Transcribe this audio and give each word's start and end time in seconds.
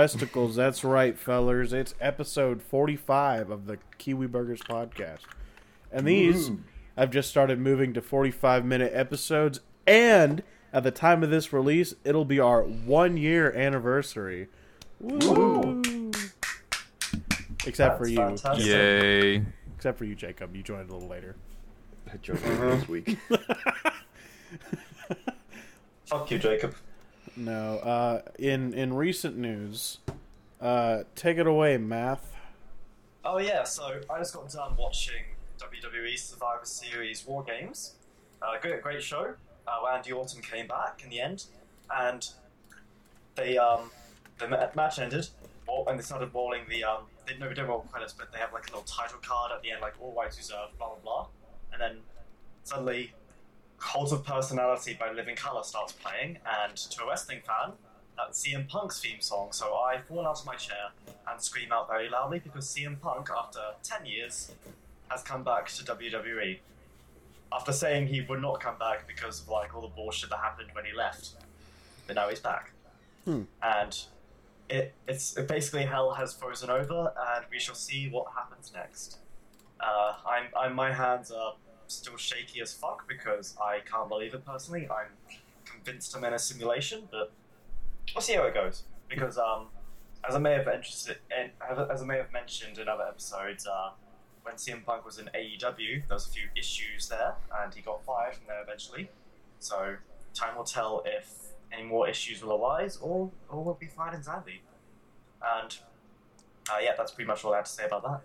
Testicles, 0.00 0.56
that's 0.56 0.82
right, 0.82 1.18
fellers. 1.18 1.74
It's 1.74 1.94
episode 2.00 2.62
45 2.62 3.50
of 3.50 3.66
the 3.66 3.76
Kiwi 3.98 4.28
Burgers 4.28 4.62
podcast. 4.62 5.18
And 5.92 6.06
these 6.06 6.50
I've 6.96 7.10
just 7.10 7.28
started 7.28 7.58
moving 7.58 7.92
to 7.92 8.00
45 8.00 8.64
minute 8.64 8.92
episodes. 8.94 9.60
And 9.86 10.42
at 10.72 10.84
the 10.84 10.90
time 10.90 11.22
of 11.22 11.28
this 11.28 11.52
release, 11.52 11.96
it'll 12.02 12.24
be 12.24 12.40
our 12.40 12.62
one 12.62 13.18
year 13.18 13.52
anniversary. 13.52 14.48
Woo. 15.00 15.82
Except 17.66 17.98
for 17.98 18.08
you. 18.08 18.16
fantastic. 18.16 18.64
Yay. 18.64 19.44
Except 19.76 19.98
for 19.98 20.06
you, 20.06 20.14
Jacob. 20.14 20.56
You 20.56 20.62
joined 20.62 20.88
a 20.88 20.94
little 20.94 21.10
later. 21.10 21.36
I 22.10 22.16
joined 22.16 22.40
you 22.40 22.56
this 22.56 22.88
week. 22.88 23.18
Fuck 26.06 26.30
you, 26.30 26.38
Jacob. 26.38 26.74
No. 27.40 27.78
Uh, 27.78 28.20
in 28.38 28.74
in 28.74 28.92
recent 28.92 29.36
news, 29.36 29.98
uh, 30.60 31.04
take 31.14 31.38
it 31.38 31.46
away, 31.46 31.78
math. 31.78 32.36
Oh 33.24 33.38
yeah, 33.38 33.64
so 33.64 34.00
I 34.10 34.18
just 34.18 34.34
got 34.34 34.50
done 34.50 34.76
watching 34.78 35.24
WWE 35.58 36.18
Survivor 36.18 36.64
Series 36.64 37.26
War 37.26 37.42
Games. 37.42 37.94
Uh, 38.42 38.58
great, 38.60 38.82
great 38.82 39.02
show. 39.02 39.34
Uh, 39.66 39.76
Randy 39.86 40.12
Orton 40.12 40.42
came 40.42 40.66
back 40.66 41.00
in 41.02 41.08
the 41.08 41.20
end, 41.20 41.44
and 41.90 42.28
they 43.36 43.56
um 43.56 43.90
the 44.38 44.46
ma- 44.46 44.68
match 44.74 44.98
ended, 44.98 45.28
and 45.86 45.98
they 45.98 46.02
started 46.02 46.34
rolling 46.34 46.62
the 46.68 46.84
um 46.84 47.04
they 47.26 47.38
no, 47.38 47.48
they 47.48 47.54
don't 47.54 47.68
roll 47.68 47.86
credits, 47.90 48.12
but 48.12 48.32
they 48.32 48.38
have 48.38 48.52
like 48.52 48.64
a 48.64 48.70
little 48.70 48.82
title 48.82 49.18
card 49.22 49.50
at 49.52 49.62
the 49.62 49.70
end, 49.70 49.80
like 49.80 49.94
all 49.98 50.12
rights 50.14 50.36
reserved, 50.36 50.76
blah 50.76 50.88
blah 50.88 50.98
blah, 51.02 51.26
and 51.72 51.80
then 51.80 52.02
suddenly 52.64 53.12
Cult 53.80 54.12
of 54.12 54.24
Personality 54.24 54.96
by 54.98 55.10
Living 55.10 55.34
Colour 55.36 55.62
starts 55.64 55.92
playing, 55.92 56.38
and 56.62 56.76
to 56.76 57.02
a 57.04 57.08
wrestling 57.08 57.40
fan, 57.46 57.72
that's 58.16 58.46
CM 58.46 58.68
Punk's 58.68 59.00
theme 59.00 59.20
song. 59.20 59.48
So 59.52 59.74
I 59.74 59.98
fall 60.06 60.26
out 60.26 60.38
of 60.40 60.46
my 60.46 60.54
chair 60.54 60.90
and 61.28 61.40
scream 61.40 61.72
out 61.72 61.88
very 61.88 62.08
loudly 62.08 62.38
because 62.38 62.66
CM 62.66 63.00
Punk, 63.00 63.30
after 63.36 63.60
10 63.82 64.06
years, 64.06 64.52
has 65.08 65.22
come 65.22 65.42
back 65.42 65.68
to 65.68 65.84
WWE. 65.84 66.58
After 67.52 67.72
saying 67.72 68.06
he 68.08 68.20
would 68.20 68.40
not 68.40 68.60
come 68.60 68.78
back 68.78 69.08
because 69.08 69.40
of 69.40 69.48
like 69.48 69.74
all 69.74 69.80
the 69.82 69.88
bullshit 69.88 70.30
that 70.30 70.38
happened 70.38 70.68
when 70.72 70.84
he 70.84 70.92
left, 70.92 71.30
but 72.06 72.14
now 72.16 72.28
he's 72.28 72.38
back, 72.38 72.70
Hmm. 73.24 73.42
and 73.62 73.98
it 74.68 74.94
it's 75.08 75.36
it 75.36 75.48
basically 75.48 75.82
hell 75.84 76.12
has 76.12 76.32
frozen 76.32 76.70
over, 76.70 77.12
and 77.34 77.44
we 77.50 77.58
shall 77.58 77.74
see 77.74 78.08
what 78.08 78.26
happens 78.36 78.70
next. 78.72 79.18
Uh, 79.80 80.12
I'm, 80.28 80.44
I'm 80.56 80.74
my 80.76 80.92
hands 80.92 81.32
are 81.32 81.54
still 81.90 82.16
shaky 82.16 82.60
as 82.60 82.72
fuck 82.72 83.08
because 83.08 83.56
I 83.60 83.80
can't 83.80 84.08
believe 84.08 84.34
it 84.34 84.44
personally. 84.44 84.88
I'm 84.88 85.08
convinced 85.64 86.16
I'm 86.16 86.24
in 86.24 86.34
a 86.34 86.38
simulation, 86.38 87.08
but 87.10 87.32
we'll 88.14 88.22
see 88.22 88.34
how 88.34 88.44
it 88.44 88.54
goes. 88.54 88.84
Because 89.08 89.38
um, 89.38 89.66
as 90.28 90.34
I 90.34 90.38
may 90.38 90.52
have 90.52 90.68
interested, 90.68 91.18
in, 91.36 91.50
as 91.90 92.02
I 92.02 92.06
may 92.06 92.16
have 92.16 92.32
mentioned 92.32 92.78
in 92.78 92.88
other 92.88 93.04
episodes, 93.04 93.66
uh, 93.66 93.90
when 94.42 94.54
CM 94.54 94.84
Punk 94.84 95.04
was 95.04 95.18
in 95.18 95.28
AEW, 95.34 96.06
there 96.08 96.14
was 96.14 96.26
a 96.26 96.30
few 96.30 96.48
issues 96.56 97.08
there, 97.08 97.34
and 97.62 97.74
he 97.74 97.80
got 97.80 98.04
fired 98.04 98.34
from 98.34 98.44
there 98.46 98.62
eventually. 98.62 99.10
So 99.58 99.96
time 100.34 100.56
will 100.56 100.64
tell 100.64 101.02
if 101.04 101.52
any 101.72 101.82
more 101.82 102.08
issues 102.08 102.42
will 102.42 102.54
arise, 102.62 102.96
or 103.00 103.30
or 103.48 103.64
we'll 103.64 103.74
be 103.74 103.86
fine 103.86 104.14
and 104.14 104.24
dandy. 104.24 104.62
And 105.42 105.76
uh, 106.70 106.78
yeah, 106.82 106.92
that's 106.96 107.12
pretty 107.12 107.28
much 107.28 107.44
all 107.44 107.52
I 107.52 107.56
have 107.56 107.66
to 107.66 107.70
say 107.70 107.84
about 107.84 108.02
that. 108.02 108.20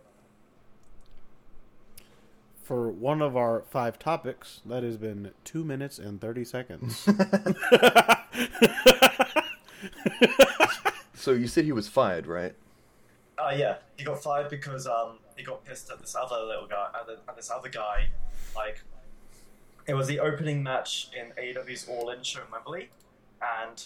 For 2.66 2.90
one 2.90 3.22
of 3.22 3.38
our 3.38 3.62
five 3.70 4.00
topics, 4.00 4.62
that 4.66 4.82
has 4.82 4.98
been 4.98 5.30
two 5.44 5.64
minutes 5.64 6.00
and 6.00 6.20
30 6.20 6.46
seconds. 6.46 7.04
so 11.14 11.32
you 11.32 11.46
said 11.46 11.66
he 11.66 11.72
was 11.72 11.88
fired, 11.88 12.26
right? 12.26 12.56
Uh, 13.38 13.54
yeah, 13.56 13.76
he 13.98 14.04
got 14.04 14.24
fired 14.24 14.50
because 14.50 14.88
um, 14.88 15.20
he 15.36 15.44
got 15.44 15.64
pissed 15.64 15.92
at 15.92 16.00
this 16.00 16.16
other 16.16 16.44
little 16.44 16.66
guy, 16.66 16.88
at, 17.00 17.06
the, 17.06 17.20
at 17.30 17.36
this 17.36 17.52
other 17.52 17.70
guy. 17.70 18.08
Like, 18.56 18.82
it 19.86 19.94
was 19.94 20.08
the 20.08 20.20
opening 20.20 20.64
match 20.64 21.10
in 21.16 21.34
AEW's 21.40 21.88
All 21.88 22.10
In 22.10 22.24
show 22.24 22.42
in 22.42 22.50
Wembley, 22.52 22.90
and 23.62 23.86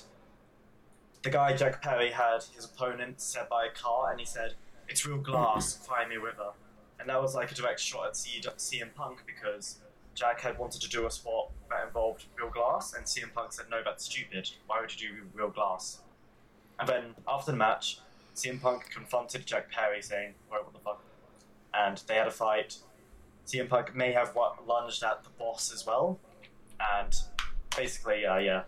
the 1.23 1.31
guy 1.31 1.53
Jack 1.53 1.81
Perry 1.81 2.11
had 2.11 2.45
his 2.55 2.63
opponent 2.63 3.19
set 3.19 3.49
by 3.49 3.65
a 3.65 3.71
car, 3.71 4.11
and 4.11 4.21
he 4.21 4.25
said, 4.25 4.53
"It's 4.87 5.05
real 5.05 5.17
glass, 5.17 5.75
fly 5.75 6.07
me 6.07 6.15
river," 6.15 6.51
and 6.99 7.09
that 7.09 7.21
was 7.21 7.35
like 7.35 7.51
a 7.51 7.55
direct 7.55 7.79
shot 7.79 8.07
at 8.07 8.17
C- 8.17 8.41
CM 8.57 8.93
Punk 8.93 9.23
because 9.25 9.79
Jack 10.15 10.41
had 10.41 10.57
wanted 10.57 10.81
to 10.81 10.89
do 10.89 11.05
a 11.05 11.11
spot 11.11 11.49
that 11.69 11.87
involved 11.87 12.25
real 12.37 12.49
glass, 12.49 12.93
and 12.93 13.05
CM 13.05 13.33
Punk 13.33 13.53
said, 13.53 13.65
"No, 13.69 13.81
that's 13.83 14.05
stupid. 14.05 14.49
Why 14.67 14.81
would 14.81 14.99
you 14.99 15.09
do 15.09 15.15
real 15.33 15.49
glass?" 15.49 15.99
And 16.79 16.87
then 16.87 17.15
after 17.27 17.51
the 17.51 17.57
match, 17.57 17.99
CM 18.35 18.61
Punk 18.61 18.89
confronted 18.89 19.45
Jack 19.45 19.71
Perry, 19.71 20.01
saying, 20.01 20.33
"Wait, 20.51 20.63
what 20.63 20.73
the 20.73 20.79
fuck?" 20.79 21.01
And 21.73 21.97
they 22.07 22.15
had 22.15 22.27
a 22.27 22.31
fight. 22.31 22.77
CM 23.45 23.69
Punk 23.69 23.95
may 23.95 24.11
have 24.11 24.35
lunged 24.67 25.03
at 25.03 25.23
the 25.23 25.29
boss 25.31 25.73
as 25.73 25.85
well, 25.85 26.19
and 26.97 27.15
basically, 27.75 28.25
uh, 28.25 28.37
yeah, 28.37 28.63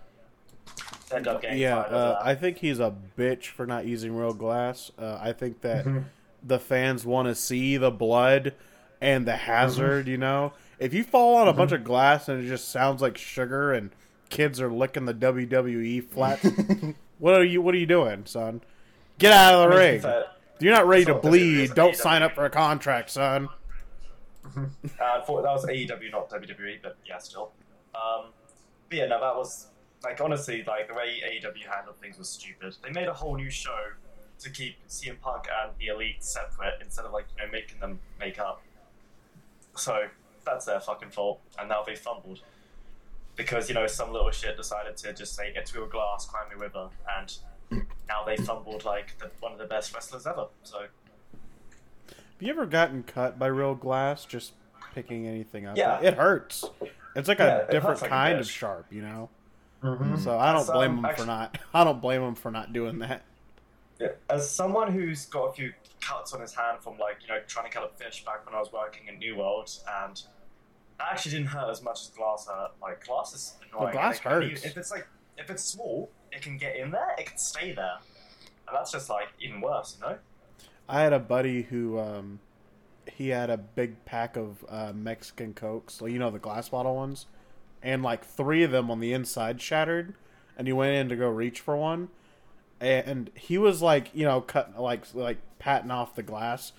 they 1.09 1.18
ended 1.18 1.34
up 1.34 1.41
getting 1.41 1.59
yeah, 1.59 1.80
uh. 1.80 2.20
I 2.24 2.36
think 2.36 2.58
he's 2.58 2.80
a 2.80 2.96
bitch 3.18 3.47
for 3.47 3.66
not 3.66 3.86
using 3.86 4.16
real 4.16 4.34
glass. 4.34 4.91
Uh, 4.97 5.20
I 5.22 5.34
think 5.34 5.62
that 5.62 5.86
the 6.44 6.59
fans 6.59 7.06
want 7.06 7.28
to 7.28 7.35
see 7.35 7.78
the 7.78 7.91
blood 7.91 8.53
and 9.00 9.25
the 9.28 9.35
hazard, 9.35 10.07
you 10.07 10.18
know? 10.18 10.53
If 10.79 10.94
you 10.94 11.03
fall 11.03 11.35
on 11.35 11.47
a 11.47 11.53
bunch 11.53 11.72
of 11.72 11.84
glass 11.84 12.28
and 12.28 12.44
it 12.44 12.47
just 12.47 12.69
sounds 12.69 13.02
like 13.02 13.18
sugar 13.18 13.74
and 13.74 13.91
kids 14.29 14.59
are 14.59 14.72
licking 14.72 15.06
the 15.06 15.13
WWE 15.13 16.03
flats, 16.03 16.47
what 17.19 17.40
are 17.40 17.44
you 17.44 17.62
what 17.62 17.75
are 17.75 17.78
you 17.78 17.85
doing, 17.85 18.25
son? 18.25 18.62
Get 19.19 19.31
out 19.31 19.53
of 19.53 19.59
the 19.59 19.75
I 19.75 19.79
mean, 19.79 19.91
ring. 19.91 20.02
fair, 20.02 20.25
you're 20.59 20.74
not 20.74 20.88
ready 20.88 21.06
to 21.06 21.16
bleed, 21.16 21.75
don't 21.75 21.91
it's 21.91 22.02
sign 22.02 22.24
up 22.24 22.34
for 22.34 22.46
a 22.46 22.50
contract, 22.50 23.09
son. 23.09 23.50
Uh, 25.00 25.22
for, 25.22 25.41
that 25.41 25.53
was 25.53 25.66
AEW, 25.66 26.12
not 26.12 26.29
WWE, 26.29 26.79
but 26.84 26.97
yeah, 27.06 27.18
still. 27.19 27.52
Um, 27.96 28.31
but 28.90 28.97
yeah, 28.97 29.06
no, 29.06 29.22
that 29.22 29.35
was 29.35 29.68
like 30.03 30.19
honestly, 30.19 30.63
like 30.68 30.88
the 30.88 30.94
way 30.94 31.22
AEW 31.23 31.73
handled 31.73 32.00
things 32.02 32.18
was 32.18 32.28
stupid. 32.28 32.75
They 32.84 32.91
made 32.91 33.08
a 33.08 33.13
whole 33.13 33.38
new 33.38 33.50
show 33.50 33.78
to 34.41 34.50
keep 34.50 34.75
CM 34.88 35.19
Punk 35.22 35.46
and 35.63 35.72
the 35.79 35.88
Elite 35.88 36.24
separate 36.24 36.79
instead 36.81 37.06
of 37.06 37.12
like 37.12 37.25
you 37.38 37.46
know 37.46 37.52
making 37.52 37.79
them 37.79 38.00
make 38.19 38.40
up. 38.40 38.62
So 39.75 40.07
that's 40.46 40.66
their 40.66 40.79
fucking 40.79 41.09
fault, 41.09 41.41
and 41.59 41.69
now 41.69 41.84
they 41.84 41.96
fumbled 41.96 42.40
because 43.35 43.69
you 43.69 43.75
know 43.75 43.88
some 43.88 44.12
little 44.12 44.31
shit 44.31 44.57
decided 44.57 44.97
to 44.97 45.13
just 45.13 45.35
say 45.35 45.53
get 45.53 45.63
it's 45.63 45.75
real 45.75 45.88
glass, 45.88 46.25
climb 46.25 46.50
me 46.50 46.56
river, 46.56 46.90
and 47.18 47.38
now 48.07 48.24
they 48.25 48.35
fumbled 48.38 48.85
like 48.85 49.18
the, 49.19 49.31
one 49.40 49.52
of 49.52 49.57
the 49.57 49.66
best 49.66 49.94
wrestlers 49.94 50.28
ever. 50.28 50.47
So 50.63 50.79
Have 50.79 50.90
you 52.40 52.50
ever 52.50 52.66
gotten 52.66 53.03
cut 53.03 53.40
by 53.40 53.47
real 53.47 53.75
glass 53.75 54.25
just 54.25 54.53
picking 54.94 55.28
anything 55.28 55.66
up? 55.66 55.78
Yeah. 55.78 56.02
It 56.02 56.16
hurts. 56.16 56.66
It's 57.16 57.28
like 57.28 57.40
Yeah, 57.40 57.59
a 57.59 57.72
different 57.72 58.00
hurts 58.00 58.02
like 58.02 58.12
a 58.12 58.13
kind 58.13 58.40
of 58.40 58.50
sharp, 58.50 58.88
you 58.91 59.02
know? 59.02 59.29
mm-hmm. 59.81 60.18
So 60.18 60.38
I 60.38 60.52
don't 60.52 60.62
That's, 60.62 60.72
blame 60.72 61.00
um, 61.00 61.06
him 61.06 61.16
for 61.16 61.25
not. 61.25 61.58
I 61.73 61.84
don't 61.84 62.02
blame 62.02 62.22
them 62.22 62.35
for 62.35 62.52
not 62.52 62.73
doing 62.73 63.00
that. 63.00 63.23
Yeah, 64.02 64.10
as 64.30 64.50
someone 64.50 64.92
who's 64.92 65.26
got 65.28 65.46
a 65.46 65.54
few 65.54 65.74
cuts 66.02 66.34
on 66.34 66.42
his 66.42 66.54
hand 66.54 66.80
from 66.82 66.98
like 66.98 67.18
you 67.22 67.28
know 67.28 67.40
trying 67.48 67.70
to 67.70 67.72
cut 67.72 67.84
a 67.84 68.04
fish 68.04 68.26
back 68.26 68.46
when 68.46 68.56
I 68.56 68.60
was 68.60 68.72
working 68.74 69.08
in 69.08 69.20
New 69.20 69.38
World, 69.38 69.70
and 70.04 70.22
that 70.98 71.08
actually 71.12 71.34
didn't 71.34 71.48
hurt 71.48 71.70
as 71.70 71.84
much 71.84 72.02
as 72.02 72.08
glass 72.10 72.48
hurt. 72.48 72.72
Like 72.82 73.06
glass 73.06 73.34
is 73.34 73.54
annoying. 73.72 73.94
glass 73.94 74.20
hurts. 74.20 74.66
If 74.66 74.78
it's 74.78 74.92
like 74.92 75.08
if 75.38 75.50
it's 75.50 75.64
small, 75.64 76.10
it 76.32 76.42
can 76.42 76.58
get 76.58 76.76
in 76.76 76.92
there, 76.92 77.16
it 77.18 77.28
can 77.28 77.38
stay 77.38 77.74
there, 77.74 78.00
and 78.68 78.76
that's 78.76 78.92
just 78.92 79.10
like 79.10 79.28
even 79.40 79.62
worse, 79.62 79.98
you 80.00 80.08
know. 80.08 80.18
I 80.90 81.02
had 81.02 81.14
a 81.14 81.20
buddy 81.20 81.62
who 81.62 82.00
um, 82.00 82.40
he 83.06 83.30
had 83.30 83.50
a 83.50 83.58
big 83.58 84.04
pack 84.06 84.36
of 84.36 84.66
uh, 84.68 84.94
Mexican 84.94 85.54
cokes, 85.54 86.02
like 86.02 86.12
you 86.12 86.20
know 86.20 86.32
the 86.32 86.40
glass 86.40 86.70
bottle 86.70 86.96
ones, 86.96 87.28
and 87.82 88.04
like 88.04 88.26
three 88.26 88.64
of 88.64 88.72
them 88.72 88.90
on 88.92 89.00
the 89.00 89.14
inside 89.14 89.62
shattered, 89.62 90.16
and 90.58 90.68
he 90.68 90.74
went 90.74 90.96
in 90.96 91.10
to 91.10 91.16
go 91.16 91.30
reach 91.30 91.60
for 91.60 91.76
one, 91.76 92.10
and 92.81 93.30
he 93.36 93.58
was 93.58 93.81
like 93.81 94.09
you 94.14 94.25
know 94.25 94.42
cutting 94.42 94.75
like 94.75 95.14
like 95.14 95.38
patting 95.59 95.91
off 95.91 96.16
the 96.16 96.23
glass, 96.23 96.73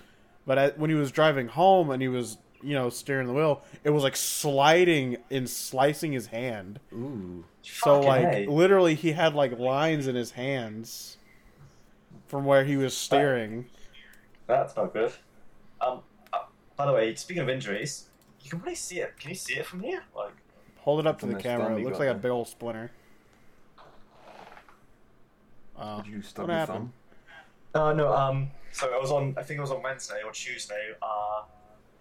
but 0.45 0.57
at, 0.57 0.77
when 0.77 0.89
he 0.89 0.95
was 0.95 1.11
driving 1.11 1.47
home 1.47 1.89
and 1.89 2.01
he 2.01 2.07
was 2.07 2.37
you 2.61 2.73
know 2.73 2.89
steering 2.89 3.27
the 3.27 3.33
wheel, 3.33 3.63
it 3.83 3.89
was 3.89 4.03
like 4.03 4.15
sliding 4.15 5.17
and 5.31 5.49
slicing 5.49 6.11
his 6.11 6.27
hand. 6.27 6.79
Ooh. 6.93 7.45
So 7.61 8.01
Fucking 8.01 8.07
like 8.07 8.33
A. 8.33 8.45
literally 8.47 8.95
he 8.95 9.13
had 9.13 9.33
like 9.33 9.57
lines 9.57 10.07
in 10.07 10.15
his 10.15 10.31
hands 10.31 11.17
from 12.27 12.45
where 12.45 12.63
he 12.65 12.77
was 12.77 12.95
steering. 12.95 13.65
That's 14.47 14.75
not 14.75 14.93
good. 14.93 15.13
Um, 15.79 16.01
uh, 16.31 16.39
by 16.75 16.85
the 16.85 16.93
way, 16.93 17.15
speaking 17.15 17.43
of 17.43 17.49
injuries, 17.49 18.07
you 18.41 18.49
can 18.49 18.59
really 18.59 18.75
see 18.75 18.99
it. 18.99 19.17
Can 19.17 19.29
you 19.29 19.35
see 19.35 19.55
it 19.55 19.65
from 19.65 19.81
here? 19.81 20.03
Like, 20.15 20.33
Hold 20.79 20.99
it 20.99 21.07
up 21.07 21.19
to 21.19 21.25
the 21.25 21.35
camera. 21.35 21.75
It 21.75 21.83
looks 21.83 21.97
got 21.97 22.07
like 22.07 22.15
a 22.15 22.19
big 22.19 22.31
old 22.31 22.47
splinter. 22.47 22.91
Uh, 25.77 26.01
Did 26.01 26.11
you 26.11 26.21
stub 26.21 26.47
what 26.47 26.51
your 26.53 26.59
happened? 26.59 26.91
thumb? 27.73 27.81
Uh, 27.81 27.93
no, 27.93 28.13
um, 28.13 28.51
so 28.71 28.93
I 28.93 28.99
was 28.99 29.11
on, 29.11 29.33
I 29.37 29.43
think 29.43 29.57
it 29.57 29.61
was 29.61 29.71
on 29.71 29.81
Wednesday 29.81 30.21
or 30.23 30.31
Tuesday, 30.31 30.91
uh, 31.01 31.41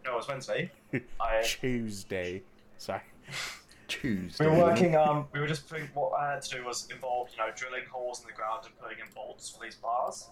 no, 0.04 0.14
it 0.14 0.16
was 0.16 0.28
Wednesday. 0.28 0.70
I, 1.20 1.42
Tuesday. 1.42 2.42
Sorry. 2.78 3.02
Tuesday. 3.88 4.44
We 4.44 4.50
were 4.50 4.58
working. 4.58 4.96
Um, 4.96 5.26
we 5.32 5.40
were 5.40 5.46
just 5.46 5.68
putting. 5.68 5.86
What 5.94 6.12
I 6.18 6.32
had 6.32 6.42
to 6.42 6.56
do 6.56 6.64
was 6.64 6.88
involve, 6.90 7.28
you 7.30 7.38
know, 7.38 7.50
drilling 7.54 7.82
holes 7.90 8.20
in 8.20 8.26
the 8.26 8.32
ground 8.32 8.64
and 8.64 8.78
putting 8.78 8.98
in 8.98 9.06
bolts 9.14 9.50
for 9.50 9.62
these 9.62 9.74
bars. 9.74 10.28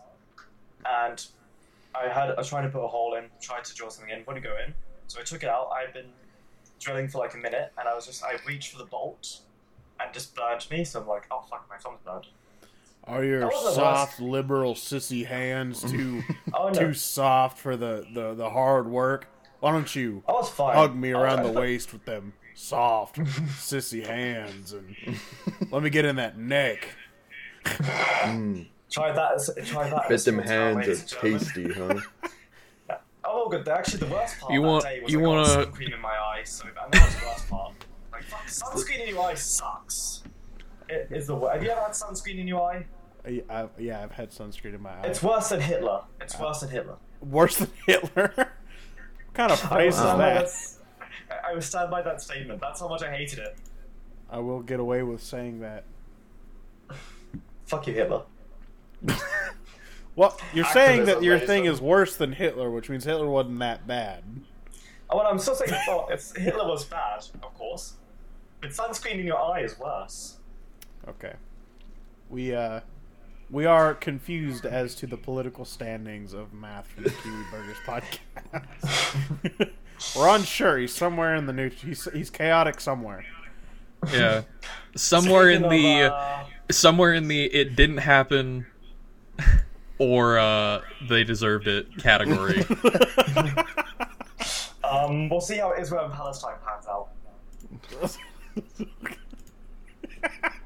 And 0.87 1.25
I 1.95 2.09
had. 2.09 2.31
I 2.31 2.35
was 2.35 2.49
trying 2.49 2.65
to 2.65 2.71
put 2.71 2.83
a 2.83 2.89
hole 2.89 3.15
in, 3.15 3.25
tried 3.41 3.65
to 3.65 3.75
drill 3.75 3.91
something 3.91 4.13
in, 4.13 4.25
wouldn't 4.27 4.45
go 4.45 4.57
in. 4.67 4.73
So 5.09 5.21
I 5.21 5.25
took 5.25 5.43
it 5.43 5.49
out. 5.49 5.71
I'd 5.73 5.93
been 5.93 6.11
drilling 6.79 7.09
for 7.09 7.19
like 7.19 7.35
a 7.35 7.39
minute, 7.39 7.73
and 7.79 7.87
I 7.87 7.95
was 7.95 8.07
just. 8.07 8.25
I 8.25 8.37
reached 8.47 8.73
for 8.73 8.79
the 8.79 8.87
bolt, 8.87 9.41
and 10.01 10.13
just 10.15 10.35
burned 10.35 10.67
me. 10.71 10.85
So 10.85 11.01
I'm 11.03 11.07
like, 11.07 11.27
oh 11.31 11.43
fuck, 11.49 11.67
my 11.69 11.77
thumb's 11.77 11.99
burned. 12.05 12.27
Are 13.05 13.25
your 13.25 13.41
That 13.41 13.53
wasn't 13.53 13.75
soft 13.75 14.21
liberal 14.21 14.75
sissy 14.75 15.27
hands 15.27 15.83
too 15.91 16.23
Oh 16.55 16.69
no, 16.69 16.79
too 16.79 16.95
soft 16.95 17.59
for 17.59 17.77
the, 17.77 18.07
the, 18.13 18.35
the 18.35 18.51
hard 18.51 18.87
work? 18.89 19.27
Why 19.61 19.73
don't 19.73 19.95
you 19.95 20.23
I 20.29 20.33
was 20.33 20.49
fine. 20.51 20.77
hug 20.77 20.95
me 20.97 21.13
I 21.13 21.17
was- 21.19 21.23
around 21.25 21.43
the 21.53 21.59
waist 21.59 21.93
with 21.93 22.05
them 22.05 22.33
soft 22.55 23.17
sissy 23.19 24.07
hands 24.07 24.73
and 24.73 24.95
let 25.71 25.83
me 25.83 25.91
get 25.91 26.05
in 26.05 26.17
that 26.17 26.39
neck. 26.39 26.89
Mm, 27.65 28.67
Try 28.91 29.13
that. 29.13 29.65
Try 29.67 29.89
that. 29.91 30.09
bet 30.09 30.25
them 30.25 30.41
as 30.41 30.49
well, 30.49 30.59
hands 30.75 30.77
ladies 30.77 31.13
are 31.13 31.21
tasty, 31.21 31.73
huh? 31.73 32.01
Oh, 33.33 33.49
good. 33.49 33.69
Actually, 33.69 33.99
the 33.99 34.07
worst 34.15 34.41
part 34.41 34.53
You 34.53 34.61
of 34.65 34.67
want- 34.67 34.83
that 34.85 34.91
day 34.95 35.01
was 35.03 35.13
you 35.13 35.21
I 35.21 35.23
got 35.23 35.29
wanna- 35.29 35.47
sun 35.47 35.73
cream 35.73 35.93
in 35.93 36.01
my 36.01 36.19
eyes. 36.19 36.51
so 36.51 36.65
and 36.67 36.93
that 36.93 37.05
was 37.07 37.15
the 37.21 37.27
worst 37.27 37.49
part. 37.49 37.73
Like, 38.13 38.25
fuck, 38.25 38.47
sunscreen 38.47 39.03
in 39.03 39.09
your 39.15 39.23
eyes 39.23 39.41
sucks. 39.41 40.10
Is 41.11 41.27
the 41.27 41.35
worst. 41.35 41.55
Have 41.55 41.63
you 41.63 41.71
ever 41.71 41.81
had 41.81 41.93
sunscreen 41.93 42.39
in 42.39 42.49
your 42.49 42.71
eye? 42.71 42.87
I, 43.27 43.43
I, 43.51 43.69
yeah, 43.79 44.03
I've 44.03 44.13
had 44.13 44.31
sunscreen 44.31 44.75
in 44.75 44.83
my 44.83 44.91
eye. 44.91 45.03
It's 45.05 45.23
worse 45.23 45.51
than 45.51 45.61
Hitler. 45.61 46.03
It's 46.21 46.35
uh, 46.35 46.45
worse 46.45 46.61
than 46.61 46.71
Hitler. 46.71 46.97
worse 47.21 47.57
than 47.57 47.71
Hitler. 47.87 48.33
what 48.37 48.49
kind 49.35 49.53
of 49.53 49.61
phrase 49.61 49.97
is 49.97 50.03
that? 50.03 50.51
I 51.47 51.55
will 51.55 51.63
stand 51.63 51.91
by 51.91 52.03
that 52.03 52.21
statement. 52.21 52.61
That's 52.61 52.81
how 52.81 52.89
much 52.89 53.03
I 53.03 53.11
hated 53.15 53.39
it. 53.41 53.57
I 54.31 54.39
will 54.39 54.61
get 54.61 54.81
away 54.81 55.03
with 55.03 55.23
saying 55.23 55.61
that. 55.61 55.85
Fuck 57.67 57.87
you, 57.87 57.95
Hitler. 57.95 58.23
Well, 60.17 60.37
you're 60.53 60.67
saying 60.67 61.07
that 61.07 61.23
your 61.23 61.39
thing 61.39 61.65
is 61.65 61.81
worse 61.81 62.17
than 62.17 62.33
Hitler, 62.33 62.71
which 62.71 62.91
means 62.91 63.05
Hitler 63.05 63.27
wasn't 63.27 63.59
that 63.61 63.87
bad. 63.87 64.23
Oh, 65.09 65.17
well, 65.17 65.27
I'm 65.27 65.39
still 65.39 65.55
saying 65.55 65.73
well, 65.87 66.09
it's, 66.11 66.37
Hitler 66.37 66.67
was 66.67 66.85
bad, 66.85 67.25
of 67.43 67.55
course. 67.55 67.95
But 68.61 68.71
sunscreen 68.71 69.21
in 69.21 69.27
your 69.27 69.39
eye 69.39 69.61
is 69.61 69.79
worse. 69.79 70.37
Okay. 71.09 71.35
We 72.29 72.55
uh 72.55 72.81
we 73.51 73.67
are 73.67 73.95
confused 73.95 74.65
as 74.65 74.95
to 74.97 75.07
the 75.07 75.17
political 75.17 75.65
standings 75.65 76.33
of 76.33 76.53
math 76.53 76.87
from 76.87 77.05
the 77.05 77.11
Kiwi 77.11 77.43
Burgers 77.51 77.77
podcast. 77.87 79.71
We're 80.17 80.29
unsure. 80.29 80.79
He's 80.79 80.95
somewhere 80.95 81.35
in 81.35 81.47
the 81.47 81.53
new. 81.53 81.69
He's 81.69 82.09
he's 82.13 82.31
chaotic 82.31 82.81
somewhere. 82.81 83.25
Yeah. 84.13 84.43
Somewhere 84.97 85.51
in 85.51 85.63
the 85.63 86.03
of, 86.03 86.13
uh, 86.13 86.45
somewhere 86.71 87.13
in 87.13 87.29
the 87.29 87.45
it 87.45 87.77
didn't 87.77 87.99
happen 87.99 88.67
or 89.99 90.39
uh 90.39 90.81
they 91.09 91.25
deserved 91.25 91.67
it 91.67 91.99
category. 91.99 92.65
um, 94.85 95.29
we'll 95.29 95.41
see 95.41 95.57
how 95.57 95.75
Israel 95.75 96.05
and 96.05 96.15
Palestine 96.15 96.57
pans 96.65 96.87
out. 96.87 97.09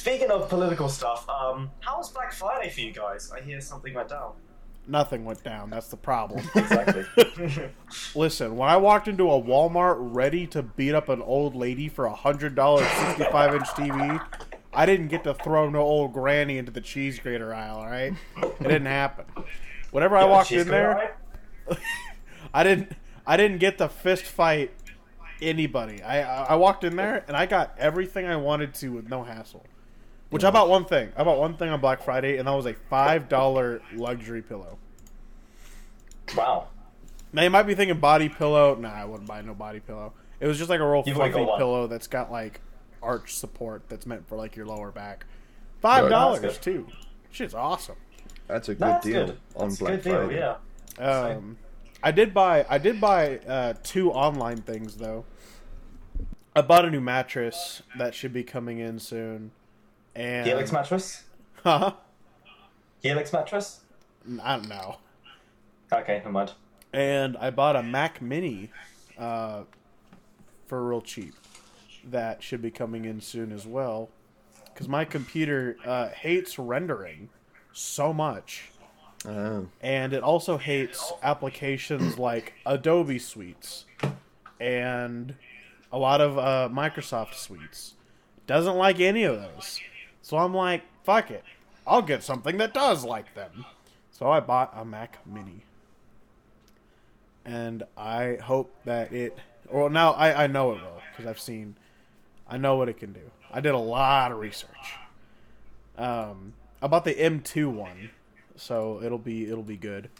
Speaking 0.00 0.30
of 0.30 0.48
political 0.48 0.88
stuff, 0.88 1.28
um, 1.28 1.70
how 1.80 1.98
was 1.98 2.08
Black 2.08 2.32
Friday 2.32 2.70
for 2.70 2.80
you 2.80 2.90
guys? 2.90 3.30
I 3.36 3.42
hear 3.42 3.60
something 3.60 3.92
went 3.92 4.08
down. 4.08 4.32
Nothing 4.88 5.26
went 5.26 5.44
down. 5.44 5.68
That's 5.68 5.88
the 5.88 5.98
problem. 5.98 6.42
Exactly. 6.54 7.04
Listen, 8.14 8.56
when 8.56 8.70
I 8.70 8.78
walked 8.78 9.08
into 9.08 9.30
a 9.30 9.38
Walmart 9.38 9.96
ready 9.98 10.46
to 10.46 10.62
beat 10.62 10.94
up 10.94 11.10
an 11.10 11.20
old 11.20 11.54
lady 11.54 11.90
for 11.90 12.06
a 12.06 12.14
hundred 12.14 12.54
dollar 12.54 12.82
sixty 12.82 13.24
five 13.24 13.54
inch 13.54 13.66
TV, 13.68 14.26
I 14.72 14.86
didn't 14.86 15.08
get 15.08 15.22
to 15.24 15.34
throw 15.34 15.68
no 15.68 15.80
old 15.80 16.14
granny 16.14 16.56
into 16.56 16.72
the 16.72 16.80
cheese 16.80 17.18
grater 17.18 17.52
aisle. 17.52 17.76
All 17.76 17.86
right, 17.86 18.14
it 18.38 18.62
didn't 18.62 18.86
happen. 18.86 19.26
Whenever 19.90 20.16
I 20.16 20.24
walked 20.24 20.50
in 20.50 20.66
there, 20.66 21.14
I 22.54 22.64
didn't. 22.64 22.92
I 23.26 23.36
didn't 23.36 23.58
get 23.58 23.76
to 23.76 23.88
fist 23.90 24.24
fight 24.24 24.72
anybody. 25.42 26.02
I 26.02 26.46
I 26.46 26.54
walked 26.54 26.84
in 26.84 26.96
there 26.96 27.22
and 27.28 27.36
I 27.36 27.44
got 27.44 27.74
everything 27.76 28.24
I 28.24 28.36
wanted 28.36 28.72
to 28.76 28.92
with 28.92 29.06
no 29.06 29.24
hassle. 29.24 29.66
Which 30.30 30.44
I 30.44 30.50
bought 30.50 30.68
one 30.68 30.84
thing. 30.84 31.10
I 31.16 31.24
bought 31.24 31.38
one 31.38 31.56
thing 31.56 31.70
on 31.70 31.80
Black 31.80 32.02
Friday, 32.02 32.36
and 32.38 32.46
that 32.46 32.52
was 32.52 32.66
a 32.66 32.74
five 32.74 33.28
dollar 33.28 33.82
luxury 33.94 34.42
pillow. 34.42 34.78
Wow. 36.36 36.68
Now 37.32 37.42
you 37.42 37.50
might 37.50 37.64
be 37.64 37.74
thinking 37.74 37.98
body 37.98 38.28
pillow. 38.28 38.74
Nah, 38.76 38.92
I 38.92 39.04
wouldn't 39.04 39.28
buy 39.28 39.42
no 39.42 39.54
body 39.54 39.80
pillow. 39.80 40.12
It 40.38 40.46
was 40.46 40.58
just 40.58 40.70
like 40.70 40.80
a 40.80 40.86
real 40.88 41.02
You've 41.06 41.16
fluffy 41.16 41.32
pillow 41.32 41.86
that's 41.86 42.06
got 42.06 42.30
like 42.30 42.60
arch 43.02 43.34
support 43.34 43.82
that's 43.88 44.06
meant 44.06 44.28
for 44.28 44.36
like 44.36 44.56
your 44.56 44.66
lower 44.66 44.90
back. 44.90 45.26
Five 45.80 46.08
dollars 46.10 46.42
That's 46.42 46.58
too. 46.58 46.86
Shit's 47.30 47.54
awesome. 47.54 47.96
That's 48.46 48.68
a 48.68 48.74
good 48.74 48.80
No, 48.80 48.86
that's 48.88 49.06
deal 49.06 49.26
good. 49.26 49.38
on 49.56 49.68
That's 49.68 49.78
Black 49.80 49.92
good 49.94 50.02
deal, 50.02 50.14
Friday. 50.26 50.38
yeah. 50.98 51.04
Um, 51.04 51.56
I 52.02 52.10
did 52.10 52.34
buy 52.34 52.66
I 52.68 52.78
did 52.78 53.00
buy 53.00 53.38
uh, 53.38 53.74
two 53.82 54.10
online 54.12 54.58
things 54.62 54.96
though. 54.96 55.24
I 56.54 56.62
bought 56.62 56.84
a 56.84 56.90
new 56.90 57.00
mattress 57.00 57.82
that 57.98 58.14
should 58.14 58.32
be 58.32 58.42
coming 58.42 58.78
in 58.78 58.98
soon, 58.98 59.52
and 60.20 60.46
Helix 60.46 60.72
mattress? 60.72 61.24
huh? 61.62 61.92
Helix 63.02 63.32
mattress? 63.32 63.80
I 64.42 64.56
don't 64.56 64.68
know. 64.68 64.96
Okay, 65.92 66.18
never 66.18 66.30
mind. 66.30 66.52
and 66.92 67.36
I 67.38 67.50
bought 67.50 67.74
a 67.76 67.82
Mac 67.82 68.20
Mini 68.22 68.70
uh, 69.18 69.62
for 70.66 70.86
real 70.88 71.00
cheap. 71.00 71.34
That 72.10 72.42
should 72.42 72.62
be 72.62 72.70
coming 72.70 73.04
in 73.04 73.20
soon 73.20 73.50
as 73.52 73.66
well, 73.66 74.08
because 74.66 74.88
my 74.88 75.04
computer 75.04 75.76
uh, 75.84 76.08
hates 76.08 76.58
rendering 76.58 77.28
so 77.72 78.12
much, 78.12 78.70
Oh. 79.26 79.66
and 79.82 80.12
it 80.14 80.22
also 80.22 80.56
hates 80.56 81.12
applications 81.22 82.16
like 82.18 82.54
Adobe 82.64 83.18
Suites 83.18 83.84
and 84.58 85.34
a 85.92 85.98
lot 85.98 86.20
of 86.22 86.38
uh, 86.38 86.68
Microsoft 86.72 87.34
Suites. 87.34 87.94
Doesn't 88.46 88.76
like 88.76 88.98
any 89.00 89.24
of 89.24 89.36
those, 89.40 89.78
so 90.30 90.38
I'm 90.38 90.54
like, 90.54 90.84
fuck 91.02 91.32
it, 91.32 91.42
I'll 91.84 92.02
get 92.02 92.22
something 92.22 92.56
that 92.58 92.72
does 92.72 93.04
like 93.04 93.34
them. 93.34 93.64
So 94.12 94.30
I 94.30 94.38
bought 94.38 94.72
a 94.76 94.84
Mac 94.84 95.18
Mini 95.26 95.64
and 97.44 97.82
I 97.96 98.38
hope 98.40 98.72
that 98.84 99.12
it. 99.12 99.36
Well, 99.68 99.90
now 99.90 100.12
I, 100.12 100.44
I 100.44 100.46
know 100.46 100.70
it 100.70 100.82
will 100.82 101.02
because 101.10 101.28
I've 101.28 101.40
seen, 101.40 101.74
I 102.48 102.58
know 102.58 102.76
what 102.76 102.88
it 102.88 102.98
can 102.98 103.12
do. 103.12 103.32
I 103.50 103.60
did 103.60 103.74
a 103.74 103.78
lot 103.78 104.30
of 104.30 104.38
research. 104.38 104.94
Um, 105.98 106.52
about 106.80 107.04
the 107.04 107.14
M2 107.14 107.72
one, 107.72 108.10
so 108.54 109.02
it'll 109.02 109.18
be 109.18 109.50
it'll 109.50 109.64
be 109.64 109.76
good. 109.76 110.10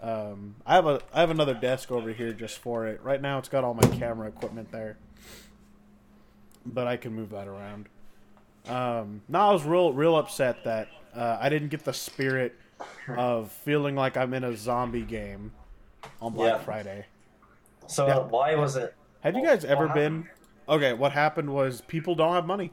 Um, 0.00 0.54
I 0.64 0.76
have 0.76 0.86
a 0.86 1.00
I 1.12 1.18
have 1.18 1.30
another 1.30 1.54
desk 1.54 1.90
over 1.90 2.12
here 2.12 2.32
just 2.32 2.58
for 2.58 2.86
it. 2.86 3.02
Right 3.02 3.20
now, 3.20 3.38
it's 3.38 3.48
got 3.48 3.64
all 3.64 3.74
my 3.74 3.88
camera 3.98 4.28
equipment 4.28 4.70
there, 4.70 4.96
but 6.64 6.86
I 6.86 6.96
can 6.96 7.14
move 7.14 7.30
that 7.30 7.48
around. 7.48 7.88
Um, 8.68 9.22
no, 9.28 9.40
I 9.40 9.52
was 9.52 9.64
real 9.64 9.92
real 9.92 10.16
upset 10.16 10.64
that 10.64 10.88
uh, 11.14 11.38
I 11.40 11.48
didn't 11.48 11.68
get 11.68 11.84
the 11.84 11.92
spirit 11.92 12.56
of 13.08 13.50
feeling 13.50 13.96
like 13.96 14.16
I'm 14.16 14.32
in 14.34 14.44
a 14.44 14.56
zombie 14.56 15.02
game 15.02 15.52
on 16.20 16.32
Black 16.32 16.52
Yeah. 16.54 16.58
Friday. 16.58 17.06
So, 17.86 18.06
uh, 18.06 18.26
why 18.28 18.54
was 18.54 18.76
it? 18.76 18.94
Have 19.22 19.34
you 19.34 19.44
guys 19.44 19.64
ever 19.64 19.88
been? 19.88 20.28
Okay, 20.68 20.92
what 20.92 21.12
happened 21.12 21.52
was 21.52 21.80
people 21.82 22.14
don't 22.14 22.34
have 22.34 22.46
money, 22.46 22.72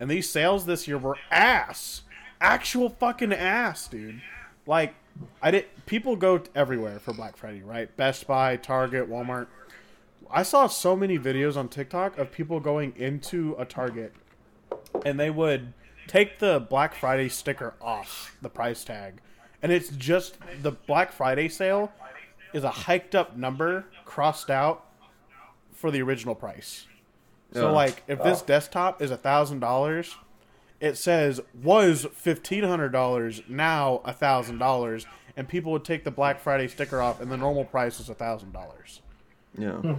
and 0.00 0.10
these 0.10 0.28
sales 0.28 0.66
this 0.66 0.88
year 0.88 0.98
were 0.98 1.16
ass, 1.30 2.02
actual 2.40 2.88
fucking 2.88 3.32
ass, 3.32 3.86
dude. 3.86 4.20
Like, 4.66 4.94
I 5.40 5.50
did. 5.52 5.66
People 5.86 6.16
go 6.16 6.42
everywhere 6.54 6.98
for 6.98 7.12
Black 7.12 7.36
Friday, 7.36 7.62
right? 7.62 7.94
Best 7.96 8.26
Buy, 8.26 8.56
Target, 8.56 9.08
Walmart. 9.08 9.46
I 10.30 10.42
saw 10.42 10.66
so 10.66 10.96
many 10.96 11.18
videos 11.18 11.56
on 11.56 11.68
TikTok 11.68 12.18
of 12.18 12.32
people 12.32 12.58
going 12.58 12.94
into 12.96 13.54
a 13.58 13.64
Target, 13.64 14.14
and 15.04 15.18
they 15.18 15.30
would 15.30 15.72
take 16.06 16.38
the 16.38 16.60
Black 16.68 16.94
Friday 16.94 17.28
sticker 17.28 17.74
off 17.80 18.36
the 18.42 18.48
price 18.48 18.84
tag, 18.84 19.20
and 19.62 19.70
it's 19.72 19.88
just 19.90 20.36
the 20.62 20.72
Black 20.72 21.12
Friday 21.12 21.48
sale 21.48 21.92
is 22.52 22.64
a 22.64 22.70
hiked 22.70 23.14
up 23.14 23.36
number 23.36 23.86
crossed 24.04 24.50
out 24.50 24.84
for 25.72 25.90
the 25.90 26.02
original 26.02 26.34
price. 26.34 26.86
So 27.52 27.66
Yeah. 27.68 27.70
like 27.72 28.02
if 28.08 28.22
this 28.22 28.42
Oh. 28.42 28.46
desktop 28.46 29.00
is 29.02 29.10
a 29.10 29.16
thousand 29.16 29.60
dollars, 29.60 30.16
it 30.80 30.96
says 30.96 31.40
was 31.62 32.06
fifteen 32.14 32.64
hundred 32.64 32.90
dollars, 32.92 33.42
now 33.48 34.00
a 34.04 34.12
thousand 34.12 34.58
dollars, 34.58 35.06
and 35.36 35.48
people 35.48 35.72
would 35.72 35.84
take 35.84 36.04
the 36.04 36.10
Black 36.10 36.40
Friday 36.40 36.68
sticker 36.68 37.00
off, 37.00 37.20
and 37.20 37.30
the 37.30 37.36
normal 37.36 37.64
price 37.64 38.00
is 38.00 38.08
a 38.08 38.14
thousand 38.14 38.52
dollars. 38.52 39.00
Yeah. 39.56 39.72
Hmm. 39.72 39.94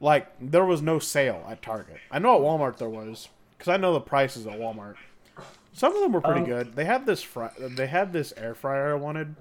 Like 0.00 0.28
there 0.40 0.64
was 0.64 0.82
no 0.82 0.98
sale 0.98 1.44
at 1.48 1.62
Target. 1.62 1.98
I 2.10 2.18
know 2.18 2.34
at 2.36 2.42
Walmart 2.42 2.76
there 2.78 2.88
was 2.90 3.28
because 3.56 3.72
I 3.72 3.76
know 3.76 3.92
the 3.92 4.00
prices 4.00 4.46
at 4.46 4.58
Walmart. 4.58 4.94
Some 5.72 5.94
of 5.94 6.00
them 6.02 6.12
were 6.12 6.20
pretty 6.22 6.40
Um, 6.40 6.46
good. 6.46 6.76
They 6.76 6.84
had 6.86 7.04
this 7.06 7.22
fry- 7.22 7.52
they 7.58 7.86
had 7.86 8.12
this 8.12 8.32
air 8.36 8.54
fryer 8.54 8.92
I 8.92 8.94
wanted. 8.94 9.34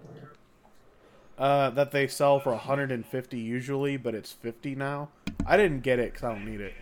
Uh, 1.38 1.70
that 1.72 1.92
they 1.92 2.08
sell 2.08 2.40
for 2.40 2.52
150 2.54 3.38
usually, 3.38 3.98
but 3.98 4.16
it's 4.16 4.32
50 4.32 4.74
now. 4.76 5.10
I 5.46 5.58
didn't 5.58 5.82
get 5.82 6.00
it 6.00 6.14
because 6.14 6.24
I 6.24 6.34
don't 6.34 6.46
need 6.46 6.62
it. 6.62 6.74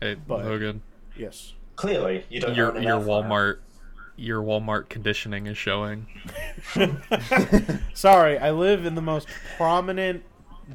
Hey, 0.00 0.14
But- 0.16 0.44
Logan, 0.44 0.82
Yes. 1.16 1.52
Clearly, 1.76 2.24
you 2.28 2.40
don't. 2.40 2.54
your 2.54 2.76
your 2.78 2.98
air 2.98 3.00
fryer. 3.00 3.22
Walmart 3.22 3.58
your 4.16 4.42
Walmart 4.42 4.88
conditioning 4.88 5.46
is 5.46 5.56
showing. 5.56 6.06
Sorry, 7.94 8.38
I 8.38 8.50
live 8.50 8.84
in 8.84 8.94
the 8.94 9.02
most 9.02 9.26
prominent 9.56 10.22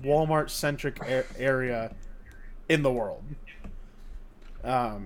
Walmart 0.01 0.49
centric 0.49 0.99
a- 1.01 1.23
area 1.37 1.93
in 2.67 2.81
the 2.83 2.91
world. 2.91 3.23
Um, 4.63 5.05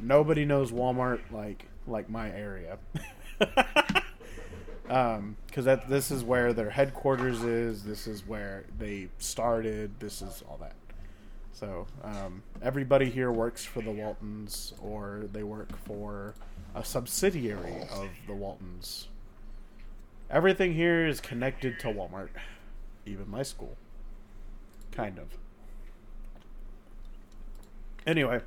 nobody 0.00 0.44
knows 0.44 0.72
Walmart 0.72 1.20
like 1.30 1.66
like 1.86 2.08
my 2.10 2.30
area. 2.30 2.78
um, 4.90 5.36
because 5.46 5.64
that 5.64 5.88
this 5.88 6.10
is 6.10 6.24
where 6.24 6.52
their 6.52 6.70
headquarters 6.70 7.42
is. 7.42 7.84
This 7.84 8.06
is 8.06 8.26
where 8.26 8.64
they 8.78 9.08
started. 9.18 9.98
This 10.00 10.22
is 10.22 10.42
all 10.48 10.58
that. 10.58 10.74
So 11.52 11.86
um, 12.04 12.42
everybody 12.62 13.10
here 13.10 13.32
works 13.32 13.64
for 13.64 13.82
the 13.82 13.90
Waltons, 13.90 14.74
or 14.80 15.24
they 15.32 15.42
work 15.42 15.76
for 15.84 16.34
a 16.74 16.84
subsidiary 16.84 17.82
of 17.90 18.08
the 18.28 18.34
Waltons. 18.34 19.08
Everything 20.30 20.74
here 20.74 21.06
is 21.06 21.20
connected 21.20 21.80
to 21.80 21.88
Walmart, 21.88 22.28
even 23.06 23.28
my 23.28 23.42
school. 23.42 23.76
Kind 24.92 25.18
of. 25.18 25.26
Anyway, 28.06 28.40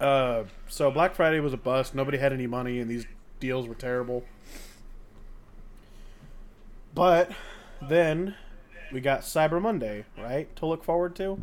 uh, 0.00 0.44
so 0.68 0.90
Black 0.90 1.14
Friday 1.14 1.40
was 1.40 1.52
a 1.52 1.56
bust. 1.56 1.94
Nobody 1.94 2.18
had 2.18 2.32
any 2.32 2.46
money, 2.46 2.78
and 2.80 2.90
these 2.90 3.06
deals 3.40 3.66
were 3.68 3.74
terrible. 3.74 4.24
But 6.94 7.30
then 7.82 8.34
we 8.92 9.00
got 9.00 9.20
Cyber 9.20 9.60
Monday, 9.60 10.04
right, 10.16 10.54
to 10.56 10.66
look 10.66 10.82
forward 10.84 11.14
to. 11.16 11.38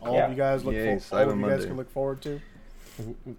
All 0.00 0.14
Yeah. 0.14 0.24
of 0.24 0.30
you 0.30 0.36
guys 0.36 0.64
look. 0.64 0.74
Yay, 0.74 0.98
For- 0.98 1.16
all 1.16 1.22
of 1.30 1.36
Cyber 1.36 1.40
you 1.40 1.48
guys 1.48 1.66
can 1.66 1.76
look 1.76 1.90
forward 1.90 2.22
to. 2.22 2.40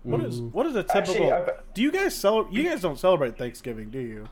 What 0.03 0.21
is 0.21 0.41
what 0.41 0.65
is 0.65 0.75
a 0.75 0.83
typical? 0.83 1.31
I- 1.31 1.45
do 1.73 1.81
you 1.81 1.91
guys 1.91 2.15
cel- 2.15 2.47
You 2.51 2.63
guys 2.63 2.81
don't 2.81 2.97
celebrate 2.99 3.37
Thanksgiving, 3.37 3.89
do 3.91 3.99
you? 3.99 4.27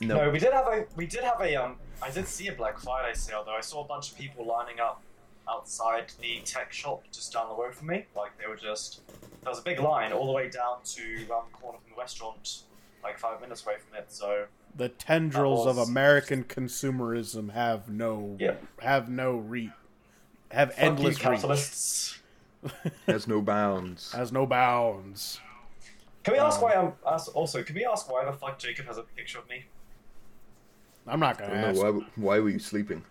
No, 0.00 0.30
we 0.30 0.38
did 0.38 0.52
have 0.52 0.66
a 0.66 0.86
we 0.96 1.06
did 1.06 1.24
have 1.24 1.40
a 1.40 1.56
um 1.56 1.76
I 2.02 2.10
did 2.10 2.26
see 2.28 2.48
a 2.48 2.52
Black 2.52 2.78
Friday 2.78 3.14
sale 3.14 3.42
though. 3.44 3.54
I 3.56 3.60
saw 3.60 3.82
a 3.84 3.86
bunch 3.88 4.12
of 4.12 4.18
people 4.18 4.46
lining 4.46 4.78
up 4.80 5.02
outside 5.52 6.12
the 6.20 6.40
tech 6.44 6.72
shop 6.72 7.02
just 7.12 7.32
down 7.32 7.48
the 7.48 7.54
road 7.54 7.74
from 7.74 7.88
me. 7.88 8.06
Like 8.16 8.36
they 8.38 8.46
were 8.46 8.56
just 8.56 9.00
there 9.42 9.50
was 9.50 9.58
a 9.58 9.62
big 9.62 9.80
line 9.80 10.12
all 10.12 10.26
the 10.26 10.32
way 10.32 10.48
down 10.48 10.76
to 10.84 11.02
around 11.30 11.44
the 11.52 11.58
corner 11.58 11.78
from 11.78 11.94
the 11.94 12.00
restaurant, 12.00 12.62
like 13.02 13.18
five 13.18 13.40
minutes 13.40 13.64
away 13.66 13.74
from 13.86 13.98
it. 13.98 14.06
So 14.12 14.46
The 14.76 14.88
tendrils 14.88 15.66
of 15.66 15.78
American 15.78 16.44
consumerism 16.44 17.52
have 17.52 17.88
no 17.88 18.36
Yeah. 18.40 18.54
have 18.80 19.08
no 19.08 19.32
re 19.36 19.70
have 20.50 20.70
fuck 20.74 20.78
you, 20.82 20.86
endless 20.88 21.14
reach. 21.16 21.22
capitalists. 21.22 22.18
Has 23.08 23.26
no 23.26 23.40
bounds. 23.42 24.12
Has 24.12 24.30
no 24.30 24.46
bounds. 24.46 25.40
Can 26.22 26.34
we 26.34 26.38
ask 26.38 26.58
Um, 26.58 26.62
why 26.62 26.74
I'm 26.74 26.92
ask, 27.04 27.34
also? 27.34 27.60
Can 27.64 27.74
we 27.74 27.84
ask 27.84 28.08
why 28.08 28.24
the 28.24 28.32
fuck 28.32 28.56
Jacob 28.60 28.86
has 28.86 28.98
a 28.98 29.02
picture 29.02 29.40
of 29.40 29.48
me? 29.48 29.64
I'm 31.08 31.18
not 31.18 31.38
gonna 31.38 31.54
ask. 31.54 31.80
know, 31.80 31.92
why, 31.92 32.06
why 32.14 32.38
were 32.38 32.50
you 32.50 32.60
sleeping? 32.60 33.02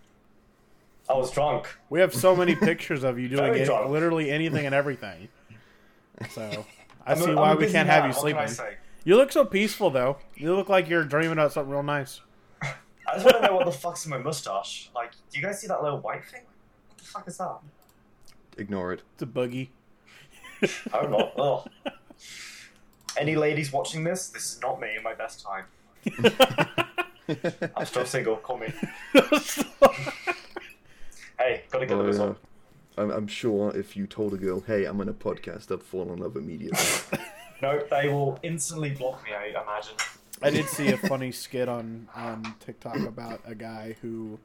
I 1.12 1.16
was 1.16 1.30
drunk. 1.30 1.68
We 1.90 2.00
have 2.00 2.14
so 2.14 2.34
many 2.34 2.54
pictures 2.68 3.04
of 3.04 3.18
you 3.18 3.28
doing 3.28 3.54
it, 3.54 3.68
literally 3.68 4.30
anything 4.30 4.64
and 4.64 4.74
everything. 4.74 5.28
So 6.30 6.42
I 7.06 7.12
I'm 7.12 7.18
a- 7.18 7.22
see 7.22 7.34
why 7.34 7.54
we 7.54 7.64
can't 7.64 7.86
man, 7.86 7.86
have 7.86 8.04
you 8.06 8.16
what 8.16 8.30
can 8.32 8.38
I 8.38 8.46
sleeping. 8.46 8.76
You 9.04 9.16
look 9.16 9.32
so 9.32 9.44
peaceful 9.44 9.90
though. 9.90 10.16
You 10.36 10.54
look 10.54 10.68
like 10.68 10.88
you're 10.88 11.04
dreaming 11.04 11.32
about 11.32 11.52
something 11.52 11.70
real 11.70 11.82
nice. 11.82 12.20
I 12.62 13.14
just 13.14 13.24
want 13.26 13.36
to 13.42 13.46
know 13.46 13.56
what 13.56 13.66
the 13.66 13.72
fuck's 13.72 14.04
in 14.06 14.10
my 14.10 14.18
mustache. 14.18 14.90
Like, 14.94 15.12
do 15.30 15.38
you 15.38 15.44
guys 15.44 15.60
see 15.60 15.66
that 15.66 15.82
little 15.82 15.98
white 15.98 16.24
thing? 16.24 16.42
What 16.88 16.98
the 16.98 17.04
fuck 17.04 17.28
is 17.28 17.36
that? 17.38 17.58
Ignore 18.56 18.94
it. 18.94 19.02
It's 19.14 19.22
a 19.22 19.26
boogie. 19.26 19.68
Oh 20.92 21.08
god. 21.36 21.66
Ugh. 21.84 21.92
Any 23.18 23.36
ladies 23.36 23.72
watching 23.72 24.04
this? 24.04 24.28
This 24.28 24.54
is 24.54 24.60
not 24.62 24.80
me 24.80 24.96
in 24.96 25.02
my 25.02 25.14
best 25.14 25.44
time. 25.44 25.64
I'm 27.76 27.84
still 27.86 28.06
single. 28.06 28.36
Call 28.36 28.58
me. 28.58 28.72
Hey, 31.42 31.62
gotta 31.70 31.86
get 31.86 31.96
Oh, 31.96 32.06
this 32.06 32.16
yeah. 32.18 32.22
on. 32.24 32.36
I'm, 32.98 33.10
I'm 33.10 33.26
sure 33.26 33.74
if 33.76 33.96
you 33.96 34.06
told 34.06 34.34
a 34.34 34.36
girl, 34.36 34.60
hey, 34.60 34.84
I'm 34.84 35.00
in 35.00 35.08
a 35.08 35.12
podcast, 35.14 35.66
they'd 35.66 35.82
fall 35.82 36.12
in 36.12 36.18
love 36.18 36.36
immediately. 36.36 36.78
No, 37.62 37.80
they 37.90 38.08
will 38.08 38.40
instantly 38.42 38.90
block 38.90 39.22
me. 39.24 39.30
I 39.34 39.46
imagine. 39.50 39.94
I 40.42 40.50
did 40.50 40.66
see 40.68 40.88
a 40.88 40.96
funny 40.96 41.30
skit 41.30 41.68
on 41.68 42.08
on 42.12 42.56
TikTok 42.58 42.96
about 43.06 43.40
a 43.46 43.54
guy 43.54 43.94
who 44.02 44.40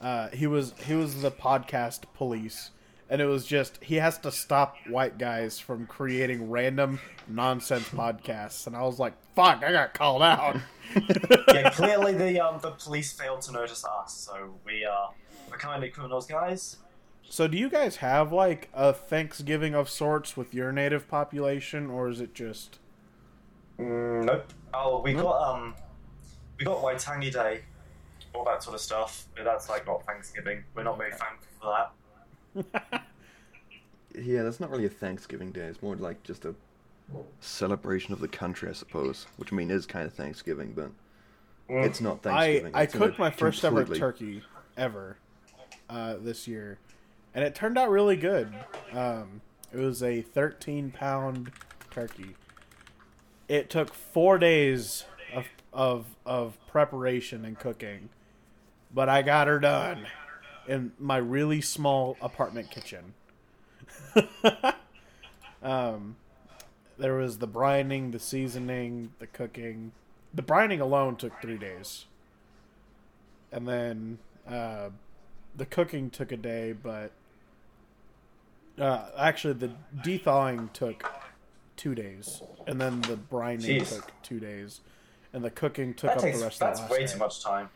uh, 0.00 0.30
he 0.30 0.46
was 0.46 0.72
he 0.86 0.94
was 0.94 1.20
the 1.20 1.30
podcast 1.30 2.04
police, 2.14 2.70
and 3.10 3.20
it 3.20 3.26
was 3.26 3.44
just 3.44 3.84
he 3.84 3.96
has 3.96 4.16
to 4.20 4.32
stop 4.32 4.76
white 4.88 5.18
guys 5.18 5.58
from 5.58 5.86
creating 5.86 6.48
random 6.48 7.00
nonsense 7.28 7.86
podcasts, 7.90 8.66
and 8.66 8.74
I 8.74 8.80
was 8.80 8.98
like, 8.98 9.12
"Fuck, 9.36 9.62
I 9.62 9.70
got 9.70 9.92
called 9.92 10.22
out." 10.22 10.56
Yeah, 11.48 11.68
clearly 11.70 12.14
the 12.14 12.40
um 12.40 12.60
the 12.62 12.70
police 12.70 13.12
failed 13.12 13.42
to 13.42 13.52
notice 13.52 13.84
us, 13.84 14.14
so 14.14 14.54
we 14.64 14.86
uh 14.86 15.08
we're 15.50 15.58
kind 15.58 15.82
of 15.84 15.92
criminals, 15.92 16.26
guys. 16.26 16.76
so, 17.28 17.46
do 17.48 17.56
you 17.56 17.68
guys 17.68 17.96
have 17.96 18.32
like 18.32 18.68
a 18.74 18.92
Thanksgiving 18.92 19.74
of 19.74 19.88
sorts 19.88 20.36
with 20.36 20.54
your 20.54 20.72
native 20.72 21.08
population, 21.08 21.90
or 21.90 22.08
is 22.08 22.20
it 22.20 22.34
just? 22.34 22.78
Mm, 23.78 24.24
nope. 24.24 24.52
Oh, 24.72 25.00
we 25.02 25.12
got 25.14 25.54
um, 25.54 25.74
we 26.58 26.64
got 26.64 26.78
Waitangi 26.82 27.32
Day, 27.32 27.60
all 28.34 28.44
that 28.44 28.62
sort 28.62 28.74
of 28.74 28.80
stuff. 28.80 29.26
But 29.34 29.44
that's 29.44 29.68
like 29.68 29.86
not 29.86 30.04
Thanksgiving. 30.06 30.64
We're 30.74 30.84
not 30.84 30.98
very 30.98 31.12
thankful 31.12 31.48
for 31.60 31.76
that. 32.92 33.02
yeah, 34.14 34.42
that's 34.42 34.60
not 34.60 34.70
really 34.70 34.86
a 34.86 34.90
Thanksgiving 34.90 35.50
day. 35.52 35.62
It's 35.62 35.82
more 35.82 35.96
like 35.96 36.22
just 36.22 36.44
a 36.44 36.54
celebration 37.40 38.12
of 38.12 38.20
the 38.20 38.28
country, 38.28 38.68
I 38.68 38.72
suppose. 38.72 39.26
Which 39.36 39.52
I 39.52 39.56
mean 39.56 39.70
is 39.70 39.86
kind 39.86 40.06
of 40.06 40.12
Thanksgiving, 40.14 40.72
but 40.74 40.90
Mm. 41.68 41.86
it's 41.86 41.98
not 42.00 42.22
Thanksgiving. 42.22 42.74
I 42.74 42.82
It's 42.82 42.94
in 42.94 43.02
a 43.02 43.06
cooked 43.06 43.18
my 43.18 43.30
first 43.30 43.64
ever 43.64 43.86
turkey 43.86 44.42
ever 44.76 45.16
uh, 45.88 46.16
this 46.20 46.46
year, 46.48 46.78
and 47.34 47.44
it 47.44 47.54
turned 47.54 47.78
out 47.78 47.90
really 47.90 48.16
good. 48.16 48.52
Um, 48.92 49.40
it 49.72 49.78
was 49.78 50.02
a 50.02 50.22
13 50.22 50.90
pound 50.90 51.50
turkey. 51.90 52.36
It 53.48 53.68
took 53.70 53.92
four 53.92 54.38
days 54.38 55.04
of 55.34 55.46
of 55.72 56.06
of 56.24 56.56
preparation 56.68 57.44
and 57.44 57.58
cooking, 57.58 58.08
but 58.92 59.08
I 59.08 59.22
got 59.22 59.48
her 59.48 59.58
done 59.58 60.06
in 60.66 60.92
my 60.98 61.16
really 61.16 61.60
small 61.60 62.16
apartment 62.20 62.70
kitchen. 62.70 63.14
um, 65.62 66.16
there 66.98 67.14
was 67.14 67.38
the 67.38 67.48
brining, 67.48 68.12
the 68.12 68.18
seasoning, 68.18 69.12
the 69.18 69.26
cooking. 69.26 69.92
The 70.32 70.42
brining 70.42 70.80
alone 70.80 71.16
took 71.16 71.40
three 71.40 71.58
days, 71.58 72.06
and 73.52 73.68
then 73.68 74.18
uh, 74.48 74.90
the 75.56 75.66
cooking 75.66 76.10
took 76.10 76.32
a 76.32 76.36
day. 76.36 76.72
But 76.72 77.12
uh, 78.78 79.06
actually, 79.18 79.54
the 79.54 80.18
thawing 80.18 80.70
took 80.72 81.10
two 81.76 81.94
days, 81.94 82.42
and 82.66 82.80
then 82.80 83.00
the 83.02 83.16
brining 83.16 83.80
Jeez. 83.80 83.88
took 83.96 84.10
two 84.22 84.40
days, 84.40 84.80
and 85.32 85.44
the 85.44 85.50
cooking 85.50 85.94
took 85.94 86.10
That 86.10 86.16
up 86.18 86.22
takes 86.22 86.38
the 86.38 86.44
rest 86.44 86.60
that's 86.60 86.80
of 86.80 86.88
the 86.88 86.92
last 86.94 87.00
way 87.00 87.06
day. 87.06 87.12
too 87.12 87.18
much 87.18 87.42
time. 87.42 87.68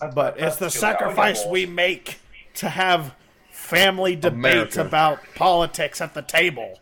That- 0.00 0.14
But 0.14 0.36
that- 0.36 0.46
it's 0.46 0.56
the 0.56 0.66
that's 0.66 0.80
too- 0.80 0.86
I 0.86 0.90
would 0.90 0.98
get 0.98 1.00
sacrifice 1.00 1.46
we 1.46 1.66
make 1.66 2.20
to 2.54 2.68
have 2.68 3.14
family 3.50 4.14
debates 4.14 4.76
America. 4.76 4.80
about 4.82 5.20
politics 5.34 6.00
at 6.00 6.14
the 6.14 6.22
table. 6.22 6.78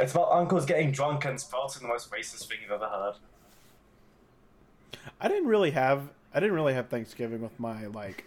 It's 0.00 0.12
about 0.12 0.30
uncles 0.30 0.64
getting 0.66 0.92
drunk 0.92 1.24
and 1.24 1.40
spouting 1.40 1.82
the 1.82 1.88
most 1.88 2.10
racist 2.10 2.46
thing 2.48 2.58
you've 2.62 2.70
ever 2.70 2.86
heard. 2.86 3.14
I 5.20 5.28
didn't 5.28 5.48
really 5.48 5.72
have 5.72 6.10
I 6.34 6.40
didn't 6.40 6.54
really 6.54 6.74
have 6.74 6.88
Thanksgiving 6.88 7.40
with 7.40 7.58
my 7.58 7.86
like 7.86 8.24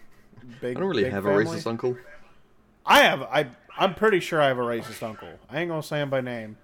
big. 0.60 0.76
I 0.76 0.80
don't 0.80 0.88
really 0.88 1.08
have 1.10 1.24
family. 1.24 1.44
a 1.44 1.46
racist 1.48 1.66
uncle. 1.66 1.96
I 2.86 3.00
have 3.02 3.22
I 3.22 3.46
I'm 3.78 3.94
pretty 3.94 4.20
sure 4.20 4.40
I 4.40 4.48
have 4.48 4.58
a 4.58 4.62
racist 4.62 5.02
uncle. 5.02 5.28
I 5.50 5.60
ain't 5.60 5.68
gonna 5.68 5.82
say 5.82 6.00
him 6.00 6.10
by 6.10 6.20
name, 6.20 6.56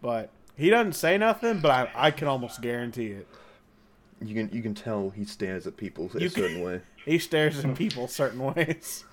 but 0.00 0.30
he 0.56 0.70
doesn't 0.70 0.92
say 0.94 1.16
nothing. 1.18 1.60
But 1.60 1.70
I 1.70 1.90
I 1.94 2.10
can 2.10 2.28
almost 2.28 2.60
guarantee 2.62 3.08
it. 3.12 3.26
You 4.20 4.34
can 4.34 4.54
you 4.54 4.62
can 4.62 4.74
tell 4.74 5.10
he 5.10 5.24
stares 5.24 5.66
at 5.66 5.76
people 5.76 6.10
a 6.14 6.18
You 6.20 6.30
can- 6.30 6.42
certain 6.42 6.62
way. 6.62 6.80
He 7.04 7.18
stares 7.18 7.64
at 7.64 7.74
people 7.74 8.06
certain 8.08 8.40
ways. 8.54 9.04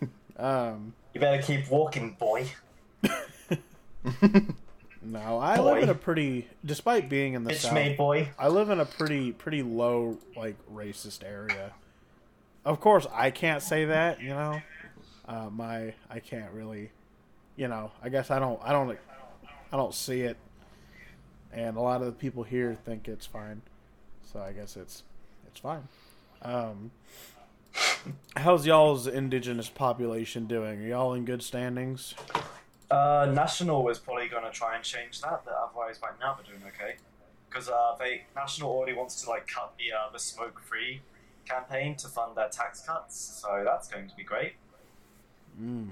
Um, 0.36 0.94
You 1.12 1.20
better 1.20 1.40
keep 1.42 1.70
walking, 1.70 2.16
boy. 2.18 2.48
no, 5.02 5.38
I 5.38 5.56
Boy. 5.58 5.62
live 5.74 5.82
in 5.84 5.88
a 5.90 5.94
pretty, 5.94 6.48
despite 6.64 7.08
being 7.08 7.34
in 7.34 7.44
the 7.44 7.52
Bitch 7.52 7.56
south, 7.58 7.74
made 7.74 7.96
boy. 7.96 8.30
I 8.38 8.48
live 8.48 8.70
in 8.70 8.80
a 8.80 8.84
pretty 8.84 9.32
pretty 9.32 9.62
low 9.62 10.18
like 10.36 10.56
racist 10.72 11.22
area. 11.24 11.72
Of 12.64 12.80
course, 12.80 13.06
I 13.12 13.30
can't 13.30 13.62
say 13.62 13.84
that. 13.86 14.20
You 14.20 14.30
know, 14.30 14.60
uh, 15.28 15.50
my 15.50 15.94
I 16.10 16.20
can't 16.20 16.52
really. 16.52 16.90
You 17.56 17.68
know, 17.68 17.92
I 18.02 18.08
guess 18.08 18.30
I 18.30 18.38
don't 18.38 18.60
I 18.62 18.72
don't 18.72 18.98
I 19.72 19.76
don't 19.76 19.94
see 19.94 20.22
it, 20.22 20.36
and 21.52 21.76
a 21.76 21.80
lot 21.80 22.00
of 22.00 22.06
the 22.06 22.12
people 22.12 22.42
here 22.42 22.74
think 22.74 23.06
it's 23.06 23.26
fine. 23.26 23.62
So 24.32 24.40
I 24.40 24.52
guess 24.52 24.76
it's 24.76 25.02
it's 25.46 25.60
fine. 25.60 25.88
Um, 26.42 26.90
How's 28.36 28.66
y'all's 28.66 29.06
indigenous 29.06 29.68
population 29.68 30.46
doing? 30.46 30.80
Are 30.82 30.86
y'all 30.86 31.14
in 31.14 31.24
good 31.24 31.42
standings? 31.42 32.14
Uh, 32.90 33.30
National 33.32 33.88
is 33.88 33.98
probably 33.98 34.28
going 34.28 34.44
to 34.44 34.50
try 34.50 34.76
and 34.76 34.84
change 34.84 35.20
that, 35.22 35.42
but 35.44 35.54
otherwise, 35.54 35.98
right 36.02 36.12
now 36.20 36.34
they're 36.34 36.52
doing 36.52 36.62
okay. 36.68 36.96
Because 37.48 37.68
uh, 37.68 37.96
they 37.98 38.24
National 38.36 38.70
already 38.70 38.92
wants 38.92 39.22
to 39.22 39.30
like 39.30 39.46
cut 39.46 39.74
the 39.78 39.92
uh, 39.92 40.10
the 40.12 40.18
smoke 40.18 40.60
free 40.60 41.00
campaign 41.44 41.96
to 41.96 42.08
fund 42.08 42.36
their 42.36 42.48
tax 42.48 42.80
cuts, 42.80 43.16
so 43.42 43.62
that's 43.64 43.88
going 43.88 44.08
to 44.08 44.16
be 44.16 44.24
great. 44.24 44.54
Mm. 45.60 45.90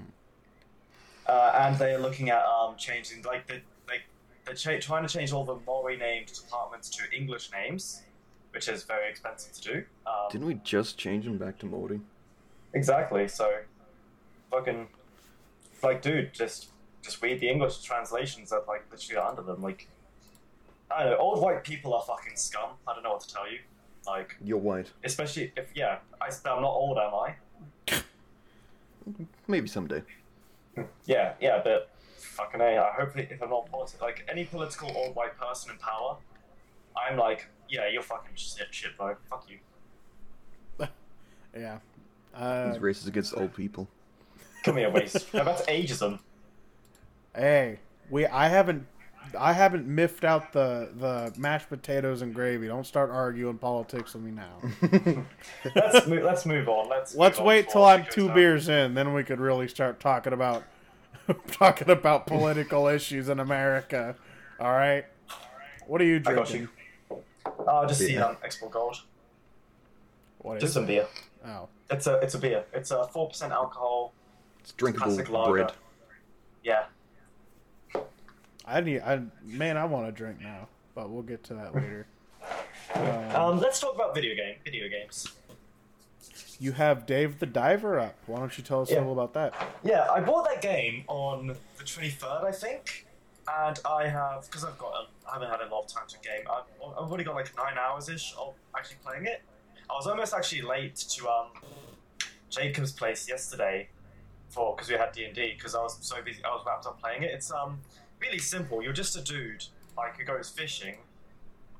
Uh, 1.25 1.55
and 1.57 1.77
they're 1.77 1.99
looking 1.99 2.29
at 2.29 2.43
um, 2.43 2.75
changing 2.77 3.21
like 3.23 3.47
the 3.47 3.61
like 3.87 4.01
they're 4.45 4.55
cha- 4.55 4.79
trying 4.79 5.07
to 5.07 5.13
change 5.13 5.31
all 5.31 5.45
the 5.45 5.55
Maori 5.65 5.95
named 5.97 6.27
departments 6.33 6.89
to 6.89 7.03
English 7.15 7.49
names, 7.51 8.01
which 8.51 8.67
is 8.67 8.83
very 8.83 9.09
expensive 9.09 9.53
to 9.53 9.61
do. 9.61 9.83
Um, 10.05 10.27
Didn't 10.31 10.47
we 10.47 10.55
just 10.55 10.97
change 10.97 11.25
them 11.25 11.37
back 11.37 11.57
to 11.59 11.65
Maori? 11.65 12.01
Exactly. 12.73 13.27
So, 13.27 13.59
fucking, 14.51 14.87
like, 15.81 16.01
dude, 16.01 16.33
just 16.33 16.69
just 17.01 17.21
read 17.21 17.39
the 17.39 17.49
English 17.49 17.81
translations 17.81 18.49
that 18.49 18.67
like 18.67 18.85
literally 18.91 19.21
are 19.21 19.29
under 19.29 19.43
them. 19.43 19.61
Like, 19.61 19.87
I 20.91 21.03
don't 21.03 21.13
know. 21.13 21.17
Old 21.17 21.41
white 21.41 21.63
people 21.63 21.93
are 21.93 22.01
fucking 22.01 22.35
scum. 22.35 22.71
I 22.87 22.93
don't 22.93 23.03
know 23.03 23.11
what 23.11 23.21
to 23.21 23.33
tell 23.33 23.49
you. 23.49 23.59
Like, 24.05 24.35
You're 24.43 24.57
white. 24.57 24.91
especially 25.03 25.53
if 25.55 25.71
yeah, 25.75 25.99
I, 26.21 26.25
I'm 26.27 26.61
not 26.61 26.71
old, 26.71 26.97
am 26.97 27.13
I? 27.13 27.35
Maybe 29.47 29.67
someday. 29.67 30.03
Yeah, 31.05 31.33
yeah, 31.39 31.61
but 31.63 31.91
fucking 32.17 32.59
a. 32.59 32.77
I 32.79 32.89
hope 32.99 33.15
if 33.15 33.43
I'm 33.43 33.51
not 33.51 33.69
political, 33.69 34.07
like 34.07 34.25
any 34.27 34.43
political 34.43 34.91
old 34.95 35.15
white 35.15 35.37
person 35.37 35.69
in 35.71 35.77
power, 35.77 36.17
I'm 36.97 37.15
like, 37.15 37.47
yeah, 37.69 37.87
you're 37.91 38.01
fucking 38.01 38.35
shit, 38.35 38.67
shit, 38.71 38.97
bro. 38.97 39.15
Fuck 39.29 39.47
you. 39.49 39.59
Yeah. 41.55 41.77
Uh, 42.33 42.71
He's 42.71 42.81
racist 42.81 43.07
against 43.07 43.37
old 43.37 43.53
people. 43.55 43.87
Come 44.63 44.77
here, 44.77 44.89
waste. 44.89 45.31
Now 45.31 45.43
that's 45.43 45.61
ageism. 45.67 46.17
hey, 47.35 47.77
we 48.09 48.25
I 48.25 48.47
haven't 48.47 48.87
I 49.39 49.53
haven't 49.53 49.87
miffed 49.87 50.23
out 50.23 50.53
the 50.53 50.89
the 50.95 51.33
mashed 51.39 51.69
potatoes 51.69 52.21
and 52.21 52.33
gravy. 52.33 52.67
Don't 52.67 52.85
start 52.85 53.09
arguing 53.09 53.57
politics 53.57 54.13
with 54.13 54.23
me 54.23 54.31
now. 54.31 54.61
Let's 55.75 56.07
move. 56.07 56.23
Let's 56.23 56.45
move 56.45 56.69
on. 56.69 56.89
Let's. 56.89 57.15
Let's 57.15 57.37
move 57.37 57.41
on 57.41 57.47
wait 57.47 57.65
before 57.65 57.73
till 57.73 57.85
I'm 57.85 58.05
two 58.11 58.27
down. 58.27 58.35
beers 58.35 58.69
in, 58.69 58.93
then 58.93 59.13
we 59.13 59.23
could 59.23 59.39
really 59.39 59.67
start 59.67 59.99
talking 59.99 60.33
about 60.33 60.63
talking 61.51 61.89
about 61.89 62.27
political 62.27 62.87
issues 62.87 63.29
in 63.29 63.39
America. 63.39 64.15
All 64.59 64.71
right. 64.71 65.05
What 65.87 65.99
are 66.01 66.05
you 66.05 66.17
I 66.17 66.33
got 66.33 66.47
drinking? 66.47 66.69
you. 67.09 67.17
Uh, 67.67 67.85
just 67.87 67.99
see 67.99 68.13
Beer. 68.13 68.23
um, 68.23 68.37
Export 68.43 68.71
Gold. 68.71 69.01
What 70.39 70.59
Just 70.59 70.71
is 70.71 70.73
some 70.73 70.85
beer. 70.85 71.03
it? 71.03 71.09
Oh. 71.49 71.67
It's 71.89 72.07
a 72.07 72.15
it's 72.19 72.33
a 72.35 72.39
beer. 72.39 72.63
It's 72.73 72.91
a 72.91 73.07
four 73.07 73.29
percent 73.29 73.51
alcohol. 73.53 74.13
It's 74.59 74.71
drinkable 74.73 75.07
Classic 75.07 75.29
lager. 75.29 75.51
bread. 75.51 75.71
Yeah. 76.63 76.83
I 78.65 78.81
need 78.81 79.01
I 79.01 79.21
man, 79.43 79.77
I 79.77 79.85
want 79.85 80.05
to 80.07 80.11
drink 80.11 80.39
now, 80.41 80.67
but 80.95 81.09
we'll 81.09 81.23
get 81.23 81.43
to 81.45 81.53
that 81.55 81.75
later. 81.75 82.07
Um, 82.95 83.03
Um, 83.35 83.59
let's 83.59 83.79
talk 83.79 83.95
about 83.95 84.13
video 84.15 84.35
game 84.35 84.55
video 84.63 84.87
games. 84.89 85.27
you 86.59 86.71
have 86.73 87.05
Dave 87.05 87.39
the 87.39 87.45
Diver 87.45 87.99
up. 87.99 88.15
Why 88.27 88.39
don't 88.39 88.57
you 88.57 88.63
tell 88.63 88.81
us 88.81 88.91
a 88.91 88.95
little 88.95 89.11
about 89.13 89.33
that? 89.33 89.53
Yeah, 89.83 90.07
I 90.11 90.19
bought 90.21 90.45
that 90.49 90.61
game 90.61 91.03
on 91.07 91.47
the 91.47 91.83
twenty 91.83 92.09
third, 92.09 92.43
I 92.45 92.51
think, 92.51 93.05
and 93.47 93.79
I 93.85 94.07
have 94.07 94.45
because 94.45 94.63
I've 94.63 94.77
got 94.77 94.93
a, 94.93 95.29
I 95.29 95.33
haven't 95.33 95.49
had 95.49 95.61
a 95.61 95.69
lot 95.73 95.83
of 95.85 95.87
time 95.87 96.03
to 96.07 96.17
game. 96.19 96.45
I've, 96.49 96.63
I've 96.97 97.09
already 97.09 97.23
got 97.23 97.35
like 97.35 97.55
nine 97.57 97.77
hours 97.77 98.09
ish 98.09 98.33
of 98.39 98.53
actually 98.77 98.97
playing 99.03 99.25
it. 99.25 99.41
I 99.89 99.93
was 99.93 100.07
almost 100.07 100.33
actually 100.33 100.61
late 100.61 100.95
to 100.95 101.27
um 101.27 101.47
Jacob's 102.49 102.91
place 102.93 103.27
yesterday 103.27 103.89
for 104.49 104.75
because 104.75 104.89
we 104.89 104.95
had 104.95 105.11
D 105.11 105.25
and 105.25 105.35
D 105.35 105.53
because 105.55 105.75
I 105.75 105.81
was 105.81 105.97
so 106.01 106.21
busy. 106.21 106.43
I 106.45 106.49
was 106.49 106.63
wrapped 106.65 106.85
up 106.85 106.99
playing 107.01 107.23
it. 107.23 107.31
It's 107.31 107.51
um 107.51 107.79
really 108.23 108.39
simple. 108.39 108.81
You're 108.81 108.93
just 108.93 109.15
a 109.15 109.21
dude 109.21 109.65
like 109.97 110.17
who 110.17 110.23
goes 110.23 110.49
fishing 110.49 110.95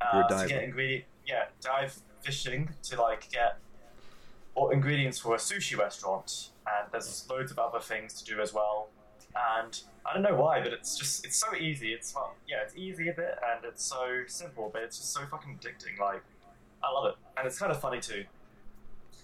uh, 0.01 0.27
to 0.27 0.47
get 0.47 0.63
ingredient. 0.63 1.05
Yeah, 1.25 1.45
dive 1.61 1.97
fishing 2.21 2.69
to 2.83 3.01
like 3.01 3.29
get 3.31 3.57
or 4.55 4.73
ingredients 4.73 5.17
for 5.17 5.35
a 5.35 5.37
sushi 5.37 5.77
restaurant, 5.77 6.49
and 6.67 6.91
there's 6.91 7.27
loads 7.29 7.51
of 7.51 7.59
other 7.59 7.79
things 7.79 8.13
to 8.21 8.25
do 8.25 8.41
as 8.41 8.53
well. 8.53 8.89
And 9.57 9.79
I 10.05 10.13
don't 10.13 10.21
know 10.21 10.35
why, 10.35 10.61
but 10.61 10.73
it's 10.73 10.97
just 10.97 11.25
it's 11.25 11.37
so 11.37 11.55
easy. 11.55 11.93
It's 11.93 12.13
well, 12.13 12.35
yeah, 12.47 12.57
it's 12.63 12.75
easy 12.75 13.09
a 13.09 13.13
bit, 13.13 13.39
and 13.51 13.65
it's 13.65 13.83
so 13.83 14.23
simple, 14.27 14.69
but 14.71 14.83
it's 14.83 14.97
just 14.97 15.13
so 15.13 15.21
fucking 15.29 15.59
addicting. 15.59 15.99
Like 15.99 16.23
I 16.83 16.91
love 16.91 17.05
it, 17.05 17.15
and 17.37 17.47
it's 17.47 17.57
kind 17.57 17.71
of 17.71 17.79
funny 17.79 17.99
too. 17.99 18.25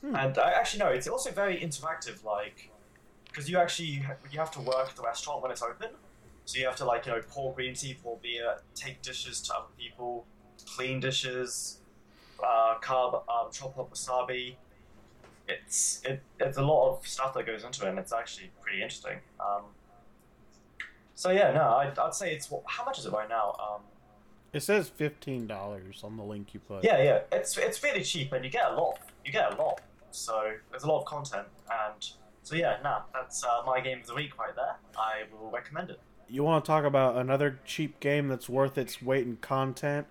Hmm. 0.02 0.16
And 0.16 0.38
I 0.38 0.52
actually 0.52 0.80
no, 0.80 0.88
it's 0.88 1.08
also 1.08 1.32
very 1.32 1.60
interactive. 1.60 2.24
Like 2.24 2.72
because 3.26 3.50
you 3.50 3.58
actually 3.58 4.04
you 4.32 4.40
have 4.40 4.52
to 4.52 4.62
work 4.62 4.90
at 4.90 4.96
the 4.96 5.04
restaurant 5.04 5.42
when 5.42 5.52
it's 5.52 5.62
open, 5.62 5.90
so 6.50 6.58
you 6.58 6.66
have 6.66 6.76
to 6.78 6.86
like 6.86 7.06
you 7.06 7.12
know 7.12 7.22
pour 7.30 7.54
green 7.54 7.76
tea, 7.76 7.96
pour 8.02 8.18
beer, 8.24 8.56
take 8.74 9.04
dishes 9.04 9.40
to 9.42 9.54
other 9.54 9.68
people, 9.78 10.26
clean 10.76 11.00
dishes, 11.00 11.78
uh, 12.44 12.74
carb, 12.82 13.14
um, 13.30 13.52
chop 13.52 13.78
up 13.78 13.92
wasabi. 13.94 14.56
It's 15.48 16.02
it, 16.06 16.24
it's 16.40 16.58
a 16.58 16.64
lot 16.64 16.90
of 16.90 17.08
stuff 17.08 17.36
that 17.36 17.46
goes 17.46 17.64
into 17.64 17.86
it, 17.86 17.90
and 17.90 18.00
it's 18.00 18.12
actually 18.12 18.50
pretty 18.62 18.82
interesting. 18.82 19.20
Um, 19.40 19.66
so 21.14 21.30
yeah, 21.30 21.52
no, 21.52 21.76
I'd, 21.76 22.00
I'd 22.00 22.16
say 22.16 22.34
it's 22.34 22.50
what, 22.50 22.64
how 22.66 22.84
much 22.84 22.98
is 22.98 23.06
it 23.06 23.12
right 23.12 23.30
now? 23.30 23.56
Um, 23.62 23.82
It 24.52 24.64
says 24.64 24.90
fifteen 24.90 25.46
dollars 25.46 26.02
on 26.04 26.18
the 26.18 26.24
link 26.24 26.56
you 26.56 26.62
put. 26.62 26.84
yeah, 26.84 27.00
yeah, 27.04 27.20
it's 27.32 27.56
it's 27.60 27.84
really 27.84 28.04
cheap, 28.04 28.34
and 28.34 28.44
you 28.44 28.50
get 28.50 28.72
a 28.72 28.74
lot. 28.74 28.98
You 29.24 29.32
get 29.32 29.54
a 29.54 29.56
lot. 29.56 29.82
So 30.10 30.54
there's 30.72 30.84
a 30.84 30.88
lot 30.88 31.02
of 31.02 31.06
content, 31.06 31.48
and 31.70 32.10
so 32.42 32.56
yeah, 32.56 32.78
nah, 32.84 33.04
that's 33.14 33.44
uh, 33.44 33.62
my 33.68 33.80
game 33.82 34.00
of 34.00 34.08
the 34.08 34.16
week 34.16 34.40
right 34.40 34.56
there. 34.56 34.78
I 34.98 35.26
will 35.32 35.52
recommend 35.52 35.92
it. 35.92 36.00
You 36.30 36.44
want 36.44 36.64
to 36.64 36.68
talk 36.70 36.86
about 36.86 37.16
another 37.18 37.60
cheap 37.66 38.00
game 38.00 38.28
that's 38.28 38.48
worth 38.48 38.78
its 38.78 39.02
weight 39.02 39.26
in 39.26 39.38
content? 39.38 40.06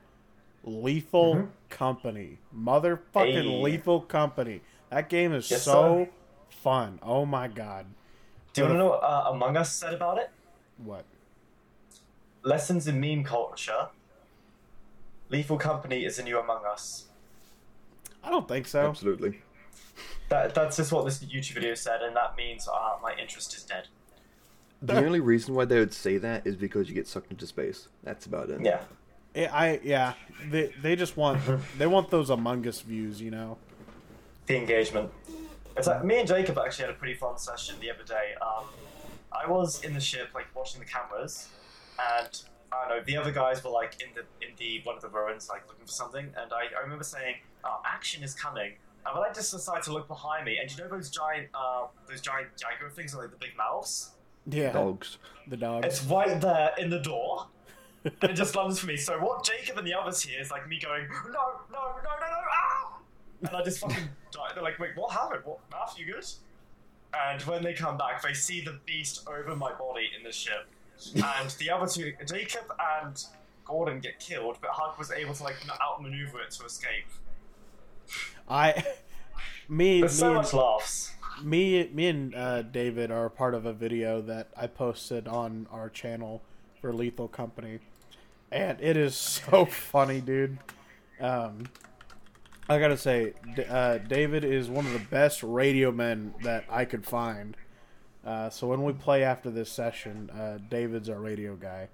Lethal 0.65 1.35
Mhm. 1.37 1.49
Company. 1.71 2.39
Motherfucking 2.55 3.33
Hey. 3.43 3.63
Lethal 3.63 4.01
Company. 4.01 4.61
That 4.91 5.09
game 5.09 5.33
is 5.33 5.51
Yes, 5.51 5.63
so 5.63 6.07
sir. 6.07 6.11
fun. 6.51 6.99
Oh 7.03 7.25
my 7.25 7.47
god. 7.47 7.87
Do 8.53 8.63
you 8.63 8.65
want 8.67 8.75
to 8.75 8.79
know 8.79 8.89
what 8.91 9.03
uh, 9.05 9.31
Among 9.31 9.57
Us 9.57 9.73
said 9.73 9.95
about 9.95 10.19
it? 10.19 10.31
What? 10.79 11.05
Lessons 12.43 12.89
in 12.89 12.99
meme 13.01 13.23
culture. 13.25 13.89
Lethal 15.29 15.59
Company 15.59 16.05
is 16.05 16.19
a 16.19 16.23
new 16.25 16.39
Among 16.39 16.65
Us. 16.65 17.07
I 18.25 18.31
don't 18.31 18.49
think 18.49 18.67
so. 18.67 18.81
Absolutely. 18.89 19.43
That, 20.31 20.55
that's 20.55 20.77
just 20.77 20.91
what 20.93 21.05
this 21.05 21.21
YouTube 21.21 21.55
video 21.55 21.75
said, 21.75 22.03
and 22.03 22.17
that 22.17 22.37
means 22.37 22.67
uh, 22.69 22.97
my 23.03 23.15
interest 23.15 23.55
is 23.57 23.63
dead. 23.63 23.89
The 24.83 24.97
only 25.05 25.21
reason 25.21 25.55
why 25.55 25.65
they 25.65 25.79
would 25.79 25.95
say 25.95 26.19
that 26.19 26.47
is 26.47 26.57
because 26.57 26.89
you 26.89 26.95
get 26.95 27.07
sucked 27.07 27.31
into 27.31 27.47
space. 27.47 27.89
That's 28.03 28.27
about 28.27 28.51
it. 28.51 28.61
Yeah. 28.63 28.81
I, 29.35 29.47
I 29.47 29.81
yeah. 29.83 30.15
They 30.51 30.73
they 30.83 30.97
just 30.97 31.17
want 31.17 31.41
they 31.79 31.87
want 31.87 32.11
those 32.11 32.31
Among 32.31 32.67
Us 32.67 32.81
views, 32.81 33.21
you 33.21 33.31
know. 33.31 33.59
the 34.47 34.57
engagement. 34.57 35.11
It's 35.77 35.87
like 35.87 36.05
me 36.05 36.19
and 36.19 36.27
Jacob 36.29 36.59
actually 36.59 36.87
had 36.87 36.95
a 36.95 36.99
pretty 36.99 37.15
fun 37.15 37.39
session 37.39 37.77
the 37.81 37.91
other 37.91 38.03
day. 38.03 38.35
Um, 38.43 38.65
I 39.31 39.49
was 39.49 39.85
in 39.85 39.95
the 39.95 40.01
ship, 40.01 40.31
like 40.35 40.47
watching 40.57 40.81
the 40.81 40.87
cameras, 40.87 41.49
and 41.99 42.43
I 42.73 42.89
don't 42.89 42.99
know. 42.99 43.05
The 43.05 43.17
other 43.17 43.31
guys 43.31 43.63
were 43.63 43.71
like 43.71 44.03
in 44.03 44.09
the 44.15 44.23
in 44.45 44.55
the 44.59 44.81
one 44.85 44.97
of 44.97 45.03
the 45.03 45.09
ruins, 45.09 45.49
like 45.49 45.67
looking 45.69 45.87
for 45.87 45.93
something. 45.93 46.25
And 46.25 46.53
I, 46.53 46.77
I 46.77 46.83
remember 46.83 47.05
saying, 47.05 47.37
oh, 47.65 47.81
"Action 47.85 48.23
is 48.25 48.35
coming." 48.35 48.73
And 49.07 49.17
when 49.17 49.29
I 49.29 49.33
just 49.33 49.53
decided 49.53 49.85
to 49.85 49.93
look 49.93 50.09
behind 50.09 50.45
me, 50.45 50.59
and 50.61 50.71
you 50.71 50.83
know 50.83 50.89
those 50.89 51.11
giant, 51.11 51.49
uh, 51.55 51.87
those 52.09 52.21
giant 52.21 52.49
Jaguar 52.57 52.91
things, 52.91 53.15
with, 53.15 53.23
like 53.23 53.31
the 53.31 53.39
big 53.39 53.57
mouths. 53.57 54.11
Yeah. 54.49 54.73
Dogs. 54.73 55.19
The 55.47 55.57
dogs. 55.57 55.87
It's 55.87 56.05
right 56.05 56.41
there 56.41 56.71
in 56.79 56.91
the 56.91 56.99
door. 57.01 57.47
and 58.05 58.31
it 58.31 58.35
just 58.35 58.55
runs 58.55 58.79
for 58.79 58.87
me. 58.87 58.97
So 58.97 59.19
what 59.19 59.45
Jacob 59.45 59.79
and 59.79 59.87
the 59.87 59.95
others 59.95 60.23
hear 60.23 60.41
is 60.41 60.51
like 60.51 60.69
me 60.69 60.79
going, 60.81 61.07
no, 61.09 61.31
no, 61.31 61.33
no, 61.73 61.81
no, 62.03 62.27
no, 62.31 62.41
ah! 62.53 62.99
And 63.43 63.51
I 63.51 63.63
just 63.63 63.81
fucking 63.81 63.97
die. 64.31 64.49
They're 64.55 64.63
like, 64.63 64.79
wait, 64.79 64.91
what 64.97 65.13
happened? 65.13 65.43
What, 65.45 65.59
Math, 65.71 65.99
you 65.99 66.07
good? 66.13 66.25
And 67.15 67.41
when 67.43 67.63
they 67.63 67.73
come 67.75 67.97
back, 67.97 68.23
they 68.23 68.35
see 68.35 68.61
the 68.61 68.79
beast 68.87 69.27
over 69.29 69.57
my 69.57 69.73
body 69.73 70.11
in 70.17 70.23
the 70.25 70.33
ship. 70.33 70.67
And 71.15 71.51
the 71.59 71.71
other 71.71 71.87
two, 71.87 72.13
Jacob 72.27 72.65
and 73.03 73.23
Gordon 73.65 74.01
get 74.01 74.19
killed, 74.21 74.59
but 74.61 74.71
Huck 74.73 74.99
was 74.99 75.11
able 75.11 75.35
to 75.35 75.43
like 75.43 75.57
outmaneuver 75.81 76.41
it 76.43 76.51
to 76.53 76.65
escape. 76.67 77.07
I 78.49 78.85
me 79.69 80.01
There's 80.01 80.13
me 80.15 80.19
so 80.19 80.27
and- 80.29 80.37
much 80.37 80.53
laughs. 80.53 81.13
Me 81.43 81.89
me 81.93 82.09
and 82.09 82.35
uh, 82.35 82.63
David 82.63 83.11
are 83.11 83.29
part 83.29 83.55
of 83.55 83.67
a 83.67 83.73
video 83.73 84.21
that 84.23 84.49
I 84.57 84.67
posted 84.67 85.29
on 85.29 85.67
our 85.71 85.89
channel 85.89 86.43
for 86.81 86.93
Lethal 86.93 87.29
Company, 87.29 87.81
and 88.51 88.81
it 88.81 88.97
is 88.97 89.15
so 89.15 89.65
funny, 89.71 90.21
dude. 90.21 90.59
Um, 91.21 91.65
I 92.69 92.79
gotta 92.79 92.97
say, 92.97 93.33
uh, 93.69 93.99
David 93.99 94.45
is 94.45 94.69
one 94.69 94.87
of 94.87 94.93
the 94.93 94.99
best 94.99 95.43
radio 95.43 95.91
men 95.91 96.35
that 96.43 96.65
I 96.69 96.85
could 96.85 97.07
find. 97.07 97.57
Uh, 98.25 98.51
so 98.51 98.67
when 98.67 98.85
we 98.85 98.93
play 98.93 99.25
after 99.25 99.51
this 99.51 99.71
session, 99.71 100.31
uh, 100.31 100.59
David's 100.69 101.09
our 101.09 101.19
radio 101.19 101.57
guy. 101.57 101.89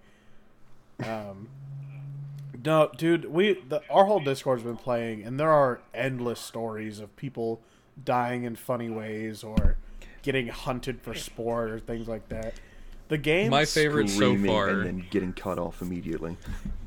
Um, 1.04 1.48
no, 2.64 2.90
dude, 2.96 3.26
we 3.26 3.54
the, 3.68 3.83
our 3.90 4.07
whole 4.07 4.20
Discord's 4.20 4.62
been 4.62 4.76
playing, 4.76 5.22
and 5.22 5.38
there 5.38 5.50
are 5.50 5.80
endless 5.92 6.40
stories 6.40 6.98
of 6.98 7.14
people 7.16 7.61
dying 8.02 8.44
in 8.44 8.57
funny 8.57 8.88
ways 8.90 9.44
or 9.44 9.76
getting 10.22 10.48
hunted 10.48 11.00
for 11.00 11.14
sport 11.14 11.70
or 11.70 11.78
things 11.78 12.09
like 12.09 12.28
that. 12.30 12.54
The 13.09 13.18
game, 13.18 13.50
My 13.50 13.64
favorite 13.66 14.09
so 14.09 14.37
far. 14.44 14.68
and 14.70 14.85
then 14.87 15.07
getting 15.11 15.33
cut 15.35 15.59
off 15.59 15.83
immediately. 15.83 16.37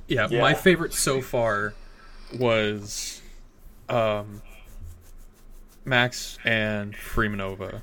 Yeah, 0.08 0.28
Yeah. 0.30 0.42
my 0.42 0.54
favorite 0.56 0.94
so 0.94 1.22
far 1.22 1.74
was 2.38 3.22
um, 3.90 4.42
Max 5.86 6.38
and 6.44 6.96
Freemanova. 6.96 7.82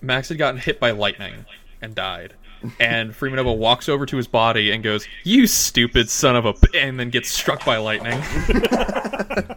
Max 0.00 0.28
had 0.28 0.38
gotten 0.38 0.60
hit 0.60 0.78
by 0.80 0.92
lightning 0.92 1.44
and 1.80 1.94
died. 1.94 2.34
And 2.78 3.10
Freemanova 3.12 3.56
walks 3.56 3.88
over 3.88 4.06
to 4.06 4.16
his 4.16 4.28
body 4.28 4.70
and 4.70 4.84
goes, 4.84 5.04
"You 5.24 5.48
stupid 5.48 6.08
son 6.08 6.36
of 6.36 6.46
a," 6.46 6.54
and 6.76 6.98
then 7.00 7.10
gets 7.10 7.28
struck 7.28 7.64
by 7.64 7.78
lightning. 7.78 8.22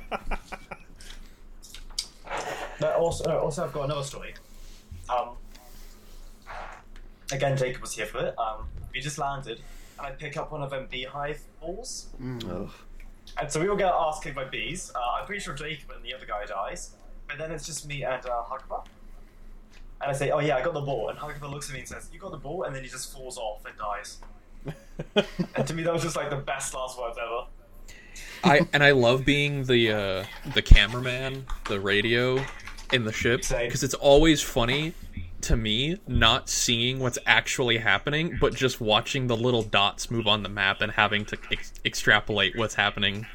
But 2.80 2.95
also, 3.06 3.24
uh, 3.26 3.38
also, 3.38 3.64
I've 3.64 3.74
got 3.74 3.86
another 3.86 4.04
story. 4.04 4.34
Um, 5.10 5.38
again, 7.32 7.56
Jacob 7.56 7.82
was 7.82 7.94
here 7.94 8.08
for 8.08 8.20
it. 8.20 8.40
Um, 8.40 8.68
we 8.94 9.00
just 9.00 9.18
landed, 9.20 9.62
and 10.00 10.08
I 10.08 10.12
pick 10.12 10.38
up 10.38 10.52
one 10.52 10.64
of 10.64 10.72
them 10.72 10.88
beehive 10.90 11.40
balls, 11.62 12.08
Ugh. 12.50 12.70
and 13.40 13.52
so 13.52 13.62
we 13.62 13.68
all 13.70 13.76
get 13.76 13.94
asked 13.94 14.24
kicked 14.24 14.36
by 14.36 14.46
bees. 14.46 14.92
Uh, 14.96 15.20
I'm 15.20 15.26
pretty 15.28 15.42
sure 15.42 15.54
Jacob 15.54 15.92
and 15.96 16.04
the 16.04 16.16
other 16.16 16.26
guy 16.26 16.46
dies, 16.46 16.96
but 17.28 17.38
then 17.38 17.52
it's 17.52 17.66
just 17.66 17.88
me 17.88 18.04
and 18.04 18.26
uh, 18.26 18.44
Hakuba. 18.50 18.86
And 20.02 20.10
I 20.12 20.14
say, 20.14 20.32
"Oh 20.32 20.40
yeah, 20.40 20.58
I 20.58 20.64
got 20.64 20.74
the 20.74 20.82
ball," 20.82 21.10
and 21.10 21.20
Hakuba 21.20 21.50
looks 21.50 21.70
at 21.70 21.74
me 21.74 21.80
and 21.82 21.88
says, 21.88 22.10
"You 22.12 22.20
got 22.20 22.32
the 22.32 22.38
ball," 22.38 22.64
and 22.64 22.76
then 22.76 22.84
he 22.84 22.90
just 22.90 23.14
falls 23.14 23.38
off 23.38 23.64
and 23.66 23.78
dies. 23.78 24.18
and 25.56 25.68
to 25.68 25.74
me, 25.76 25.84
that 25.84 25.94
was 25.94 26.02
just 26.02 26.16
like 26.16 26.32
the 26.32 26.38
best 26.38 26.74
last 26.74 26.98
words 26.98 27.18
ever. 27.22 27.46
I 28.44 28.68
and 28.74 28.84
I 28.84 28.92
love 28.92 29.26
being 29.26 29.64
the 29.64 29.92
uh, 29.92 30.26
the 30.54 30.62
cameraman, 30.62 31.46
the 31.68 31.80
radio 31.80 32.44
in 32.92 33.06
the 33.06 33.14
ship 33.14 33.42
because 33.50 33.84
it's 33.84 33.94
always 33.94 34.42
funny 34.42 34.94
to 35.42 35.56
me 35.56 35.98
not 36.08 36.50
seeing 36.50 37.00
what's 37.00 37.20
actually 37.26 37.78
happening, 37.78 38.38
but 38.40 38.56
just 38.56 38.82
watching 38.82 39.28
the 39.28 39.38
little 39.38 39.62
dots 39.62 40.10
move 40.10 40.28
on 40.28 40.44
the 40.44 40.50
map 40.50 40.82
and 40.82 40.92
having 40.92 41.24
to 41.26 41.38
ex- 41.52 41.74
extrapolate 41.84 42.58
what's 42.58 42.76
happening 42.76 43.28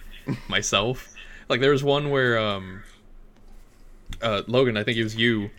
myself. 0.49 1.13
Like 1.49 1.61
there 1.61 1.71
was 1.71 1.85
one 1.85 2.11
where 2.11 2.39
um, 2.39 2.83
uh, 4.21 4.43
Logan, 4.47 4.77
I 4.77 4.85
think 4.85 4.99
it 4.99 5.05
was 5.05 5.17
you. 5.17 5.51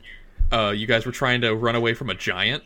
Uh, 0.52 0.72
you 0.76 0.88
guys 0.88 1.06
were 1.06 1.14
trying 1.14 1.42
to 1.42 1.56
run 1.56 1.76
away 1.76 1.94
from 1.94 2.10
a 2.10 2.14
giant 2.14 2.64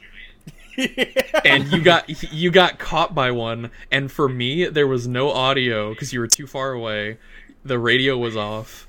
and 1.46 1.72
you 1.72 1.82
got 1.82 2.34
you 2.34 2.52
got 2.52 2.80
caught 2.80 3.16
by 3.16 3.32
one 3.32 3.70
and 3.92 4.12
for 4.12 4.28
me 4.28 4.66
there 4.66 4.88
was 4.88 5.08
no 5.08 5.30
audio 5.30 5.92
because 5.92 6.12
you 6.12 6.20
were 6.20 6.28
too 6.28 6.48
far 6.48 6.72
away 6.74 7.18
the 7.64 7.80
radio 7.80 8.18
was 8.18 8.36
off 8.36 8.88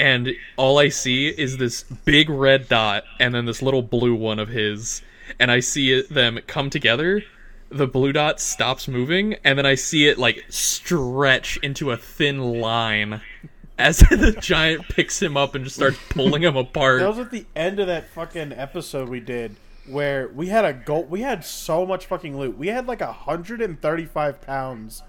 and 0.00 0.34
all 0.56 0.78
i 0.78 0.88
see 0.88 1.28
is 1.28 1.58
this 1.58 1.82
big 1.82 2.28
red 2.28 2.68
dot 2.68 3.04
and 3.20 3.34
then 3.34 3.44
this 3.44 3.62
little 3.62 3.82
blue 3.82 4.14
one 4.14 4.38
of 4.38 4.48
his 4.48 5.02
and 5.38 5.50
i 5.50 5.60
see 5.60 5.92
it, 5.92 6.08
them 6.08 6.38
come 6.46 6.70
together 6.70 7.22
the 7.68 7.86
blue 7.86 8.12
dot 8.12 8.40
stops 8.40 8.88
moving 8.88 9.34
and 9.44 9.58
then 9.58 9.66
i 9.66 9.74
see 9.74 10.08
it 10.08 10.18
like 10.18 10.44
stretch 10.48 11.56
into 11.58 11.90
a 11.90 11.96
thin 11.96 12.60
line 12.60 13.20
as 13.78 13.98
the 14.10 14.36
giant 14.40 14.82
picks 14.88 15.20
him 15.22 15.36
up 15.36 15.54
and 15.54 15.64
just 15.64 15.76
starts 15.76 15.98
pulling 16.08 16.42
him 16.42 16.56
apart 16.56 17.00
That 17.00 17.08
was 17.08 17.18
at 17.18 17.30
the 17.30 17.46
end 17.54 17.78
of 17.78 17.86
that 17.86 18.08
fucking 18.10 18.52
episode 18.52 19.08
we 19.08 19.20
did 19.20 19.56
where 19.86 20.28
we 20.28 20.46
had 20.46 20.64
a 20.64 20.72
gold. 20.72 21.10
We 21.10 21.22
had 21.22 21.44
so 21.44 21.84
much 21.84 22.06
fucking 22.06 22.38
loot. 22.38 22.56
We 22.56 22.68
had 22.68 22.86
like 22.86 23.00
hundred 23.00 23.60
and 23.60 23.80
thirty-five 23.80 24.40
pounds 24.40 25.02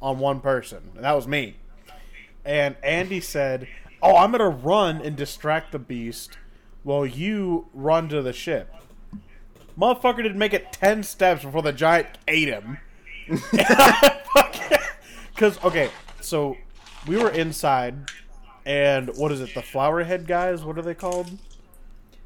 on 0.00 0.18
one 0.18 0.40
person, 0.40 0.90
and 0.94 1.04
that 1.04 1.12
was 1.12 1.26
me. 1.26 1.56
And 2.44 2.76
Andy 2.82 3.20
said, 3.20 3.66
"Oh, 4.04 4.16
I'm 4.16 4.30
gonna 4.30 4.48
run 4.48 5.00
and 5.00 5.16
distract 5.16 5.72
the 5.72 5.78
beast, 5.80 6.38
while 6.84 7.04
you 7.06 7.68
run 7.74 8.08
to 8.10 8.22
the 8.22 8.32
ship." 8.32 8.72
Motherfucker 9.78 10.18
didn't 10.18 10.38
make 10.38 10.52
it 10.54 10.72
ten 10.72 11.02
steps 11.02 11.44
before 11.44 11.62
the 11.62 11.72
giant 11.72 12.06
ate 12.28 12.48
him. 12.48 12.78
Because 15.34 15.62
okay, 15.64 15.90
so 16.20 16.56
we 17.08 17.16
were 17.16 17.30
inside, 17.30 17.96
and 18.64 19.10
what 19.16 19.32
is 19.32 19.40
it? 19.40 19.52
The 19.52 19.62
flowerhead 19.62 20.28
guys? 20.28 20.62
What 20.64 20.78
are 20.78 20.82
they 20.82 20.94
called? 20.94 21.28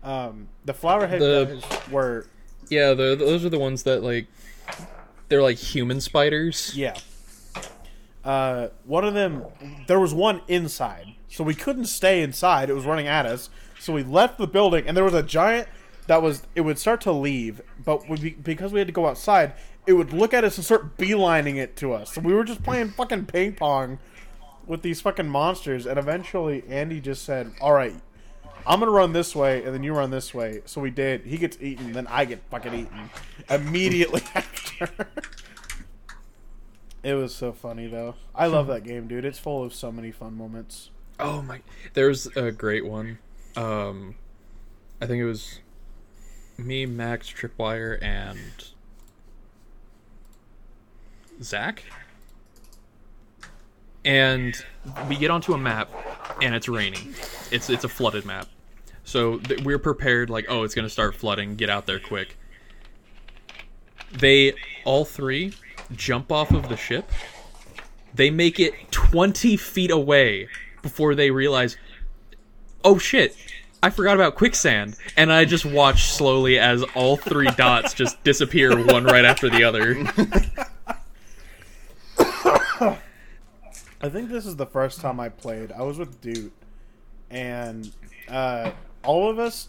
Um, 0.02 0.48
the 0.66 0.74
flowerhead 0.74 1.18
The- 1.18 1.60
guys 1.60 1.90
were 1.90 2.26
yeah 2.68 2.92
the, 2.92 3.16
those 3.16 3.46
are 3.46 3.48
the 3.48 3.58
ones 3.58 3.84
that 3.84 4.02
like 4.02 4.26
they're 5.30 5.40
like 5.42 5.56
human 5.56 6.02
spiders 6.02 6.76
yeah. 6.76 6.96
Uh, 8.22 8.68
one 8.84 9.04
of 9.04 9.14
them, 9.14 9.42
there 9.86 9.98
was 9.98 10.12
one 10.12 10.42
inside, 10.48 11.14
so 11.28 11.44
we 11.44 11.54
couldn't 11.54 11.86
stay 11.86 12.22
inside. 12.22 12.70
It 12.70 12.74
was 12.74 12.84
running 12.84 13.06
at 13.06 13.26
us, 13.26 13.50
so 13.78 13.92
we 13.92 14.02
left 14.02 14.38
the 14.38 14.46
building, 14.46 14.86
and 14.86 14.96
there 14.96 15.04
was 15.04 15.14
a 15.14 15.22
giant 15.22 15.68
that 16.06 16.22
was. 16.22 16.42
It 16.54 16.62
would 16.62 16.78
start 16.78 17.00
to 17.02 17.12
leave, 17.12 17.60
but 17.84 18.08
we, 18.08 18.30
because 18.30 18.72
we 18.72 18.78
had 18.80 18.88
to 18.88 18.92
go 18.92 19.06
outside, 19.06 19.52
it 19.86 19.92
would 19.92 20.12
look 20.12 20.32
at 20.34 20.44
us 20.44 20.56
and 20.56 20.64
start 20.64 20.96
beelining 20.96 21.56
it 21.56 21.76
to 21.76 21.92
us. 21.92 22.12
So 22.14 22.20
we 22.20 22.32
were 22.34 22.44
just 22.44 22.62
playing 22.62 22.90
fucking 22.90 23.26
ping 23.26 23.54
pong 23.54 23.98
with 24.66 24.82
these 24.82 25.00
fucking 25.00 25.28
monsters, 25.28 25.86
and 25.86 25.98
eventually 25.98 26.62
Andy 26.68 27.00
just 27.00 27.24
said, 27.24 27.52
"All 27.60 27.72
right, 27.72 27.94
I'm 28.66 28.80
gonna 28.80 28.90
run 28.90 29.12
this 29.12 29.34
way, 29.36 29.64
and 29.64 29.74
then 29.74 29.82
you 29.82 29.94
run 29.94 30.10
this 30.10 30.32
way." 30.34 30.60
So 30.66 30.80
we 30.80 30.90
did. 30.90 31.22
He 31.22 31.36
gets 31.38 31.56
eaten, 31.60 31.92
then 31.92 32.06
I 32.08 32.24
get 32.24 32.40
fucking 32.50 32.74
eaten 32.74 33.10
immediately 33.50 34.22
after. 34.34 34.90
it 37.02 37.14
was 37.14 37.34
so 37.34 37.52
funny 37.52 37.86
though. 37.86 38.14
I 38.34 38.46
love 38.46 38.66
that 38.68 38.84
game, 38.84 39.08
dude. 39.08 39.24
It's 39.24 39.38
full 39.38 39.62
of 39.64 39.72
so 39.74 39.90
many 39.92 40.10
fun 40.10 40.36
moments. 40.36 40.90
Oh 41.20 41.42
my! 41.42 41.60
There's 41.94 42.26
a 42.36 42.52
great 42.52 42.86
one. 42.86 43.18
Um, 43.56 44.14
I 45.00 45.06
think 45.06 45.20
it 45.20 45.24
was 45.24 45.60
me, 46.56 46.86
Max, 46.86 47.28
Tripwire, 47.28 48.00
and 48.02 48.38
Zach. 51.42 51.84
And 54.04 54.54
we 55.08 55.16
get 55.16 55.30
onto 55.30 55.54
a 55.54 55.58
map, 55.58 55.90
and 56.40 56.54
it's 56.54 56.68
raining. 56.68 57.14
It's 57.50 57.68
it's 57.68 57.84
a 57.84 57.88
flooded 57.88 58.24
map, 58.24 58.46
so 59.04 59.38
th- 59.38 59.62
we're 59.62 59.78
prepared. 59.78 60.30
Like, 60.30 60.46
oh, 60.48 60.62
it's 60.62 60.74
gonna 60.74 60.88
start 60.88 61.14
flooding. 61.14 61.56
Get 61.56 61.68
out 61.68 61.86
there 61.86 61.98
quick. 61.98 62.36
They 64.12 64.54
all 64.84 65.04
three 65.04 65.54
jump 65.92 66.30
off 66.30 66.50
of 66.50 66.68
the 66.68 66.76
ship 66.76 67.10
they 68.14 68.30
make 68.30 68.58
it 68.58 68.74
20 68.90 69.56
feet 69.56 69.90
away 69.90 70.48
before 70.88 71.14
they 71.14 71.30
realize, 71.30 71.76
oh 72.82 72.96
shit, 72.96 73.36
I 73.82 73.90
forgot 73.90 74.14
about 74.14 74.36
quicksand. 74.36 74.96
And 75.18 75.30
I 75.30 75.44
just 75.44 75.66
watch 75.66 76.10
slowly 76.12 76.58
as 76.58 76.82
all 76.94 77.18
three 77.18 77.50
dots 77.56 77.92
just 77.92 78.22
disappear 78.24 78.74
one 78.86 79.04
right 79.04 79.26
after 79.26 79.50
the 79.50 79.64
other. 79.64 79.94
I 84.00 84.08
think 84.08 84.30
this 84.30 84.46
is 84.46 84.56
the 84.56 84.66
first 84.66 85.00
time 85.00 85.20
I 85.20 85.28
played. 85.28 85.72
I 85.72 85.82
was 85.82 85.98
with 85.98 86.20
Dude, 86.22 86.52
and 87.30 87.92
uh, 88.28 88.70
all 89.04 89.28
of 89.28 89.38
us. 89.38 89.68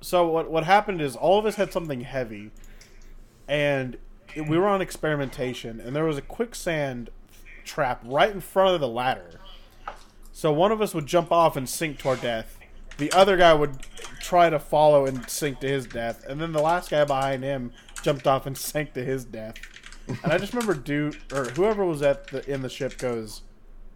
So 0.00 0.26
what 0.26 0.50
what 0.50 0.64
happened 0.64 1.00
is 1.00 1.14
all 1.14 1.38
of 1.38 1.46
us 1.46 1.54
had 1.54 1.72
something 1.72 2.00
heavy, 2.00 2.50
and 3.46 3.96
we 4.36 4.58
were 4.58 4.66
on 4.66 4.82
experimentation, 4.82 5.80
and 5.80 5.94
there 5.94 6.04
was 6.04 6.18
a 6.18 6.22
quicksand 6.22 7.10
trap 7.64 8.02
right 8.04 8.32
in 8.32 8.40
front 8.40 8.74
of 8.74 8.80
the 8.80 8.88
ladder. 8.88 9.38
So 10.32 10.52
one 10.52 10.72
of 10.72 10.80
us 10.80 10.94
would 10.94 11.06
jump 11.06 11.30
off 11.30 11.56
and 11.56 11.68
sink 11.68 11.98
to 11.98 12.08
our 12.08 12.16
death. 12.16 12.58
The 12.98 13.12
other 13.12 13.36
guy 13.36 13.54
would 13.54 13.82
try 14.20 14.50
to 14.50 14.58
follow 14.58 15.06
and 15.06 15.28
sink 15.28 15.60
to 15.60 15.68
his 15.68 15.86
death, 15.86 16.24
and 16.26 16.40
then 16.40 16.52
the 16.52 16.62
last 16.62 16.90
guy 16.90 17.04
behind 17.04 17.42
him 17.42 17.72
jumped 18.02 18.26
off 18.26 18.46
and 18.46 18.56
sank 18.58 18.94
to 18.94 19.04
his 19.04 19.24
death. 19.24 19.54
And 20.08 20.32
I 20.32 20.38
just 20.38 20.52
remember 20.52 20.74
dude 20.74 21.16
or 21.32 21.44
whoever 21.50 21.84
was 21.84 22.02
at 22.02 22.26
the 22.28 22.48
in 22.50 22.62
the 22.62 22.68
ship 22.68 22.98
goes, 22.98 23.42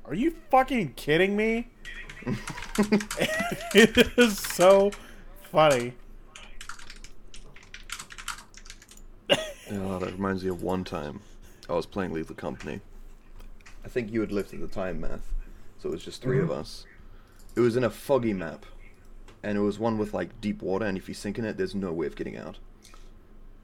"Are 0.04 0.14
you 0.14 0.36
fucking 0.50 0.94
kidding 0.94 1.36
me?" 1.36 1.68
it 3.74 4.18
is 4.18 4.38
so 4.38 4.90
funny. 5.50 5.94
Oh, 9.68 9.98
that 9.98 10.12
reminds 10.12 10.44
me 10.44 10.50
of 10.50 10.62
one 10.62 10.84
time 10.84 11.20
I 11.68 11.72
was 11.72 11.86
playing 11.86 12.12
Lethal 12.12 12.36
Company. 12.36 12.80
I 13.84 13.88
think 13.88 14.12
you 14.12 14.20
had 14.20 14.30
lived 14.30 14.54
at 14.54 14.60
the 14.60 14.68
time, 14.68 15.00
Math. 15.00 15.32
So 15.86 15.90
it 15.90 15.92
was 15.92 16.04
just 16.04 16.20
3 16.20 16.40
of 16.40 16.48
mm-hmm. 16.48 16.58
us. 16.58 16.84
It 17.54 17.60
was 17.60 17.76
in 17.76 17.84
a 17.84 17.90
foggy 17.90 18.32
map, 18.32 18.66
and 19.44 19.56
it 19.56 19.60
was 19.60 19.78
one 19.78 19.98
with 19.98 20.12
like 20.12 20.40
deep 20.40 20.60
water, 20.60 20.84
and 20.84 20.98
if 20.98 21.06
you 21.06 21.14
sink 21.14 21.38
in 21.38 21.44
it, 21.44 21.56
there's 21.56 21.76
no 21.76 21.92
way 21.92 22.08
of 22.08 22.16
getting 22.16 22.36
out. 22.36 22.58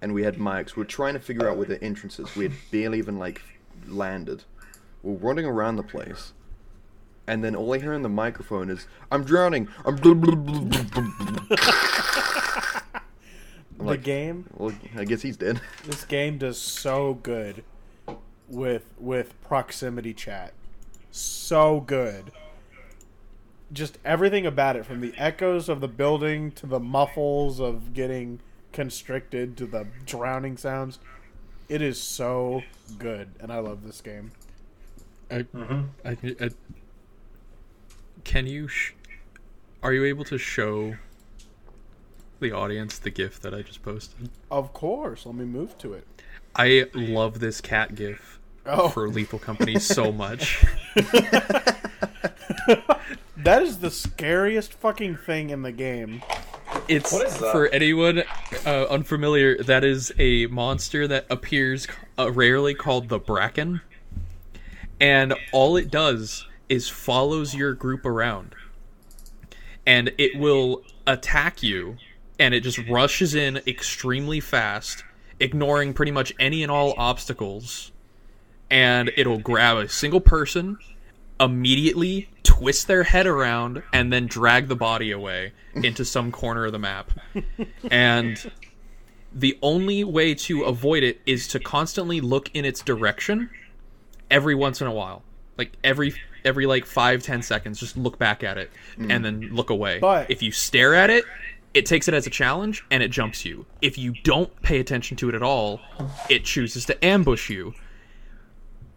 And 0.00 0.14
we 0.14 0.22
had 0.22 0.36
mics. 0.36 0.76
We 0.76 0.82
are 0.82 0.86
trying 0.86 1.14
to 1.14 1.20
figure 1.20 1.50
out 1.50 1.56
where 1.56 1.66
the 1.66 1.82
entrances. 1.82 2.36
We 2.36 2.44
had 2.44 2.52
barely 2.70 2.98
even 2.98 3.18
like 3.18 3.42
landed. 3.88 4.44
We're 5.02 5.14
running 5.14 5.46
around 5.46 5.74
the 5.74 5.82
place, 5.82 6.32
and 7.26 7.42
then 7.42 7.56
all 7.56 7.74
I 7.74 7.80
hear 7.80 7.92
in 7.92 8.02
the 8.02 8.08
microphone 8.08 8.70
is, 8.70 8.86
"I'm 9.10 9.24
drowning. 9.24 9.66
I'm." 9.84 9.96
I'm 9.96 10.00
the 13.78 13.84
like, 13.84 14.04
game, 14.04 14.46
well, 14.52 14.72
I 14.96 15.04
guess 15.04 15.22
he's 15.22 15.36
dead. 15.36 15.60
this 15.82 16.04
game 16.04 16.38
does 16.38 16.60
so 16.60 17.14
good 17.14 17.64
with 18.48 18.84
with 18.96 19.34
proximity 19.42 20.14
chat. 20.14 20.52
So 21.12 21.80
good. 21.80 22.32
just 23.72 23.98
everything 24.04 24.46
about 24.46 24.76
it, 24.76 24.84
from 24.84 25.00
the 25.00 25.14
echoes 25.16 25.68
of 25.68 25.80
the 25.80 25.88
building 25.88 26.52
to 26.52 26.66
the 26.66 26.80
muffles 26.80 27.60
of 27.60 27.94
getting 27.94 28.40
constricted 28.72 29.56
to 29.58 29.66
the 29.66 29.86
drowning 30.06 30.56
sounds. 30.56 30.98
It 31.68 31.80
is 31.82 32.00
so 32.00 32.64
good, 32.98 33.30
and 33.40 33.52
I 33.52 33.60
love 33.60 33.84
this 33.84 34.00
game. 34.00 34.32
I, 35.30 35.46
Mm-hmm. 35.54 35.82
I, 36.04 36.44
I, 36.46 36.50
can 38.24 38.46
you? 38.46 38.68
Sh- 38.68 38.92
are 39.82 39.92
you 39.92 40.04
able 40.04 40.24
to 40.24 40.38
show 40.38 40.96
the 42.40 42.52
audience 42.52 42.98
the 42.98 43.10
GIF 43.10 43.40
that 43.40 43.54
I 43.54 43.62
just 43.62 43.82
posted? 43.82 44.28
Of 44.50 44.72
course, 44.74 45.24
let 45.26 45.34
me 45.34 45.44
move 45.44 45.78
to 45.78 45.94
it. 45.94 46.06
I 46.54 46.86
love 46.94 47.40
this 47.40 47.60
cat 47.62 47.94
GIF 47.94 48.38
Oh. 48.64 48.88
for 48.88 49.08
Lethal 49.08 49.38
Company 49.38 49.78
so 49.78 50.12
much. 50.12 50.64
That 53.44 53.62
is 53.62 53.78
the 53.78 53.90
scariest 53.90 54.72
fucking 54.74 55.16
thing 55.16 55.50
in 55.50 55.62
the 55.62 55.72
game. 55.72 56.22
It's 56.86 57.12
What 57.12 57.26
is 57.26 57.38
that? 57.38 57.50
for 57.50 57.66
anyone 57.68 58.22
uh, 58.64 58.84
unfamiliar. 58.84 59.60
That 59.60 59.82
is 59.82 60.12
a 60.16 60.46
monster 60.46 61.08
that 61.08 61.26
appears 61.28 61.88
uh, 62.16 62.30
rarely 62.30 62.72
called 62.74 63.08
the 63.08 63.18
Bracken, 63.18 63.80
and 65.00 65.34
all 65.52 65.76
it 65.76 65.90
does 65.90 66.46
is 66.68 66.88
follows 66.88 67.52
your 67.52 67.74
group 67.74 68.06
around, 68.06 68.54
and 69.84 70.12
it 70.18 70.38
will 70.38 70.84
attack 71.04 71.64
you, 71.64 71.96
and 72.38 72.54
it 72.54 72.60
just 72.60 72.78
rushes 72.88 73.34
in 73.34 73.56
extremely 73.66 74.38
fast, 74.38 75.02
ignoring 75.40 75.94
pretty 75.94 76.12
much 76.12 76.32
any 76.38 76.62
and 76.62 76.70
all 76.70 76.94
obstacles, 76.96 77.90
and 78.72 79.12
it'll 79.18 79.38
grab 79.38 79.76
a 79.76 79.88
single 79.88 80.20
person 80.20 80.78
immediately 81.38 82.28
twist 82.42 82.86
their 82.86 83.02
head 83.02 83.26
around 83.26 83.82
and 83.92 84.12
then 84.12 84.26
drag 84.26 84.68
the 84.68 84.76
body 84.76 85.10
away 85.10 85.52
into 85.74 86.04
some 86.04 86.32
corner 86.32 86.64
of 86.64 86.72
the 86.72 86.78
map. 86.78 87.12
And 87.90 88.50
the 89.32 89.58
only 89.62 90.04
way 90.04 90.34
to 90.34 90.62
avoid 90.62 91.02
it 91.02 91.20
is 91.26 91.48
to 91.48 91.60
constantly 91.60 92.20
look 92.20 92.50
in 92.54 92.64
its 92.64 92.80
direction 92.80 93.50
every 94.30 94.54
once 94.54 94.80
in 94.80 94.86
a 94.86 94.92
while. 94.92 95.22
Like 95.58 95.72
every 95.84 96.14
every 96.44 96.66
like 96.66 96.86
five, 96.86 97.22
ten 97.22 97.42
seconds, 97.42 97.78
just 97.78 97.96
look 97.96 98.18
back 98.18 98.42
at 98.42 98.56
it 98.56 98.70
mm. 98.96 99.12
and 99.12 99.24
then 99.24 99.50
look 99.52 99.70
away. 99.70 99.98
But- 99.98 100.30
if 100.30 100.42
you 100.42 100.50
stare 100.50 100.94
at 100.94 101.10
it, 101.10 101.24
it 101.74 101.86
takes 101.86 102.08
it 102.08 102.14
as 102.14 102.26
a 102.26 102.30
challenge 102.30 102.84
and 102.90 103.02
it 103.02 103.08
jumps 103.08 103.44
you. 103.44 103.66
If 103.82 103.98
you 103.98 104.12
don't 104.22 104.54
pay 104.62 104.80
attention 104.80 105.16
to 105.18 105.28
it 105.28 105.34
at 105.34 105.42
all, 105.42 105.80
it 106.28 106.44
chooses 106.44 106.86
to 106.86 107.04
ambush 107.04 107.50
you 107.50 107.74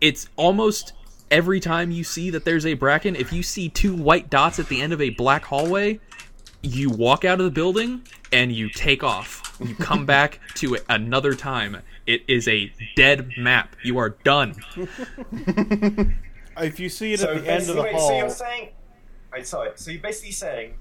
it's 0.01 0.29
almost 0.35 0.93
every 1.31 1.59
time 1.59 1.91
you 1.91 2.03
see 2.03 2.29
that 2.29 2.45
there's 2.45 2.65
a 2.65 2.73
bracken 2.75 3.15
if 3.15 3.33
you 3.33 3.41
see 3.41 3.69
two 3.69 3.95
white 3.95 4.29
dots 4.29 4.59
at 4.59 4.67
the 4.67 4.81
end 4.81 4.93
of 4.93 5.01
a 5.01 5.09
black 5.11 5.45
hallway 5.45 5.99
you 6.61 6.89
walk 6.89 7.23
out 7.23 7.39
of 7.39 7.45
the 7.45 7.51
building 7.51 8.01
and 8.31 8.51
you 8.51 8.69
take 8.69 9.03
off. 9.03 9.55
You 9.63 9.75
come 9.75 10.05
back 10.07 10.39
to 10.55 10.73
it 10.75 10.85
another 10.89 11.33
time. 11.35 11.77
It 12.07 12.23
is 12.27 12.47
a 12.47 12.73
dead 12.95 13.29
map. 13.37 13.75
You 13.83 13.97
are 13.99 14.09
done. 14.09 14.55
If 16.57 16.79
you 16.79 16.87
see 16.87 17.11
it 17.11 17.19
So 17.19 17.33
at 17.33 17.43
the 17.43 17.51
end 17.51 17.69
of 17.69 17.75
the 17.75 17.81
wait, 17.81 17.91
so 17.91 17.99
hall, 17.99 18.17
you're 18.17 18.29
saying, 18.29 18.69
wait, 19.33 19.45
sorry. 19.45 19.71
So 19.75 19.91
you're 19.91 20.01
basically 20.01 20.31
saying, 20.31 20.75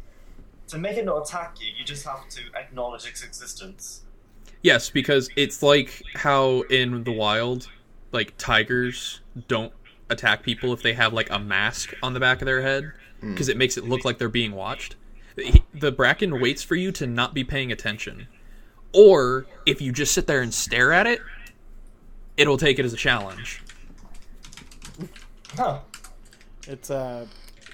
to 0.69 0.79
make 0.79 0.97
it 0.97 1.05
not 1.05 1.29
attack 1.29 1.57
you, 1.61 1.67
you 1.77 1.85
just 1.85 2.07
have 2.07 2.29
to 2.29 2.41
acknowledge 2.57 3.07
its 3.07 3.25
existence. 3.25 4.03
yes 4.63 4.89
because 4.89 5.29
it's 5.35 5.63
like 5.65 6.03
how 6.15 6.61
in 6.71 7.03
the 7.03 7.11
wild 7.11 7.69
like 8.15 8.35
tigers 8.39 9.21
don't 9.49 9.73
attack 10.09 10.43
people 10.43 10.73
if 10.73 10.81
they 10.83 10.95
have 10.95 11.13
like 11.13 11.29
a 11.31 11.39
mask 11.39 11.93
on 12.03 12.15
the 12.15 12.21
back 12.21 12.41
of 12.41 12.47
their 12.47 12.63
head 12.63 12.93
because 13.21 13.49
it 13.49 13.57
makes 13.57 13.77
it 13.77 13.85
look 13.85 14.05
like 14.05 14.19
they're 14.19 14.29
being 14.29 14.53
watched 14.53 14.97
He- 15.37 15.65
the 15.75 15.91
bracken 15.91 16.41
waits 16.41 16.63
for 16.63 16.75
you 16.77 16.93
to 16.93 17.07
not 17.07 17.33
be 17.35 17.43
paying 17.43 17.73
attention 17.73 18.29
or 18.93 19.47
if 19.67 19.81
you 19.81 19.93
just 19.93 20.13
sit 20.15 20.27
there 20.27 20.41
and 20.43 20.53
stare 20.55 20.93
at 20.93 21.07
it 21.07 21.21
it'll 22.37 22.59
take 22.59 22.79
it 22.79 22.85
as 22.85 22.93
a 22.93 22.97
challenge 22.97 23.63
Huh. 25.57 25.81
it's 26.67 26.91
uh, 26.91 27.27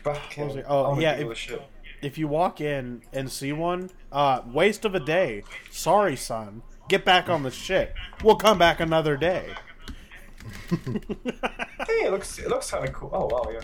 Back 0.04 0.34
What 0.36 0.56
it? 0.56 0.64
Oh, 0.68 0.92
I'm 0.92 1.00
yeah, 1.00 1.12
if- 1.12 1.52
if 2.02 2.16
you 2.16 2.28
walk 2.28 2.60
in 2.62 3.02
and 3.12 3.30
see 3.30 3.52
one, 3.52 3.90
uh, 4.10 4.40
waste 4.46 4.86
of 4.86 4.94
a 4.94 5.00
day. 5.00 5.42
Sorry, 5.70 6.16
son. 6.16 6.62
Get 6.88 7.04
back 7.04 7.28
on 7.28 7.42
the 7.42 7.50
shit. 7.50 7.92
We'll 8.24 8.36
come 8.36 8.56
back 8.58 8.80
another 8.80 9.18
day. 9.18 9.50
Hey, 11.86 12.04
it 12.06 12.10
looks 12.12 12.38
it 12.38 12.48
looks 12.48 12.70
kind 12.70 12.86
of 12.88 12.94
cool. 12.94 13.10
Oh 13.12 13.26
wow, 13.26 13.50
yeah. 13.52 13.60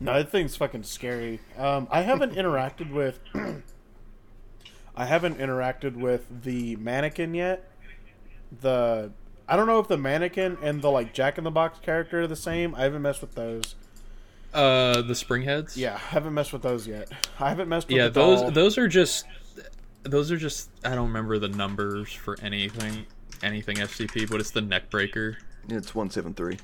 No, 0.00 0.14
that 0.14 0.30
thing's 0.30 0.56
fucking 0.56 0.84
scary. 0.84 1.40
Um, 1.56 1.88
I 1.90 2.02
haven't 2.02 2.34
interacted 2.34 2.92
with. 2.92 3.18
I 4.96 5.04
haven't 5.04 5.38
interacted 5.38 5.96
with 5.96 6.42
the 6.42 6.76
mannequin 6.76 7.34
yet. 7.34 7.68
The 8.60 9.10
I 9.48 9.56
don't 9.56 9.66
know 9.66 9.78
if 9.80 9.88
the 9.88 9.98
mannequin 9.98 10.56
and 10.62 10.80
the 10.80 10.90
like 10.90 11.12
Jack 11.12 11.38
in 11.38 11.44
the 11.44 11.50
Box 11.50 11.78
character 11.80 12.22
are 12.22 12.26
the 12.26 12.36
same. 12.36 12.74
I 12.74 12.82
haven't 12.82 13.02
messed 13.02 13.20
with 13.20 13.34
those. 13.34 13.74
uh 14.54 15.02
the 15.02 15.14
springheads 15.14 15.76
Yeah, 15.76 15.94
I 15.94 15.98
haven't 15.98 16.32
messed 16.34 16.52
with 16.52 16.62
those 16.62 16.86
yet. 16.86 17.10
I 17.38 17.48
haven't 17.50 17.68
messed 17.68 17.88
with 17.88 17.96
yeah 17.96 18.04
the 18.04 18.12
those 18.20 18.40
doll. 18.42 18.50
those 18.52 18.78
are 18.78 18.88
just 18.88 19.26
those 20.04 20.30
are 20.30 20.36
just 20.38 20.70
i 20.84 20.94
don't 20.94 21.08
remember 21.08 21.38
the 21.38 21.48
numbers 21.48 22.10
for 22.12 22.38
anything 22.40 23.04
anything 23.42 23.76
SCP 23.76 24.30
but 24.30 24.40
it's 24.40 24.52
the 24.52 24.60
neck 24.60 24.88
breaker 24.90 25.36
It's 25.68 25.94
one 25.94 26.10
seven 26.10 26.34
three. 26.34 26.58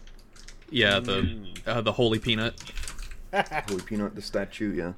yeah 0.71 0.99
the 1.01 1.23
Mm. 1.23 1.59
uh, 1.67 1.81
the 1.83 1.93
holy 1.93 2.19
peanut 2.19 2.55
Holy 3.69 3.83
peanut, 3.83 4.15
the 4.15 4.23
statue. 4.23 4.73
Yeah. 4.75 4.93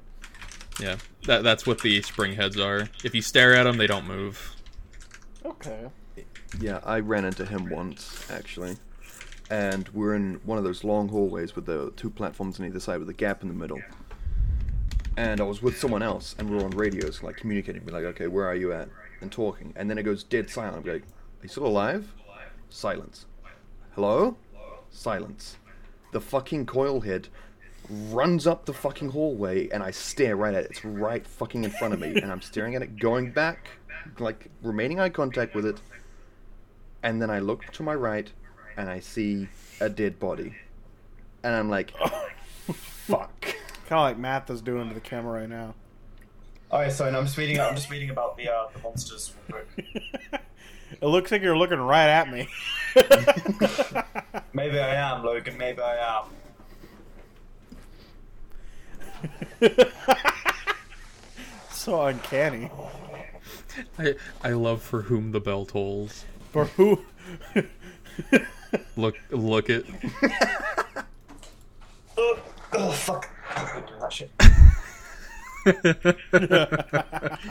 Yeah, 0.79 0.97
that, 1.25 1.43
that's 1.43 1.65
what 1.65 1.81
the 1.81 2.03
spring 2.03 2.35
heads 2.35 2.59
are. 2.59 2.87
If 3.03 3.15
you 3.15 3.21
stare 3.23 3.55
at 3.55 3.63
them, 3.63 3.77
they 3.77 3.87
don't 3.87 4.05
move. 4.07 4.55
Okay. 5.43 5.87
Yeah, 6.59 6.79
I 6.85 6.99
ran 6.99 7.25
into 7.25 7.45
him 7.47 7.67
once 7.69 8.29
actually, 8.31 8.77
and 9.49 9.89
we're 9.89 10.13
in 10.13 10.35
one 10.45 10.59
of 10.59 10.63
those 10.63 10.83
long 10.83 11.07
hallways 11.09 11.55
with 11.55 11.65
the 11.65 11.91
two 11.95 12.11
platforms 12.11 12.59
on 12.59 12.67
either 12.67 12.79
side 12.79 12.99
with 12.99 13.09
a 13.09 13.13
gap 13.13 13.41
in 13.41 13.47
the 13.47 13.55
middle. 13.55 13.81
And 15.17 15.41
I 15.41 15.43
was 15.45 15.63
with 15.63 15.79
someone 15.79 16.03
else, 16.03 16.35
and 16.37 16.47
we 16.47 16.57
are 16.59 16.63
on 16.63 16.69
radios, 16.71 17.23
like 17.23 17.37
communicating, 17.37 17.81
be 17.81 17.91
like, 17.91 18.03
"Okay, 18.03 18.27
where 18.27 18.45
are 18.45 18.55
you 18.55 18.71
at?" 18.71 18.87
and 19.19 19.31
talking. 19.31 19.73
And 19.75 19.89
then 19.89 19.97
it 19.97 20.03
goes 20.03 20.23
dead 20.23 20.47
silent. 20.49 20.85
I'm 20.85 20.93
like, 20.93 21.01
"Are 21.01 21.43
you 21.43 21.49
still 21.49 21.65
alive?" 21.65 22.13
Silence. 22.69 23.25
Hello? 23.97 24.37
Silence. 24.91 25.57
The 26.11 26.21
fucking 26.21 26.67
coil 26.67 27.01
head 27.01 27.29
runs 27.89 28.45
up 28.45 28.67
the 28.67 28.73
fucking 28.73 29.09
hallway, 29.09 29.69
and 29.69 29.81
I 29.81 29.89
stare 29.89 30.35
right 30.35 30.53
at 30.53 30.65
it. 30.65 30.69
It's 30.69 30.85
right 30.85 31.25
fucking 31.25 31.63
in 31.63 31.71
front 31.71 31.95
of 31.95 31.99
me, 31.99 32.09
and 32.21 32.31
I'm 32.31 32.43
staring 32.43 32.75
at 32.75 32.83
it, 32.83 32.99
going 32.99 33.31
back, 33.31 33.69
like 34.19 34.51
remaining 34.61 34.99
eye 34.99 35.09
contact 35.09 35.55
with 35.55 35.65
it. 35.65 35.81
And 37.01 37.19
then 37.19 37.31
I 37.31 37.39
look 37.39 37.65
to 37.71 37.81
my 37.81 37.95
right, 37.95 38.31
and 38.77 38.87
I 38.87 38.99
see 38.99 39.49
a 39.81 39.89
dead 39.89 40.19
body, 40.19 40.53
and 41.41 41.55
I'm 41.55 41.71
like, 41.71 41.91
"Fuck." 42.67 43.47
Kind 43.87 43.99
of 43.99 44.03
like 44.03 44.19
Math 44.19 44.51
is 44.51 44.61
doing 44.61 44.89
to 44.89 44.93
the 44.93 45.01
camera 45.01 45.39
right 45.39 45.49
now. 45.49 45.73
Oh 46.69 46.81
yeah, 46.81 46.89
sorry. 46.89 47.15
I'm 47.15 47.25
just 47.25 47.37
reading. 47.39 47.59
I'm 47.59 47.73
just 47.73 47.89
reading 47.89 48.11
about 48.11 48.37
the 48.37 48.47
uh, 48.47 48.67
the 48.75 48.79
monsters 48.79 49.33
real 49.51 49.63
quick. 49.73 50.03
It 50.91 51.05
looks 51.05 51.31
like 51.31 51.41
you're 51.41 51.57
looking 51.57 51.79
right 51.79 52.09
at 52.09 52.29
me. 52.29 52.47
Maybe 54.53 54.79
I 54.79 54.95
am, 54.95 55.23
Logan. 55.23 55.57
Maybe 55.57 55.81
I 55.81 56.19
am. 56.19 56.25
so 61.71 62.03
uncanny. 62.03 62.69
I 63.97 64.15
I 64.43 64.49
love 64.51 64.81
for 64.81 65.03
whom 65.03 65.31
the 65.31 65.39
bell 65.39 65.65
tolls. 65.65 66.25
For 66.51 66.65
who? 66.65 67.03
Look 68.97 69.17
look 69.31 69.69
it. 69.69 69.85
oh, 72.17 72.39
ugh, 72.73 72.93
fuck. 72.93 73.29
I'm 73.55 73.83
that 74.01 74.11
shit. 74.11 74.31
That, 75.67 77.47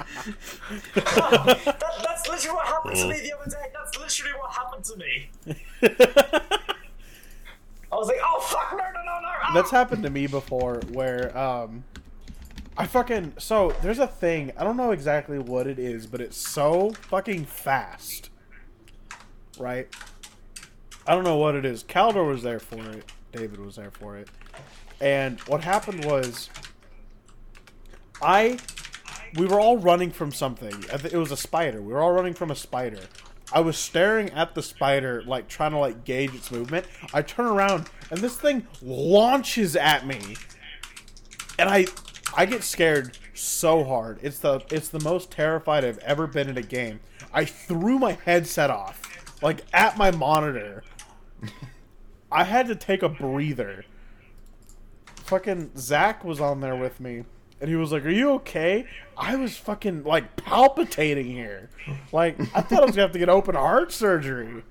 that's 2.05 2.29
literally 2.29 2.57
what 2.57 2.67
happened 2.67 2.97
to 2.97 3.09
me 3.09 3.21
the 3.21 3.33
other 3.39 3.51
day. 3.51 3.67
That's 3.75 3.99
literally 3.99 4.33
what 4.39 4.53
happened 4.53 4.85
to 4.85 4.97
me. 4.97 5.31
I 7.93 7.97
was 7.97 8.09
like, 8.09 8.19
oh 8.23 8.41
fuck, 8.41 8.73
no, 8.73 8.79
no, 8.79 8.85
no, 8.85 9.21
no. 9.21 9.29
ah! 9.43 9.53
That's 9.55 9.71
happened 9.71 10.03
to 10.03 10.11
me 10.11 10.27
before 10.27 10.81
where 10.93 11.37
um 11.37 11.85
I 12.77 12.87
fucking 12.87 13.35
so 13.39 13.75
there's 13.83 13.99
a 13.99 14.07
thing, 14.07 14.53
I 14.59 14.65
don't 14.65 14.77
know 14.77 14.91
exactly 14.91 15.39
what 15.39 15.67
it 15.67 15.79
is, 15.79 16.07
but 16.07 16.21
it's 16.21 16.37
so 16.37 16.91
fucking 17.09 17.47
fast. 17.47 18.31
Right? 19.59 19.89
I 21.07 21.15
don't 21.15 21.25
know 21.25 21.37
what 21.37 21.55
it 21.55 21.65
is. 21.65 21.85
Caldor 21.85 22.29
was 22.29 22.43
there 22.43 22.59
for 22.59 22.83
it. 22.91 23.11
David 23.33 23.61
was 23.61 23.77
there 23.77 23.91
for 23.91 24.17
it. 24.17 24.29
And 25.01 25.41
what 25.43 25.63
happened 25.63 26.05
was 26.05 26.51
I 28.23 28.59
we 29.37 29.47
were 29.47 29.61
all 29.61 29.77
running 29.77 30.11
from 30.11 30.33
something. 30.33 30.85
It 30.91 31.17
was 31.17 31.31
a 31.31 31.37
spider. 31.37 31.83
We 31.83 31.93
were 31.93 32.01
all 32.01 32.13
running 32.13 32.35
from 32.35 32.51
a 32.51 32.57
spider. 32.57 33.01
I 33.53 33.61
was 33.61 33.77
staring 33.77 34.31
at 34.31 34.55
the 34.55 34.63
spider, 34.63 35.23
like 35.27 35.49
trying 35.49 35.73
to 35.73 35.79
like 35.79 36.05
gauge 36.05 36.35
its 36.35 36.51
movement. 36.51 36.87
I 37.13 37.23
turn 37.23 37.47
around 37.47 37.89
and 38.11 38.21
this 38.21 38.37
thing 38.37 38.67
launches 38.83 39.77
at 39.77 40.07
me, 40.07 40.37
and 41.59 41.69
I 41.69 41.87
I 42.37 42.47
get 42.47 42.65
scared 42.65 43.17
so 43.35 43.85
hard. 43.85 44.19
It's 44.23 44.39
the 44.39 44.63
it's 44.71 44.89
the 44.89 45.01
most 45.01 45.31
terrified 45.31 45.85
I've 45.85 45.99
ever 45.99 46.27
been 46.27 46.49
in 46.49 46.59
a 46.59 46.63
game. 46.63 47.01
I 47.33 47.45
threw 47.45 47.99
my 47.99 48.19
headset 48.25 48.71
off, 48.71 49.43
like 49.43 49.65
at 49.73 49.97
my 49.97 50.11
monitor. 50.11 50.83
I 52.33 52.45
had 52.45 52.67
to 52.69 52.75
take 52.75 53.03
a 53.03 53.09
breather. 53.09 53.85
Fucking 55.25 55.73
Zach 55.77 56.25
was 56.25 56.41
on 56.41 56.61
there 56.61 56.77
with 56.77 57.01
me, 57.01 57.25
and 57.61 57.71
he 57.71 57.77
was 57.77 57.93
like, 57.93 58.05
"Are 58.05 58.11
you 58.11 58.31
okay?" 58.35 58.87
I 59.17 59.37
was 59.37 59.57
fucking 59.57 60.05
like 60.05 60.37
palpitating 60.37 61.27
here, 61.27 61.71
like 62.13 62.39
I 62.55 62.61
thought 62.61 62.83
I 62.83 62.87
was 62.87 62.97
gonna 62.97 63.03
have 63.03 63.13
to 63.13 63.19
get 63.19 63.29
open 63.29 63.55
heart 63.55 63.93
surgery, 63.93 64.63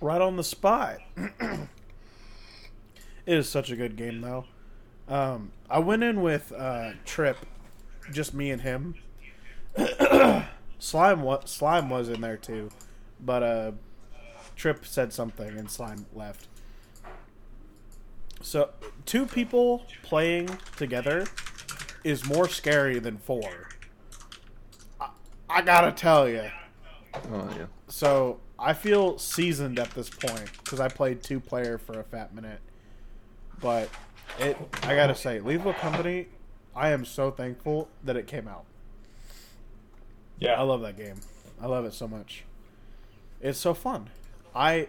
right 0.00 0.20
on 0.20 0.36
the 0.36 0.44
spot. 0.44 0.98
it 1.16 1.68
is 3.26 3.48
such 3.48 3.70
a 3.70 3.76
good 3.76 3.96
game 3.96 4.20
though. 4.20 4.44
Um, 5.08 5.52
I 5.70 5.78
went 5.78 6.02
in 6.02 6.20
with 6.22 6.52
uh, 6.52 6.92
Trip, 7.04 7.38
just 8.12 8.34
me 8.34 8.50
and 8.50 8.62
him. 8.62 8.94
Slime, 10.78 11.22
what 11.22 11.48
Slime 11.48 11.90
was 11.90 12.08
in 12.08 12.20
there 12.20 12.36
too, 12.36 12.70
but 13.20 13.42
uh, 13.42 13.72
Trip 14.54 14.84
said 14.84 15.12
something 15.12 15.56
and 15.58 15.70
Slime 15.70 16.06
left. 16.14 16.46
So 18.40 18.70
two 19.04 19.26
people 19.26 19.84
playing 20.02 20.48
together 20.76 21.26
is 22.04 22.26
more 22.26 22.48
scary 22.48 22.98
than 22.98 23.18
four. 23.18 23.68
I, 25.00 25.08
I 25.48 25.62
gotta 25.62 25.92
tell 25.92 26.28
you. 26.28 26.44
Oh 27.32 27.50
yeah. 27.56 27.66
So 27.88 28.40
I 28.58 28.72
feel 28.72 29.18
seasoned 29.18 29.78
at 29.78 29.90
this 29.90 30.08
point 30.08 30.50
because 30.62 30.80
I 30.80 30.88
played 30.88 31.22
two 31.22 31.40
player 31.40 31.78
for 31.78 32.00
a 32.00 32.04
fat 32.04 32.34
minute. 32.34 32.60
But 33.60 33.88
it, 34.38 34.56
I 34.82 34.94
gotta 34.94 35.14
say, 35.14 35.40
Lethal 35.40 35.72
Company, 35.74 36.28
I 36.74 36.90
am 36.90 37.04
so 37.04 37.30
thankful 37.30 37.88
that 38.04 38.16
it 38.16 38.26
came 38.26 38.46
out. 38.46 38.64
Yeah. 40.38 40.52
I 40.52 40.62
love 40.62 40.80
that 40.82 40.96
game. 40.96 41.16
I 41.60 41.66
love 41.66 41.84
it 41.84 41.92
so 41.92 42.06
much. 42.06 42.44
It's 43.40 43.58
so 43.58 43.74
fun. 43.74 44.10
I 44.54 44.88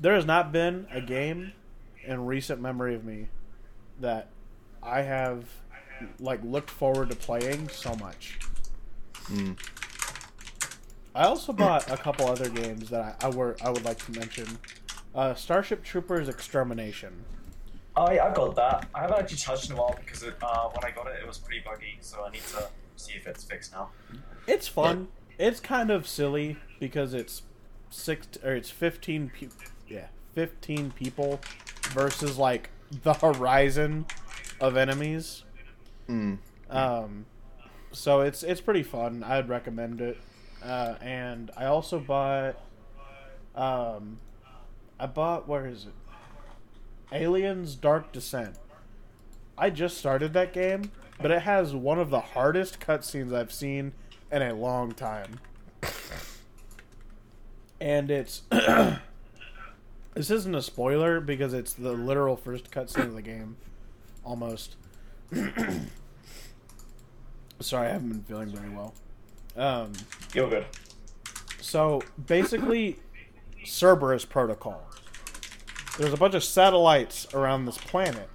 there 0.00 0.14
has 0.14 0.26
not 0.26 0.52
been 0.52 0.86
a 0.90 1.00
game 1.00 1.52
in 2.06 2.26
recent 2.26 2.60
memory 2.60 2.94
of 2.94 3.04
me 3.04 3.28
that 4.00 4.28
I 4.82 5.02
have 5.02 5.44
like 6.20 6.42
looked 6.42 6.70
forward 6.70 7.10
to 7.10 7.16
playing 7.16 7.68
so 7.68 7.94
much. 7.96 8.38
Mm. 9.26 9.58
I 11.14 11.24
also 11.24 11.52
bought 11.52 11.90
a 11.90 11.96
couple 11.96 12.26
other 12.26 12.48
games 12.48 12.90
that 12.90 13.16
I, 13.22 13.26
I 13.26 13.30
were 13.30 13.56
I 13.62 13.70
would 13.70 13.84
like 13.84 14.04
to 14.06 14.12
mention. 14.12 14.46
Uh, 15.14 15.34
Starship 15.34 15.84
Troopers 15.84 16.28
Extermination. 16.28 17.12
I 17.96 18.18
I 18.18 18.34
got 18.34 18.56
that. 18.56 18.88
I 18.94 19.02
haven't 19.02 19.20
actually 19.20 19.38
touched 19.38 19.64
it 19.64 19.70
in 19.70 19.76
a 19.76 19.80
while 19.80 19.96
because 20.04 20.24
it, 20.24 20.34
uh, 20.42 20.68
when 20.70 20.84
I 20.84 20.90
got 20.90 21.06
it, 21.06 21.20
it 21.20 21.26
was 21.26 21.38
pretty 21.38 21.62
buggy. 21.64 21.98
So 22.00 22.24
I 22.24 22.30
need 22.30 22.42
to 22.42 22.66
see 22.96 23.12
if 23.14 23.26
it's 23.26 23.44
fixed 23.44 23.72
now. 23.72 23.90
It's 24.46 24.66
fun. 24.66 25.08
It's 25.38 25.60
kind 25.60 25.90
of 25.90 26.06
silly 26.08 26.56
because 26.80 27.14
it's 27.14 27.42
six 27.90 28.26
or 28.42 28.54
it's 28.54 28.70
fifteen. 28.70 29.30
Pe- 29.30 29.48
yeah, 29.88 30.06
fifteen 30.34 30.90
people 30.90 31.40
versus 31.92 32.38
like 32.38 32.70
the 33.02 33.14
horizon 33.14 34.06
of 34.60 34.76
enemies. 34.76 35.44
Mm. 36.08 36.38
Um, 36.70 37.26
so 37.92 38.20
it's 38.20 38.42
it's 38.42 38.60
pretty 38.60 38.82
fun. 38.82 39.22
I'd 39.22 39.48
recommend 39.48 40.00
it. 40.00 40.18
Uh, 40.62 40.94
and 41.00 41.50
I 41.56 41.66
also 41.66 41.98
bought. 41.98 42.56
Um, 43.54 44.18
I 44.98 45.06
bought 45.06 45.48
where 45.48 45.66
is 45.66 45.86
it? 45.86 45.92
Aliens 47.12 47.74
Dark 47.76 48.12
Descent. 48.12 48.56
I 49.56 49.70
just 49.70 49.98
started 49.98 50.32
that 50.32 50.52
game, 50.52 50.90
but 51.20 51.30
it 51.30 51.42
has 51.42 51.74
one 51.74 52.00
of 52.00 52.10
the 52.10 52.20
hardest 52.20 52.80
cutscenes 52.80 53.32
I've 53.32 53.52
seen 53.52 53.92
in 54.32 54.42
a 54.42 54.54
long 54.54 54.92
time. 54.92 55.40
And 57.80 58.10
it's 58.10 58.42
this 60.14 60.30
isn't 60.30 60.54
a 60.54 60.62
spoiler 60.62 61.20
because 61.20 61.52
it's 61.52 61.72
the 61.72 61.92
literal 61.92 62.36
first 62.36 62.70
cutscene 62.70 63.06
of 63.06 63.14
the 63.14 63.22
game, 63.22 63.56
almost. 64.24 64.76
Sorry, 67.60 67.88
I 67.88 67.92
haven't 67.92 68.08
been 68.10 68.22
feeling 68.22 68.48
very 68.48 68.70
well. 68.70 68.94
Um, 69.56 69.92
You're 70.32 70.48
good. 70.48 70.66
so 71.60 72.02
basically, 72.26 72.98
Cerberus 73.64 74.24
Protocol. 74.24 74.82
There's 75.98 76.12
a 76.12 76.16
bunch 76.16 76.34
of 76.34 76.42
satellites 76.42 77.26
around 77.34 77.66
this 77.66 77.78
planet, 77.78 78.28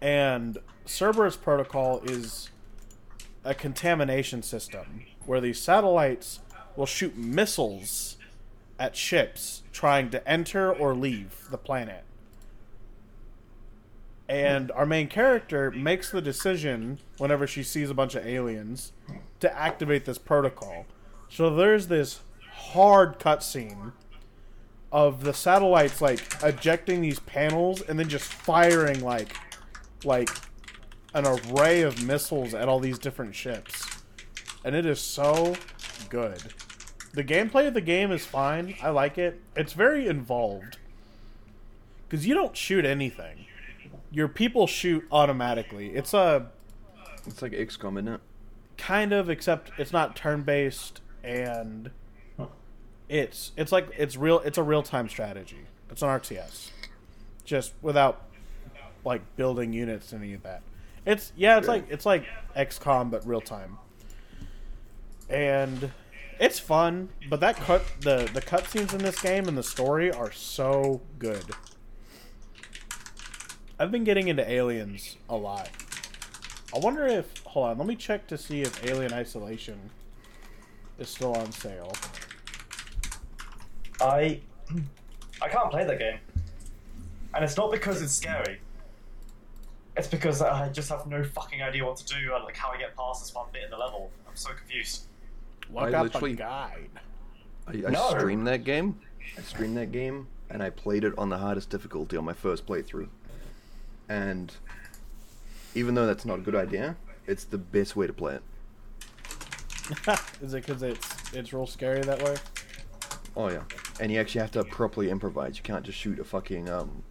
and 0.00 0.58
Cerberus 0.86 1.36
Protocol 1.36 2.00
is 2.04 2.50
a 3.44 3.54
contamination 3.54 4.42
system 4.42 5.04
where 5.26 5.40
these 5.40 5.60
satellites 5.60 6.40
will 6.76 6.86
shoot 6.86 7.16
missiles 7.16 8.16
at 8.78 8.96
ships 8.96 9.62
trying 9.72 10.10
to 10.10 10.28
enter 10.28 10.72
or 10.72 10.94
leave 10.94 11.46
the 11.50 11.58
planet. 11.58 12.04
And 14.28 14.70
our 14.72 14.86
main 14.86 15.08
character 15.08 15.70
makes 15.70 16.10
the 16.10 16.22
decision 16.22 16.98
whenever 17.18 17.46
she 17.46 17.62
sees 17.62 17.90
a 17.90 17.94
bunch 17.94 18.14
of 18.14 18.26
aliens 18.26 18.92
to 19.40 19.58
activate 19.58 20.04
this 20.04 20.18
protocol. 20.18 20.86
So 21.28 21.54
there's 21.54 21.88
this 21.88 22.20
hard 22.50 23.18
cutscene 23.18 23.92
of 24.90 25.24
the 25.24 25.32
satellites 25.32 26.00
like 26.00 26.20
ejecting 26.42 27.00
these 27.00 27.18
panels 27.20 27.80
and 27.80 27.98
then 27.98 28.08
just 28.08 28.24
firing 28.24 29.00
like 29.00 29.36
like 30.04 30.28
an 31.14 31.26
array 31.26 31.82
of 31.82 32.02
missiles 32.02 32.54
at 32.54 32.68
all 32.68 32.80
these 32.80 32.98
different 32.98 33.34
ships. 33.34 34.02
And 34.64 34.74
it 34.74 34.86
is 34.86 35.00
so 35.00 35.54
good. 36.08 36.54
The 37.12 37.24
gameplay 37.24 37.66
of 37.68 37.74
the 37.74 37.80
game 37.80 38.10
is 38.10 38.24
fine. 38.24 38.74
I 38.82 38.90
like 38.90 39.18
it. 39.18 39.40
It's 39.54 39.72
very 39.74 40.06
involved. 40.06 40.78
Cuz 42.08 42.26
you 42.26 42.34
don't 42.34 42.56
shoot 42.56 42.84
anything. 42.84 43.46
Your 44.10 44.28
people 44.28 44.66
shoot 44.66 45.06
automatically. 45.10 45.90
It's 45.94 46.14
a 46.14 46.46
It's 47.26 47.42
like 47.42 47.52
XCOM, 47.52 47.98
isn't 47.98 48.08
it? 48.08 48.20
kind 48.78 49.12
of 49.12 49.30
except 49.30 49.70
it's 49.78 49.92
not 49.92 50.16
turn 50.16 50.42
based 50.42 51.00
and 51.22 51.90
it's 53.08 53.52
it's 53.56 53.70
like 53.70 53.88
it's 53.96 54.16
real 54.16 54.40
it's 54.40 54.58
a 54.58 54.62
real 54.62 54.82
time 54.82 55.08
strategy. 55.08 55.66
It's 55.90 56.02
an 56.02 56.08
RTS. 56.08 56.70
Just 57.44 57.74
without 57.82 58.22
like 59.04 59.20
building 59.36 59.72
units 59.72 60.12
and 60.12 60.22
any 60.22 60.32
of 60.34 60.42
that. 60.42 60.62
It's 61.04 61.32
yeah, 61.36 61.58
it's 61.58 61.68
like 61.68 61.84
it's 61.90 62.06
like 62.06 62.24
XCOM 62.56 63.10
but 63.10 63.26
real 63.26 63.40
time. 63.40 63.78
And 65.28 65.92
it's 66.40 66.58
fun, 66.58 67.10
but 67.28 67.40
that 67.40 67.56
cut 67.56 67.84
the 68.00 68.28
the 68.32 68.40
cutscenes 68.40 68.92
in 68.92 68.98
this 68.98 69.20
game 69.20 69.48
and 69.48 69.56
the 69.56 69.62
story 69.62 70.10
are 70.10 70.32
so 70.32 71.00
good. 71.18 71.44
I've 73.78 73.90
been 73.90 74.04
getting 74.04 74.28
into 74.28 74.48
aliens 74.48 75.16
a 75.28 75.36
lot. 75.36 75.70
I 76.74 76.78
wonder 76.78 77.06
if 77.06 77.42
hold 77.44 77.68
on, 77.68 77.78
let 77.78 77.86
me 77.86 77.96
check 77.96 78.26
to 78.28 78.38
see 78.38 78.62
if 78.62 78.84
Alien 78.84 79.12
Isolation 79.12 79.90
is 80.98 81.08
still 81.08 81.36
on 81.36 81.52
sale. 81.52 81.92
I 84.00 84.40
I 85.40 85.48
can't 85.48 85.70
play 85.70 85.84
that 85.84 85.98
game, 85.98 86.18
and 87.34 87.44
it's 87.44 87.56
not 87.56 87.70
because 87.70 88.00
it's 88.00 88.12
scary. 88.12 88.60
It's 89.96 90.08
because 90.08 90.40
I 90.40 90.70
just 90.70 90.88
have 90.88 91.06
no 91.06 91.22
fucking 91.22 91.60
idea 91.62 91.84
what 91.84 91.98
to 91.98 92.06
do, 92.06 92.34
and 92.34 92.44
like 92.44 92.56
how 92.56 92.70
I 92.70 92.78
get 92.78 92.96
past 92.96 93.22
this 93.22 93.34
one 93.34 93.46
bit 93.52 93.64
in 93.64 93.70
the 93.70 93.76
level. 93.76 94.10
I'm 94.26 94.36
so 94.36 94.50
confused. 94.54 95.06
Look 95.72 95.84
I 95.84 95.92
up 95.94 96.04
literally- 96.04 96.32
a 96.32 96.36
guide. 96.36 96.90
I, 97.66 97.72
I 97.86 97.90
No. 97.90 98.10
streamed 98.10 98.46
that 98.48 98.64
game. 98.64 98.98
I 99.38 99.42
streamed 99.42 99.76
that 99.76 99.92
game, 99.92 100.26
and 100.50 100.62
I 100.62 100.70
played 100.70 101.04
it 101.04 101.16
on 101.16 101.28
the 101.28 101.38
hardest 101.38 101.70
difficulty 101.70 102.16
on 102.16 102.24
my 102.24 102.32
first 102.32 102.66
playthrough. 102.66 103.08
And 104.08 104.52
even 105.74 105.94
though 105.94 106.06
that's 106.06 106.24
not 106.24 106.38
a 106.40 106.42
good 106.42 106.56
idea, 106.56 106.96
it's 107.26 107.44
the 107.44 107.58
best 107.58 107.94
way 107.96 108.06
to 108.06 108.12
play 108.12 108.34
it. 108.34 108.42
is 110.42 110.54
it 110.54 110.64
because 110.66 110.82
it's 110.82 111.32
it's 111.32 111.52
real 111.52 111.66
scary 111.66 112.00
that 112.02 112.22
way? 112.22 112.36
Oh 113.36 113.48
yeah, 113.48 113.62
and 114.00 114.12
you 114.12 114.20
actually 114.20 114.40
have 114.42 114.50
to 114.52 114.64
properly 114.64 115.08
improvise. 115.10 115.56
You 115.56 115.62
can't 115.62 115.84
just 115.84 115.98
shoot 115.98 116.18
a 116.18 116.24
fucking 116.24 116.68
um, 116.68 117.02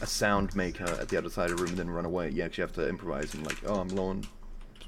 a 0.00 0.06
sound 0.06 0.54
maker 0.54 0.84
at 0.84 1.08
the 1.08 1.16
other 1.16 1.30
side 1.30 1.50
of 1.50 1.56
the 1.56 1.62
room 1.62 1.70
and 1.70 1.78
then 1.78 1.90
run 1.90 2.04
away. 2.04 2.30
You 2.30 2.42
actually 2.42 2.62
have 2.62 2.72
to 2.74 2.88
improvise 2.88 3.34
and 3.34 3.44
like, 3.44 3.58
oh, 3.66 3.80
I'm 3.80 3.88
low 3.88 4.06
on 4.08 4.24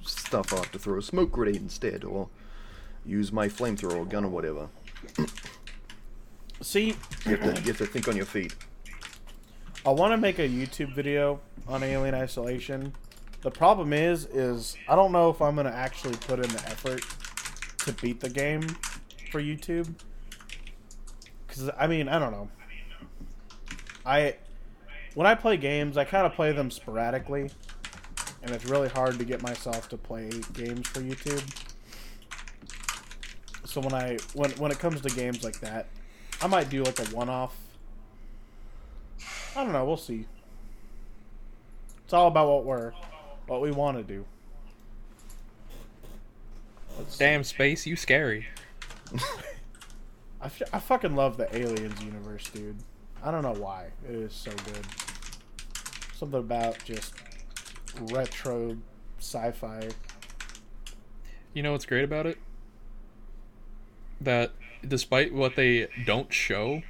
stuff. 0.02 0.52
I'll 0.52 0.62
have 0.62 0.72
to 0.72 0.78
throw 0.78 0.98
a 0.98 1.02
smoke 1.02 1.32
grenade 1.32 1.56
instead, 1.56 2.04
or 2.04 2.28
use 3.04 3.32
my 3.32 3.48
flamethrower 3.48 3.96
or 3.98 4.04
gun 4.04 4.24
or 4.24 4.28
whatever. 4.28 4.68
See, 6.62 6.94
You 7.26 7.36
have 7.36 7.54
to 7.54 7.60
you 7.62 7.68
have 7.68 7.78
to 7.78 7.86
think 7.86 8.06
on 8.08 8.16
your 8.16 8.26
feet. 8.26 8.54
I 9.86 9.90
want 9.90 10.12
to 10.12 10.18
make 10.18 10.38
a 10.38 10.48
YouTube 10.48 10.94
video 10.94 11.40
on 11.66 11.82
Alien 11.82 12.14
Isolation. 12.14 12.92
The 13.40 13.50
problem 13.50 13.94
is, 13.94 14.26
is 14.26 14.76
I 14.86 14.94
don't 14.94 15.12
know 15.12 15.30
if 15.30 15.40
I'm 15.40 15.56
gonna 15.56 15.70
actually 15.70 16.16
put 16.16 16.38
in 16.38 16.48
the 16.48 16.62
effort 16.66 17.02
to 17.78 17.92
beat 17.94 18.20
the 18.20 18.28
game 18.28 18.62
for 19.30 19.40
YouTube. 19.40 19.90
Because 21.46 21.70
I 21.78 21.86
mean, 21.86 22.08
I 22.08 22.18
don't 22.18 22.32
know. 22.32 22.50
I 24.04 24.36
when 25.14 25.26
I 25.26 25.34
play 25.34 25.56
games, 25.56 25.96
I 25.96 26.04
kind 26.04 26.26
of 26.26 26.34
play 26.34 26.52
them 26.52 26.70
sporadically, 26.70 27.50
and 28.42 28.50
it's 28.50 28.66
really 28.66 28.88
hard 28.88 29.18
to 29.18 29.24
get 29.24 29.42
myself 29.42 29.88
to 29.88 29.96
play 29.96 30.28
games 30.52 30.86
for 30.88 31.00
YouTube. 31.00 31.42
So 33.70 33.80
when 33.80 33.94
I 33.94 34.18
when 34.34 34.50
when 34.52 34.72
it 34.72 34.80
comes 34.80 35.00
to 35.02 35.08
games 35.10 35.44
like 35.44 35.60
that, 35.60 35.86
I 36.42 36.48
might 36.48 36.68
do 36.70 36.82
like 36.82 36.98
a 36.98 37.04
one-off. 37.14 37.56
I 39.54 39.62
don't 39.62 39.72
know. 39.72 39.84
We'll 39.84 39.96
see. 39.96 40.26
It's 42.02 42.12
all 42.12 42.26
about 42.26 42.48
what 42.48 42.64
we're 42.64 42.90
what 43.46 43.60
we 43.60 43.70
want 43.70 43.96
to 43.96 44.02
do. 44.02 44.24
Let's 46.98 47.14
see. 47.14 47.24
Damn 47.24 47.44
space, 47.44 47.86
you 47.86 47.94
scary. 47.94 48.48
I, 50.40 50.46
f- 50.46 50.62
I 50.72 50.80
fucking 50.80 51.14
love 51.14 51.36
the 51.36 51.56
Aliens 51.56 52.02
universe, 52.02 52.50
dude. 52.50 52.76
I 53.22 53.30
don't 53.30 53.42
know 53.42 53.54
why. 53.54 53.90
It 54.04 54.16
is 54.16 54.32
so 54.32 54.50
good. 54.50 54.84
Something 56.16 56.40
about 56.40 56.82
just 56.84 57.14
retro 58.10 58.76
sci-fi. 59.20 59.90
You 61.54 61.62
know 61.62 61.70
what's 61.70 61.86
great 61.86 62.02
about 62.02 62.26
it? 62.26 62.38
That 64.20 64.52
despite 64.86 65.32
what 65.32 65.56
they 65.56 65.88
don't 66.04 66.32
show, 66.32 66.82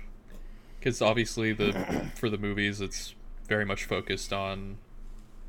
because 0.78 1.01
obviously 1.03 1.53
the 1.53 2.11
for 2.16 2.28
the 2.31 2.39
movies 2.39 2.81
it's 2.81 3.14
very 3.49 3.64
much 3.64 3.85
focused 3.85 4.33
on 4.33 4.78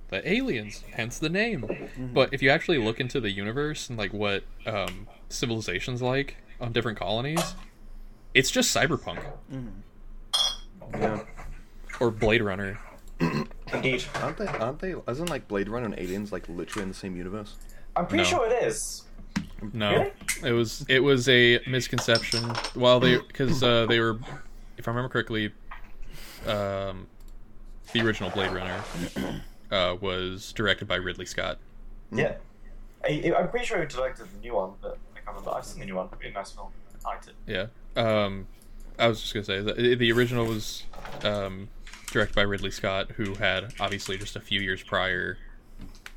the 0.10 0.28
aliens, 0.30 0.84
hence 0.94 1.20
the 1.20 1.30
name. 1.30 1.66
But 2.14 2.34
if 2.34 2.42
you 2.42 2.50
actually 2.50 2.78
look 2.80 3.00
into 3.00 3.20
the 3.22 3.32
universe 3.32 3.90
and 3.90 3.98
like 3.98 4.12
what 4.14 4.44
um, 4.66 5.08
civilizations 5.30 6.02
like 6.02 6.38
on 6.60 6.72
different 6.74 6.98
colonies, 7.00 7.56
it's 8.34 8.52
just 8.52 8.76
cyberpunk 8.76 9.24
Mm-hmm. 9.52 11.02
Yeah. 11.02 11.22
or 12.00 12.12
Blade 12.12 12.42
Runner. 12.42 12.78
Indeed. 13.74 14.04
Aren't 14.16 14.38
they? 14.38 14.48
Aren't 14.48 14.80
they? 14.80 14.94
Isn't 15.08 15.30
like 15.30 15.48
Blade 15.48 15.70
Runner 15.70 15.86
and 15.86 15.98
Aliens 15.98 16.32
like 16.32 16.50
literally 16.50 16.84
in 16.84 16.90
the 16.90 16.96
same 16.96 17.16
universe? 17.16 17.56
I'm 17.96 18.08
pretty 18.08 18.24
No. 18.24 18.30
sure 18.30 18.48
it 18.52 18.64
is. 18.64 19.04
No, 19.74 19.91
Really? 19.91 20.12
it 20.43 20.51
was 20.53 20.86
it 20.89 20.99
was 20.99 21.28
a 21.30 21.59
misconception. 21.68 22.43
While 22.74 22.99
they 22.99 23.18
because 23.18 23.62
uh, 23.64 23.86
they 23.88 23.99
were, 23.99 24.18
if 24.78 24.88
I 24.88 24.91
remember 24.91 25.09
correctly, 25.09 25.51
um, 26.47 27.07
the 27.93 28.01
original 28.01 28.30
Blade 28.32 28.51
Runner 28.51 28.84
uh, 29.72 29.95
was 30.01 30.51
directed 30.53 30.88
by 30.88 30.95
Ridley 30.95 31.26
Scott. 31.26 31.59
Yeah. 32.12 32.36
I, 33.03 33.34
I'm 33.38 33.49
pretty 33.49 33.66
sure 33.66 33.80
he 33.82 33.88
directed 33.88 34.28
the 34.34 34.39
new 34.41 34.53
one, 34.55 34.72
but 34.82 34.97
I 35.16 35.20
can't 35.20 35.28
remember. 35.30 35.51
I've 35.55 35.66
seen 35.66 35.80
the 35.80 35.86
new 35.86 35.95
one. 35.95 36.07
Really 36.20 36.34
nice 36.34 36.51
film. 36.51 36.68
I 37.05 37.09
liked 37.09 37.28
it. 37.28 37.34
Yeah. 37.47 37.68
Um, 37.95 38.47
I 38.99 39.07
was 39.07 39.22
just 39.22 39.34
gonna 39.34 39.43
say 39.43 39.62
that 39.62 39.76
the- 39.78 39.95
the 39.95 40.12
original 40.12 40.45
was 40.45 40.84
um, 41.24 41.68
directed 42.12 42.36
by 42.36 42.43
Ridley 42.43 42.72
Scott, 42.72 43.12
who 43.12 43.36
had 43.36 43.74
obviously 43.80 44.18
just 44.18 44.36
a 44.36 44.39
few 44.39 44.59
years 44.62 44.84
prior 44.84 45.38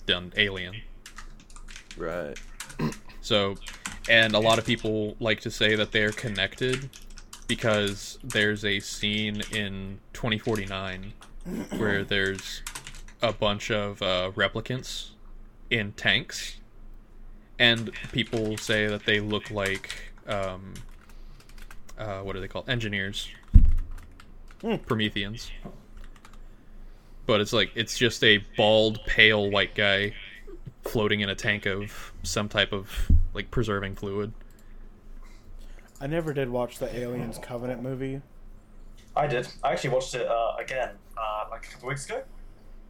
done 0.06 0.32
Alien. 0.36 0.76
Right. 1.96 2.38
So, 3.24 3.54
and 4.06 4.34
a 4.34 4.38
lot 4.38 4.58
of 4.58 4.66
people 4.66 5.16
like 5.18 5.40
to 5.40 5.50
say 5.50 5.76
that 5.76 5.92
they're 5.92 6.12
connected 6.12 6.90
because 7.46 8.18
there's 8.22 8.66
a 8.66 8.80
scene 8.80 9.40
in 9.50 9.98
2049 10.12 11.14
where 11.78 12.04
there's 12.14 12.60
a 13.22 13.32
bunch 13.32 13.70
of 13.70 14.02
uh, 14.02 14.30
replicants 14.34 15.12
in 15.70 15.92
tanks, 15.92 16.60
and 17.58 17.90
people 18.12 18.58
say 18.58 18.88
that 18.88 19.06
they 19.06 19.20
look 19.20 19.50
like 19.50 20.12
um, 20.28 20.74
uh, 21.98 22.20
what 22.20 22.36
are 22.36 22.40
they 22.40 22.48
called? 22.48 22.68
Engineers, 22.68 23.30
Hmm. 24.60 24.76
Prometheans. 24.76 25.50
But 27.24 27.40
it's 27.40 27.54
like 27.54 27.70
it's 27.74 27.96
just 27.96 28.22
a 28.22 28.44
bald, 28.54 29.00
pale 29.06 29.50
white 29.50 29.74
guy 29.74 30.12
floating 30.84 31.20
in 31.20 31.30
a 31.30 31.34
tank 31.34 31.64
of 31.66 32.12
some 32.22 32.48
type 32.48 32.72
of 32.72 33.10
like 33.34 33.50
preserving 33.50 33.96
fluid. 33.96 34.32
I 36.00 36.06
never 36.06 36.32
did 36.32 36.50
watch 36.50 36.78
the 36.78 36.94
Aliens 36.96 37.38
Covenant 37.38 37.82
movie. 37.82 38.20
I 39.16 39.26
did. 39.26 39.46
I 39.62 39.72
actually 39.72 39.90
watched 39.90 40.14
it 40.14 40.26
uh, 40.26 40.56
again 40.58 40.90
uh, 41.16 41.44
like 41.50 41.66
a 41.66 41.70
couple 41.70 41.88
weeks 41.88 42.06
ago. 42.06 42.22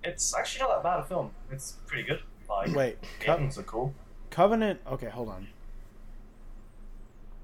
It's 0.03 0.35
actually 0.35 0.67
not 0.69 0.83
that 0.83 0.83
bad 0.83 1.01
a 1.01 1.05
film. 1.05 1.31
It's 1.51 1.73
pretty 1.87 2.03
good. 2.03 2.21
Like, 2.49 2.75
Wait, 2.75 2.99
the 3.21 3.25
Co- 3.25 3.33
are 3.61 3.63
cool. 3.65 3.95
Covenant. 4.31 4.81
Okay, 4.87 5.09
hold 5.09 5.29
on. 5.29 5.49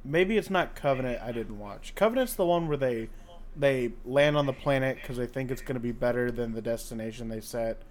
Maybe 0.04 0.36
it's 0.38 0.50
not 0.50 0.74
Covenant. 0.74 1.20
I 1.22 1.32
didn't 1.32 1.58
watch. 1.58 1.94
Covenant's 1.94 2.34
the 2.34 2.46
one 2.46 2.68
where 2.68 2.76
they 2.76 3.08
they 3.56 3.92
land 4.04 4.36
on 4.36 4.46
the 4.46 4.52
planet 4.52 4.98
because 5.00 5.16
they 5.16 5.26
think 5.26 5.50
it's 5.50 5.60
going 5.60 5.74
to 5.74 5.80
be 5.80 5.92
better 5.92 6.30
than 6.30 6.52
the 6.52 6.62
destination 6.62 7.28
they 7.28 7.40
set. 7.40 7.82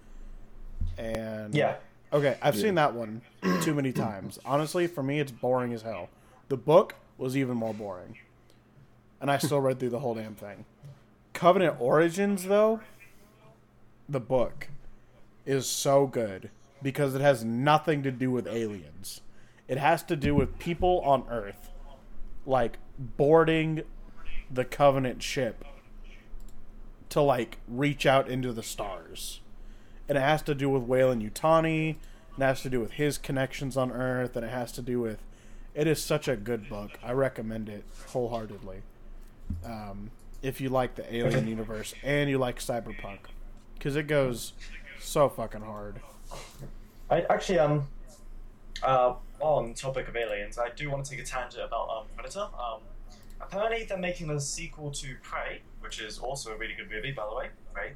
And 0.98 1.54
Yeah. 1.54 1.76
Okay, 2.12 2.36
I've 2.42 2.56
seen 2.56 2.74
that 2.74 2.94
one 2.94 3.22
too 3.62 3.74
many 3.74 3.92
times. 3.92 4.38
Honestly, 4.44 4.86
for 4.88 5.02
me, 5.02 5.20
it's 5.20 5.30
boring 5.30 5.72
as 5.72 5.82
hell. 5.82 6.08
The 6.48 6.56
book 6.56 6.96
was 7.16 7.36
even 7.36 7.56
more 7.56 7.72
boring, 7.72 8.18
and 9.20 9.30
I 9.30 9.38
still 9.38 9.60
read 9.60 9.78
through 9.78 9.90
the 9.90 10.00
whole 10.00 10.14
damn 10.14 10.34
thing. 10.34 10.64
Covenant 11.32 11.76
Origins, 11.78 12.44
though, 12.44 12.80
the 14.08 14.18
book 14.18 14.68
is 15.46 15.66
so 15.66 16.06
good 16.08 16.50
because 16.82 17.14
it 17.14 17.20
has 17.20 17.44
nothing 17.44 18.02
to 18.02 18.10
do 18.10 18.30
with 18.32 18.48
aliens. 18.48 19.20
It 19.68 19.78
has 19.78 20.02
to 20.04 20.16
do 20.16 20.34
with 20.34 20.58
people 20.58 21.00
on 21.04 21.24
Earth, 21.30 21.70
like 22.44 22.78
boarding 22.98 23.82
the 24.50 24.64
Covenant 24.64 25.22
ship 25.22 25.64
to 27.10 27.20
like 27.20 27.58
reach 27.68 28.04
out 28.04 28.28
into 28.28 28.52
the 28.52 28.62
stars 28.64 29.40
and 30.10 30.18
it 30.18 30.22
has 30.22 30.42
to 30.42 30.56
do 30.56 30.68
with 30.68 30.82
Weyland-Yutani, 30.82 31.94
and 32.34 32.42
it 32.42 32.44
has 32.44 32.62
to 32.62 32.68
do 32.68 32.80
with 32.80 32.94
his 32.94 33.16
connections 33.16 33.76
on 33.76 33.92
Earth, 33.92 34.34
and 34.34 34.44
it 34.44 34.50
has 34.50 34.72
to 34.72 34.82
do 34.82 35.00
with. 35.00 35.22
It 35.72 35.86
is 35.86 36.02
such 36.02 36.26
a 36.26 36.34
good 36.34 36.68
book. 36.68 36.98
I 37.00 37.12
recommend 37.12 37.68
it 37.68 37.84
wholeheartedly. 38.08 38.82
Um, 39.64 40.10
if 40.42 40.60
you 40.60 40.68
like 40.68 40.96
the 40.96 41.14
Alien 41.14 41.46
universe 41.46 41.94
and 42.02 42.28
you 42.28 42.38
like 42.38 42.58
cyberpunk, 42.58 43.18
because 43.74 43.94
it 43.94 44.08
goes 44.08 44.52
so 44.98 45.28
fucking 45.28 45.60
hard. 45.60 46.00
I 47.08 47.22
actually 47.30 47.60
um 47.60 47.86
uh 48.82 49.14
on 49.38 49.74
topic 49.74 50.08
of 50.08 50.16
aliens, 50.16 50.58
I 50.58 50.70
do 50.70 50.90
want 50.90 51.04
to 51.04 51.10
take 51.12 51.20
a 51.20 51.24
tangent 51.24 51.64
about 51.64 51.88
um, 51.88 52.04
Predator. 52.16 52.40
Um, 52.40 52.80
apparently 53.40 53.84
they're 53.84 53.96
making 53.96 54.28
a 54.30 54.40
sequel 54.40 54.90
to 54.90 55.14
Prey, 55.22 55.62
which 55.80 56.00
is 56.00 56.18
also 56.18 56.50
a 56.50 56.56
really 56.56 56.74
good 56.74 56.90
movie, 56.90 57.12
by 57.12 57.26
the 57.28 57.34
way. 57.34 57.48
Prey, 57.72 57.92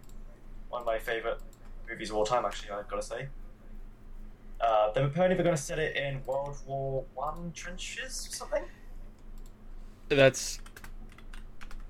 one 0.69 0.83
of 0.83 0.87
my 0.87 0.99
favorite 0.99 1.41
movies 1.89 2.11
of 2.11 2.16
all 2.16 2.24
time, 2.24 2.45
actually. 2.45 2.70
I've 2.70 2.89
got 2.89 2.97
to 2.97 3.03
say. 3.07 3.28
Uh, 4.61 4.93
then 4.93 5.05
apparently 5.05 5.43
going 5.43 5.55
to 5.55 5.61
set 5.61 5.78
it 5.78 5.97
in 5.97 6.24
World 6.24 6.57
War 6.66 7.05
One 7.14 7.53
trenches 7.55 8.28
or 8.30 8.35
something. 8.35 8.64
That's 10.09 10.61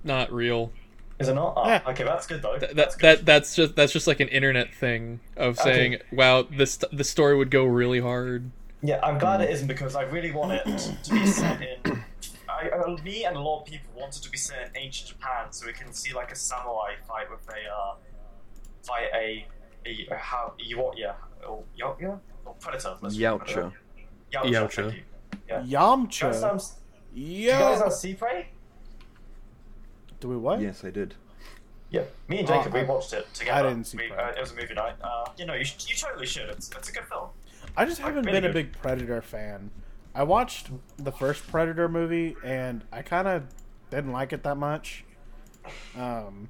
not 0.03 0.33
real. 0.33 0.73
Is 1.19 1.29
it 1.29 1.35
not? 1.35 1.55
Oh, 1.57 1.67
Yeah. 1.67 1.83
Okay, 1.87 2.05
that's 2.05 2.27
good 2.27 2.43
though. 2.43 2.59
Th- 2.59 2.73
that's 2.73 2.97
that, 2.97 3.01
good. 3.01 3.19
that 3.19 3.27
that's 3.27 3.55
just 3.55 3.77
that's 3.77 3.93
just 3.93 4.07
like 4.07 4.21
an 4.21 4.29
internet 4.29 4.75
thing 4.75 5.21
of 5.37 5.59
Okay. 5.61 5.73
saying, 5.73 5.99
"Wow, 6.11 6.43
this 6.43 6.79
the 6.93 7.05
story 7.05 7.37
would 7.37 7.51
go 7.51 7.65
really 7.65 8.01
hard." 8.01 8.51
Yeah, 8.83 8.99
I'm 9.03 9.19
glad 9.19 9.41
it 9.41 9.51
isn't 9.51 9.69
because 9.69 9.95
I 9.95 10.03
really 10.03 10.31
want 10.33 10.53
it 10.53 10.65
to 11.05 11.11
be 11.11 11.27
set 11.27 11.63
in. 11.63 12.05
I, 12.49 12.71
I, 12.71 13.03
me 13.03 13.25
and 13.25 13.37
a 13.37 13.41
lot 13.41 13.61
of 13.63 13.67
people 13.67 13.91
wanted 13.97 14.23
to 14.23 14.31
be 14.31 14.37
set 14.37 14.67
in 14.69 14.77
ancient 14.77 15.11
Japan, 15.11 15.53
so 15.53 15.67
we 15.67 15.73
can 15.73 15.93
see 15.93 16.13
like 16.13 16.33
a 16.33 16.37
samurai 16.37 16.95
fight 17.07 17.31
with 17.31 17.47
a 17.49 17.73
uh, 17.73 17.95
fight 18.83 19.09
a 19.15 19.17
a, 19.19 19.47
a 19.47 19.47
how 20.17 20.53
you 20.59 20.79
what 20.79 20.97
yeah 20.99 21.13
or 21.47 21.63
yo 21.77 21.97
yeah 22.01 22.17
or 22.45 22.55
predator. 22.61 22.97
let's 23.01 23.15
say 23.17 23.23
Yautja. 23.23 23.39
predator. 23.45 23.73
Yautja. 24.33 24.51
Yautja. 24.53 24.95
you. 24.95 25.03
Yeah. 25.49 25.63
Guys, 25.63 26.43
um, 26.43 26.59
you 27.15 27.51
guys 27.51 27.79
Yeah. 27.81 27.85
uh, 27.87 27.91
see 27.91 28.15
Prey? 28.15 28.49
Do 30.21 30.29
we 30.29 30.37
what? 30.37 30.61
Yes, 30.61 30.85
I 30.85 30.91
did. 30.91 31.15
Yeah, 31.91 32.03
me 32.29 32.41
and 32.41 32.51
Oh, 32.51 32.55
Jacob 32.57 32.73
we 32.73 32.83
watched 32.83 33.13
it 33.13 33.33
together. 33.35 33.69
didn't 33.69 33.85
see 33.87 33.99
we, 33.99 34.11
uh, 34.11 34.29
it 34.31 34.41
was 34.41 34.53
a 34.53 34.57
movie 34.57 34.75
night. 34.75 34.95
Uh, 35.03 35.27
you 35.37 35.47
know, 35.47 35.55
you, 35.55 35.65
sh- 35.65 35.87
you 35.89 35.95
totally 35.97 36.27
should. 36.27 36.49
It's 36.49 36.71
it's 36.71 36.89
a 36.89 36.93
good 36.93 37.05
film. 37.05 37.29
I 37.77 37.85
just 37.85 38.01
haven't 38.01 38.25
really 38.25 38.41
been 38.41 38.51
a 38.51 38.53
big 38.53 38.73
Predator 38.81 39.21
fan. 39.23 39.71
I 40.15 40.23
watched 40.23 40.71
the 40.97 41.13
first 41.13 41.47
Predator 41.49 41.89
movie 41.89 42.37
and 42.45 42.85
I 42.93 43.03
kind 43.03 43.29
of 43.29 43.45
didn't 43.91 44.13
like 44.13 44.33
it 44.33 44.43
that 44.45 44.57
much. 44.57 45.05
Um, 45.97 46.49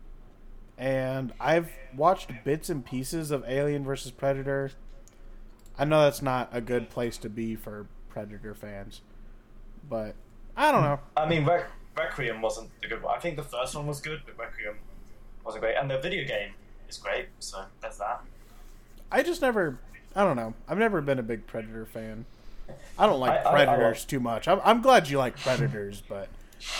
and 0.78 1.32
I've 1.40 1.70
watched 1.96 2.30
bits 2.44 2.68
and 2.70 2.84
pieces 2.84 3.30
of 3.30 3.44
Alien 3.46 3.84
versus 3.84 4.10
Predator. 4.10 4.70
I 5.78 5.84
know 5.84 6.02
that's 6.02 6.22
not 6.22 6.48
a 6.52 6.60
good 6.60 6.90
place 6.90 7.16
to 7.18 7.28
be 7.28 7.56
for 7.56 7.86
Predator 8.08 8.54
fans, 8.54 9.00
but 9.88 10.14
I 10.56 10.70
don't 10.70 10.82
know. 10.82 11.00
I 11.16 11.26
mean, 11.28 11.44
Re- 11.44 11.64
Requiem 11.96 12.40
wasn't 12.42 12.70
the 12.80 12.88
good 12.88 13.02
one. 13.02 13.16
I 13.16 13.20
think 13.20 13.36
the 13.36 13.42
first 13.42 13.74
one 13.74 13.86
was 13.86 14.00
good, 14.00 14.22
but 14.26 14.38
Requiem 14.38 14.76
wasn't 15.44 15.62
great. 15.62 15.76
And 15.76 15.90
the 15.90 15.98
video 15.98 16.26
game 16.26 16.52
is 16.88 16.96
great, 16.98 17.26
so 17.40 17.64
there's 17.80 17.98
that. 17.98 18.22
I 19.10 19.22
just 19.22 19.42
never. 19.42 19.78
I 20.16 20.22
don't 20.24 20.36
know. 20.36 20.54
I've 20.68 20.78
never 20.78 21.00
been 21.00 21.18
a 21.18 21.22
big 21.24 21.46
Predator 21.46 21.86
fan. 21.86 22.24
I 22.98 23.06
don't 23.06 23.18
like 23.20 23.32
I- 23.32 23.36
I- 23.50 23.62
I 23.62 23.64
Predators 23.64 24.04
too 24.04 24.20
much. 24.20 24.46
I'm, 24.48 24.60
I'm 24.64 24.80
glad 24.80 25.08
you 25.08 25.18
like 25.18 25.36
Predators, 25.38 26.02
but 26.08 26.28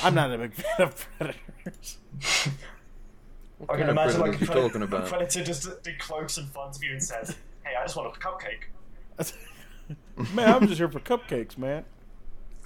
I'm 0.03 0.14
not 0.14 0.32
a 0.32 0.38
big 0.38 0.55
fan 0.55 0.86
of 0.86 1.07
Predators. 1.18 1.99
I 3.68 3.76
kind 3.76 3.80
can 3.80 3.90
of 3.90 3.96
imagine 3.96 4.20
like 4.20 4.36
a, 4.36 4.38
you 4.38 4.46
pred- 4.46 4.62
talking 4.62 4.82
a 4.82 4.84
about? 4.86 5.06
predator 5.06 5.44
just 5.44 5.82
did 5.82 5.98
close 5.98 6.38
in 6.38 6.46
front 6.46 6.76
of 6.76 6.82
you 6.84 6.92
and 6.92 7.02
says, 7.02 7.36
"Hey, 7.64 7.74
I 7.78 7.84
just 7.84 7.96
want 7.96 8.14
a 8.14 8.18
cupcake." 8.18 8.64
man, 10.34 10.54
I'm 10.54 10.66
just 10.66 10.78
here 10.78 10.88
for 10.88 11.00
cupcakes, 11.00 11.56
man. 11.58 11.84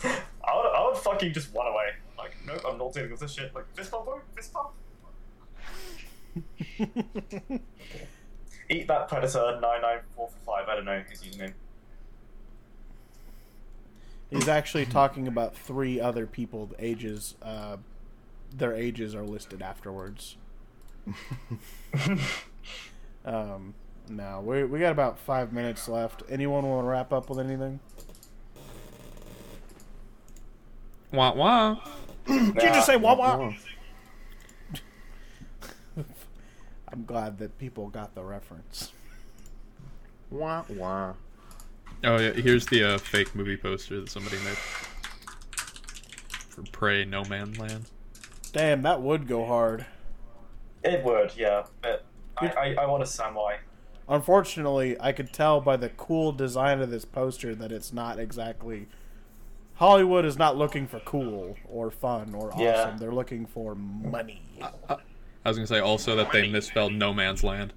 I 0.05 0.57
would, 0.57 0.67
I 0.75 0.87
would 0.87 0.97
fucking 0.97 1.33
just 1.33 1.55
run 1.55 1.67
away. 1.67 1.89
Like, 2.17 2.37
nope, 2.47 2.63
I'm 2.69 2.79
not 2.79 2.93
dealing 2.93 3.11
with 3.11 3.21
this 3.21 3.33
shit. 3.33 3.55
Like, 3.55 3.67
fist 3.75 3.91
bump, 3.91 4.07
bro, 4.07 4.21
fist 4.35 4.53
bump. 4.53 4.71
Eat 8.71 8.87
that 8.87 9.09
predator 9.09 9.59
nine 9.61 9.83
nine 9.83 9.99
four 10.15 10.29
four 10.45 10.57
five. 10.59 10.69
I 10.69 10.77
don't 10.77 10.85
know 10.85 11.03
his 11.09 11.23
username. 11.23 11.55
He's 14.31 14.49
actually 14.49 14.85
talking 14.85 15.27
about 15.27 15.57
three 15.57 16.01
other 16.01 16.27
people. 16.27 16.71
Ages, 16.79 17.35
uh, 17.43 17.79
their 18.55 18.75
ages 18.75 19.15
are 19.15 19.23
listed 19.25 19.63
afterwards. 19.63 20.37
um, 23.25 23.75
no, 24.09 24.41
we 24.45 24.65
we 24.65 24.79
got 24.79 24.93
about 24.93 25.19
five 25.19 25.53
minutes 25.53 25.89
left. 25.89 26.23
Anyone 26.29 26.67
want 26.67 26.85
to 26.85 26.89
wrap 26.89 27.13
up 27.13 27.29
with 27.29 27.39
anything? 27.39 27.81
Wah 31.13 31.35
wah. 31.35 31.81
Did 32.27 32.55
you 32.55 32.69
just 32.69 32.87
say 32.87 32.97
wah 32.97 33.15
wah? 33.15 33.53
I'm 36.93 37.05
glad 37.05 37.39
that 37.39 37.59
people 37.59 37.89
got 37.89 38.15
the 38.15 38.23
reference. 38.23 38.93
Wah 40.31 40.65
wah. 40.69 41.15
Oh 42.05 42.19
yeah, 42.19 42.33
here's 42.33 42.67
the 42.67 42.85
uh, 42.85 42.99
fake 42.99 43.35
movie 43.35 43.57
poster 43.57 44.01
that 44.01 44.11
somebody 44.11 44.37
made 44.39 44.57
for 46.49 46.63
Prey 46.71 47.05
No 47.05 47.25
Man 47.25 47.55
Land. 47.55 47.87
Damn, 48.53 48.83
that 48.83 49.03
would 49.03 49.27
go 49.27 49.45
hard. 49.45 49.87
It 50.85 51.05
would, 51.05 51.33
yeah, 51.37 51.65
but 51.83 52.05
I, 52.37 52.47
I, 52.49 52.75
I 52.83 52.87
want 52.87 53.03
a 53.03 53.07
samurai. 53.07 53.57
Unfortunately, 54.09 54.97
I 55.01 55.13
could 55.13 55.33
tell 55.33 55.61
by 55.61 55.77
the 55.77 55.91
cool 55.91 56.33
design 56.33 56.81
of 56.81 56.91
this 56.91 57.05
poster 57.05 57.55
that 57.55 57.71
it's 57.73 57.93
not 57.93 58.19
exactly. 58.19 58.89
Hollywood 59.75 60.25
is 60.25 60.39
not 60.39 60.57
looking 60.57 60.87
for 60.87 60.99
cool 61.01 61.57
or 61.69 61.91
fun 61.91 62.35
or 62.35 62.49
awesome. 62.49 62.61
Yeah. 62.61 62.97
They're 62.99 63.13
looking 63.13 63.47
for 63.47 63.75
money, 63.75 64.43
I 65.45 65.49
was 65.49 65.57
gonna 65.57 65.67
say 65.67 65.79
also 65.81 66.17
that 66.17 66.33
they 66.33 66.49
misspelled 66.49 66.93
No 66.93 67.15
Man's 67.15 67.43
Land. 67.45 67.73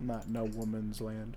not 0.00 0.28
no 0.28 0.44
woman's 0.44 1.00
land. 1.00 1.36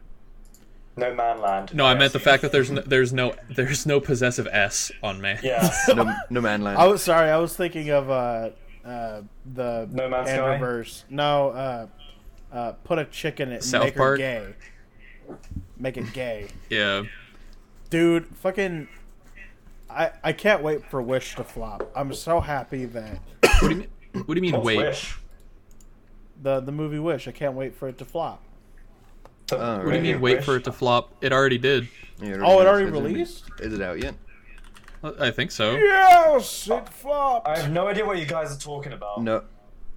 No 0.95 1.15
man 1.15 1.41
land. 1.41 1.74
No, 1.74 1.86
I 1.86 1.95
meant 1.95 2.13
the 2.13 2.19
fact 2.19 2.43
that 2.43 2.51
there's 2.51 2.69
no, 2.69 2.82
there's 2.82 3.11
no 3.11 3.34
there's 3.49 3.88
no 3.88 3.99
possessive 3.99 4.47
s 4.51 4.91
on 5.01 5.19
man. 5.19 5.39
Yeah. 5.41 5.67
No, 5.95 6.13
no 6.30 6.41
man 6.41 6.61
land. 6.61 6.78
I 6.78 6.86
was 6.86 7.01
sorry. 7.01 7.32
I 7.32 7.38
was 7.38 7.55
thinking 7.55 7.89
of 7.89 8.11
uh, 8.11 8.51
uh, 8.86 9.21
the 9.53 9.88
No 9.91 10.09
Man's 10.09 10.29
Sky? 10.29 10.38
Androverse. 10.38 11.03
No, 11.09 11.49
uh, 11.49 11.88
uh, 12.51 12.71
put 12.84 12.99
a 12.99 13.05
chick 13.05 13.39
in 13.39 13.49
it 13.51 13.55
and 13.55 13.63
South 13.63 13.84
make 13.86 13.95
her 13.95 14.17
gay. 14.17 14.53
Make 15.77 15.97
it 15.97 16.11
gay, 16.13 16.47
Yeah. 16.69 17.03
dude. 17.89 18.27
Fucking. 18.38 18.88
I 19.89 20.11
I 20.23 20.34
can't 20.34 20.61
wait 20.63 20.84
for 20.89 21.01
Wish 21.01 21.36
to 21.36 21.43
flop. 21.43 21.89
I'm 21.95 22.13
so 22.13 22.39
happy 22.39 22.86
that 22.86 23.19
What 23.41 23.59
do 23.61 23.69
you 23.69 23.75
mean? 23.75 23.88
What 24.13 24.27
do 24.27 24.34
you 24.36 24.41
mean? 24.41 24.51
What's 24.53 24.65
Wait. 24.65 24.77
Wish? 24.77 25.17
the 26.41 26.59
the 26.59 26.71
movie 26.71 26.99
Wish. 26.99 27.27
I 27.27 27.31
can't 27.31 27.53
wait 27.53 27.75
for 27.75 27.88
it 27.88 27.97
to 27.99 28.05
flop. 28.05 28.41
The 29.47 29.57
What 29.57 29.86
do 29.91 29.95
you 29.95 30.01
mean? 30.01 30.21
Wait 30.21 30.38
Wish? 30.38 30.45
for 30.45 30.55
it 30.57 30.63
to 30.65 30.71
flop? 30.71 31.13
It 31.21 31.31
already 31.31 31.57
did. 31.57 31.88
Yeah, 32.21 32.38
Oh, 32.43 32.59
it 32.61 32.67
already 32.67 32.89
released? 32.89 33.45
Is 33.59 33.73
it 33.73 33.81
out 33.81 34.01
yet? 34.01 34.15
I 35.20 35.32
think 35.32 35.51
so. 35.51 35.76
Yes, 35.76 36.68
it 36.70 36.89
flopped. 36.89 37.47
I 37.47 37.58
have 37.60 37.72
no 37.72 37.88
idea 37.88 38.06
what 38.06 38.20
you 38.20 38.26
guys 38.26 38.56
are 38.56 38.60
talking 38.60 38.93
about. 38.93 39.22
No. 39.22 39.43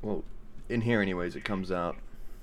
Well, 0.02 0.24
in 0.68 0.80
here, 0.80 1.00
anyways, 1.00 1.36
it 1.36 1.44
comes 1.44 1.70
out 1.70 1.96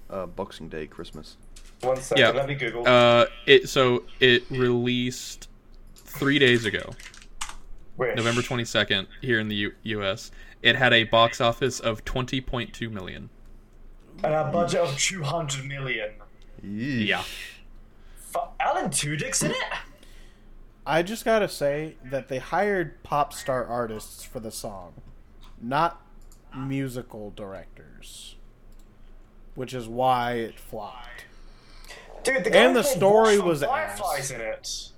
uh, 0.09 0.25
Boxing 0.27 0.69
Day, 0.69 0.87
Christmas. 0.87 1.37
One 1.81 1.97
second, 1.97 2.21
Yeah. 2.23 2.29
let 2.31 2.47
me 2.47 2.55
Google. 2.55 2.87
Uh, 2.87 3.25
it 3.45 3.67
so 3.67 4.03
it 4.21 4.49
released 4.49 5.49
three 5.95 6.39
days 6.39 6.63
ago, 6.65 6.91
Wish. 7.97 8.15
November 8.15 8.41
twenty 8.41 8.63
second, 8.65 9.07
here 9.21 9.39
in 9.39 9.49
the 9.49 9.55
U- 9.55 9.73
U.S. 9.83 10.31
It 10.61 10.77
had 10.77 10.93
a 10.93 11.03
box 11.03 11.41
office 11.41 11.81
of 11.81 12.05
twenty 12.05 12.39
point 12.39 12.73
two 12.73 12.89
million. 12.89 13.29
And 14.23 14.33
a 14.33 14.45
budget 14.45 14.79
of 14.79 14.97
200 14.97 15.65
million. 15.65 16.11
Yeesh. 16.65 17.07
Yeah. 17.07 17.23
Fu 18.15 18.39
Alan 18.61 18.89
Tudyk's 18.89 19.43
in 19.43 19.51
it? 19.51 19.57
I 20.85 21.01
just 21.01 21.23
gotta 21.23 21.47
say 21.47 21.95
that 22.03 22.27
they 22.27 22.39
hired 22.39 23.01
pop 23.03 23.33
star 23.33 23.65
artists 23.65 24.23
for 24.23 24.39
the 24.39 24.51
song, 24.51 24.93
not 25.61 26.01
musical 26.55 27.31
directors, 27.31 28.35
which 29.55 29.73
is 29.73 29.87
why 29.87 30.33
it 30.33 30.59
flopped. 30.59 31.25
Dude, 32.23 32.43
the 32.43 32.55
And 32.55 32.75
the 32.75 32.83
story 32.83 33.39
was 33.39 33.63
ass. 33.63 34.31
In 34.31 34.41
it. 34.41 34.91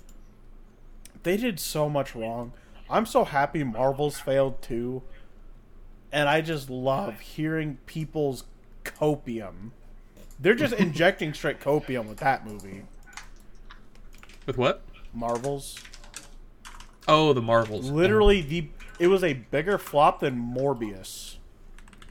They 1.24 1.38
did 1.38 1.60
so 1.60 1.90
much 1.90 2.16
wrong. 2.16 2.54
I'm 2.90 3.06
so 3.06 3.24
happy 3.24 3.64
Marvel's 3.64 4.20
failed 4.20 4.62
too, 4.62 5.04
and 6.12 6.30
I 6.30 6.42
just 6.42 6.70
love 6.70 7.20
hearing 7.20 7.78
people's 7.86 8.44
copium. 8.84 9.72
They're 10.40 10.56
just 10.56 10.74
injecting 10.80 11.34
straight 11.34 11.60
copium 11.60 12.08
with 12.08 12.18
that 12.20 12.46
movie. 12.46 12.84
With 14.46 14.58
what? 14.58 14.84
Marvel's 15.16 15.80
Oh, 17.08 17.34
the 17.34 17.42
Marvels. 17.42 17.90
literally 17.92 18.42
the 18.42 18.68
it 19.00 19.08
was 19.08 19.24
a 19.24 19.34
bigger 19.34 19.78
flop 19.78 20.22
than 20.22 20.36
Morbius. 20.38 21.36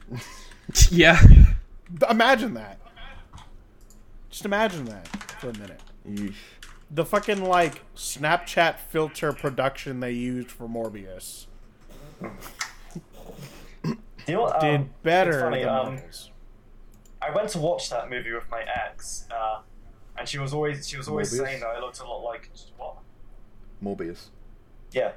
yeah. 0.91 1.21
Imagine 2.09 2.53
that. 2.53 2.79
Just 4.29 4.45
imagine 4.45 4.85
that 4.85 5.07
for 5.39 5.49
a 5.49 5.53
minute. 5.53 5.81
Yeesh. 6.07 6.35
The 6.91 7.03
fucking 7.05 7.43
like 7.43 7.81
Snapchat 7.95 8.77
filter 8.79 9.33
production 9.33 9.99
they 9.99 10.11
used 10.11 10.51
for 10.51 10.67
Morbius 10.67 11.47
You 14.27 14.35
know 14.35 14.41
what? 14.43 14.59
did 14.59 14.81
um, 14.81 14.89
better 15.03 15.41
funny, 15.41 15.59
than 15.61 15.69
um, 15.69 15.93
Marvel's. 15.95 16.31
I 17.21 17.31
went 17.31 17.49
to 17.49 17.59
watch 17.59 17.89
that 17.89 18.09
movie 18.09 18.31
with 18.31 18.49
my 18.51 18.61
ex, 18.61 19.25
uh, 19.35 19.61
and 20.17 20.27
she 20.27 20.39
was 20.39 20.53
always 20.53 20.87
she 20.87 20.97
was 20.97 21.07
always 21.07 21.31
Morbius? 21.31 21.45
saying 21.45 21.59
that 21.61 21.67
I 21.69 21.79
looked 21.79 21.99
a 21.99 22.05
lot 22.05 22.23
like 22.23 22.49
what? 22.77 22.95
Morbius. 23.83 24.27
Yeah, 24.91 25.11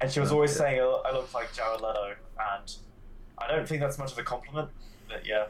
and 0.00 0.10
she 0.10 0.20
was 0.20 0.30
Oh, 0.32 0.36
always 0.36 0.52
yeah. 0.52 0.58
saying 0.58 0.80
I 0.80 0.84
I 0.84 1.12
looked 1.12 1.32
like 1.34 1.52
Jared 1.52 1.80
Leto, 1.80 2.14
and 2.38 2.76
I 3.38 3.46
don't 3.48 3.66
think 3.68 3.80
that's 3.80 3.98
much 3.98 4.12
of 4.12 4.18
a 4.18 4.22
compliment, 4.22 4.68
but 5.08 5.26
yeah, 5.26 5.46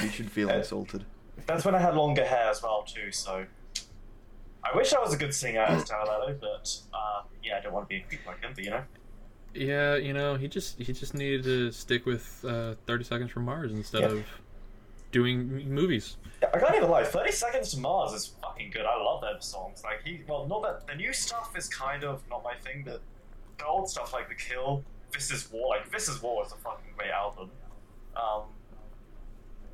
You 0.00 0.08
should 0.08 0.30
feel 0.30 0.50
Uh, 0.52 0.54
insulted. 0.54 1.04
that's 1.46 1.64
when 1.64 1.74
I 1.74 1.78
had 1.78 1.94
longer 1.94 2.24
hair 2.24 2.48
as 2.50 2.62
well 2.62 2.82
too. 2.82 3.12
So 3.12 3.44
I 4.64 4.76
wish 4.76 4.92
I 4.92 4.98
was 5.00 5.14
a 5.14 5.16
good 5.16 5.34
singer 5.34 5.60
as 5.60 5.84
Jared 5.88 6.08
Leto, 6.08 6.38
but 6.40 6.76
uh, 6.92 7.22
yeah, 7.44 7.58
I 7.58 7.60
don't 7.60 7.72
want 7.72 7.86
to 7.86 7.88
be 7.88 7.96
a 7.96 8.04
creep 8.04 8.26
like 8.26 8.40
him, 8.42 8.52
but 8.54 8.64
you 8.64 8.70
know. 8.70 8.82
Yeah, 9.54 9.96
you 9.96 10.12
know, 10.12 10.34
he 10.34 10.46
just 10.48 10.76
he 10.78 10.92
just 10.92 11.14
needed 11.14 11.44
to 11.44 11.72
stick 11.72 12.04
with 12.06 12.44
uh, 12.46 12.74
Thirty 12.86 13.04
Seconds 13.04 13.30
from 13.30 13.44
Mars 13.44 13.72
instead 13.72 14.02
Yeah. 14.02 14.08
of 14.18 14.24
doing 15.12 15.68
movies. 15.72 16.16
Yeah, 16.42 16.50
I 16.54 16.58
can't 16.58 16.74
even 16.76 16.90
lie. 16.90 17.04
Thirty 17.04 17.32
Seconds 17.32 17.72
to 17.72 17.78
Mars 17.80 18.12
is 18.12 18.34
fucking 18.42 18.70
good. 18.70 18.84
I 18.86 18.96
love 19.02 19.20
their 19.22 19.40
songs. 19.40 19.82
Like 19.82 20.02
he, 20.04 20.20
well, 20.28 20.46
not 20.46 20.62
that 20.62 20.86
the 20.86 20.94
new 20.94 21.12
stuff 21.12 21.56
is 21.56 21.68
kind 21.68 22.04
of 22.04 22.22
not 22.30 22.44
my 22.44 22.54
thing, 22.54 22.82
but 22.84 23.00
the 23.58 23.66
old 23.66 23.90
stuff 23.90 24.12
like 24.12 24.28
The 24.28 24.34
Kill, 24.36 24.84
This 25.12 25.30
Is 25.32 25.50
War. 25.50 25.68
Like 25.68 25.90
This 25.90 26.08
Is 26.08 26.22
War 26.22 26.44
is 26.46 26.52
a 26.52 26.56
fucking 26.56 26.92
great 26.96 27.10
album. 27.10 27.50
Um, 28.16 28.42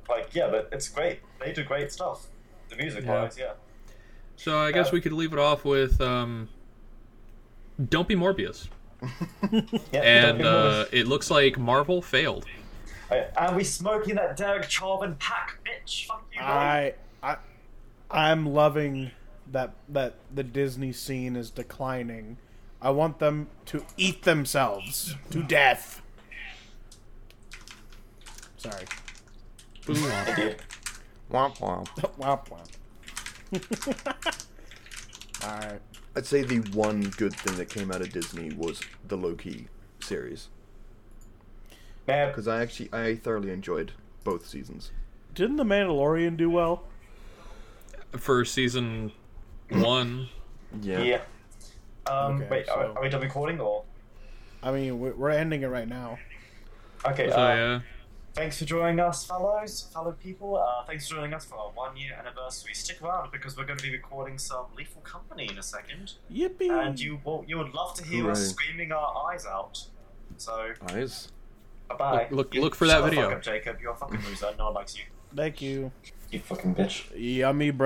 like 0.08 0.34
yeah, 0.34 0.48
but 0.48 0.68
it's 0.72 0.88
great. 0.88 1.20
They 1.40 1.52
do 1.52 1.64
great 1.64 1.92
stuff. 1.92 2.26
The 2.70 2.76
music 2.76 3.06
wise, 3.06 3.36
yeah. 3.38 3.52
So 4.36 4.58
I 4.58 4.72
guess 4.72 4.88
Uh, 4.88 4.90
we 4.94 5.00
could 5.00 5.12
leave 5.12 5.32
it 5.32 5.38
off 5.38 5.64
with 5.64 6.00
um, 6.00 6.48
"Don't 7.90 8.08
Be 8.08 8.14
Morbius," 8.16 8.68
yeah 9.92 10.00
and 10.00 10.42
uh, 10.42 10.86
it 10.92 11.06
looks 11.06 11.30
like 11.30 11.58
Marvel 11.58 12.00
failed. 12.02 12.46
More- 13.10 13.26
and 13.38 13.56
we 13.56 13.64
smoking 13.64 14.14
that 14.16 14.36
Derek 14.36 14.68
Chauvin 14.70 15.16
pack, 15.16 15.58
bitch. 15.64 16.06
Fuck 16.06 16.24
you. 16.32 16.38
bro. 16.40 16.46
I 16.48 16.94
I 17.22 17.36
I'm 18.10 18.46
loving 18.52 19.10
that 19.52 19.74
that 19.88 20.14
the 20.34 20.42
Disney 20.42 20.92
scene 20.92 21.36
is 21.36 21.50
declining. 21.50 22.38
I 22.80 22.90
want 22.90 23.18
them 23.18 23.48
to 23.66 23.84
eat 23.96 24.22
themselves 24.24 25.14
to 25.30 25.42
death. 25.42 26.02
Sorry. 28.58 28.84
Dude. 29.86 29.96
Womp 31.30 31.58
womp. 31.58 31.86
womp 32.18 32.48
womp. 32.48 34.34
All 35.44 35.58
right. 35.70 35.80
I'd 36.16 36.26
say 36.26 36.42
the 36.42 36.58
one 36.76 37.02
good 37.16 37.34
thing 37.34 37.56
that 37.56 37.68
came 37.68 37.90
out 37.90 38.00
of 38.00 38.12
Disney 38.12 38.52
was 38.54 38.80
the 39.08 39.16
Loki 39.16 39.68
series 40.00 40.48
Man, 40.48 40.53
because 42.06 42.48
I 42.48 42.60
actually 42.62 42.88
I 42.92 43.16
thoroughly 43.16 43.50
enjoyed 43.50 43.92
both 44.24 44.46
seasons. 44.46 44.90
Didn't 45.34 45.56
the 45.56 45.64
Mandalorian 45.64 46.36
do 46.36 46.48
well? 46.50 46.84
For 48.16 48.44
season 48.44 49.12
one, 49.70 50.28
Yeah. 50.82 51.00
yeah. 51.02 51.20
Um, 52.06 52.36
Okay, 52.42 52.48
wait, 52.50 52.68
are, 52.68 52.84
so- 52.86 52.92
are 52.96 53.02
we 53.02 53.08
done 53.08 53.22
recording 53.22 53.60
or? 53.60 53.84
I 54.62 54.70
mean, 54.72 55.00
we- 55.00 55.10
we're 55.10 55.30
ending 55.30 55.62
it 55.62 55.66
right 55.66 55.88
now. 55.88 56.18
Okay. 57.04 57.28
so 57.28 57.36
uh, 57.36 57.54
yeah, 57.54 57.80
thanks 58.34 58.58
for 58.58 58.64
joining 58.64 58.98
us, 59.00 59.26
fellows, 59.26 59.88
fellow 59.92 60.12
people. 60.12 60.56
Uh, 60.56 60.84
thanks 60.86 61.06
for 61.08 61.16
joining 61.16 61.34
us 61.34 61.44
for 61.44 61.56
our 61.56 61.70
one 61.70 61.96
year 61.96 62.14
anniversary. 62.18 62.72
Stick 62.74 63.02
around 63.02 63.30
because 63.30 63.56
we're 63.58 63.66
going 63.66 63.78
to 63.78 63.84
be 63.84 63.90
recording 63.92 64.38
some 64.38 64.66
Lethal 64.76 65.02
Company 65.02 65.48
in 65.50 65.58
a 65.58 65.62
second, 65.62 66.12
Yippee! 66.32 66.70
and 66.70 66.98
you 66.98 67.20
will 67.24 67.44
you 67.46 67.58
would 67.58 67.74
love 67.74 67.94
to 67.96 68.04
hear 68.04 68.30
us 68.30 68.50
screaming 68.50 68.90
our 68.92 69.28
eyes 69.30 69.44
out. 69.44 69.86
So 70.38 70.72
Eyes. 70.88 71.28
Bye 71.88 71.96
bye. 71.96 72.26
Look- 72.30 72.54
look- 72.54 72.62
look 72.62 72.74
for 72.74 72.86
that 72.86 73.02
video. 73.04 73.22
Fuck 73.28 73.32
up, 73.38 73.42
Jacob. 73.42 73.76
You're 73.80 73.92
a 73.92 73.96
fucking 73.96 74.20
loser. 74.28 74.50
No 74.58 74.66
one 74.66 74.74
likes 74.74 74.96
you. 74.96 75.04
Thank 75.34 75.60
you. 75.62 75.90
You 76.30 76.40
fucking 76.40 76.74
bitch. 76.74 77.04
Yummy, 77.14 77.70
bro. 77.70 77.82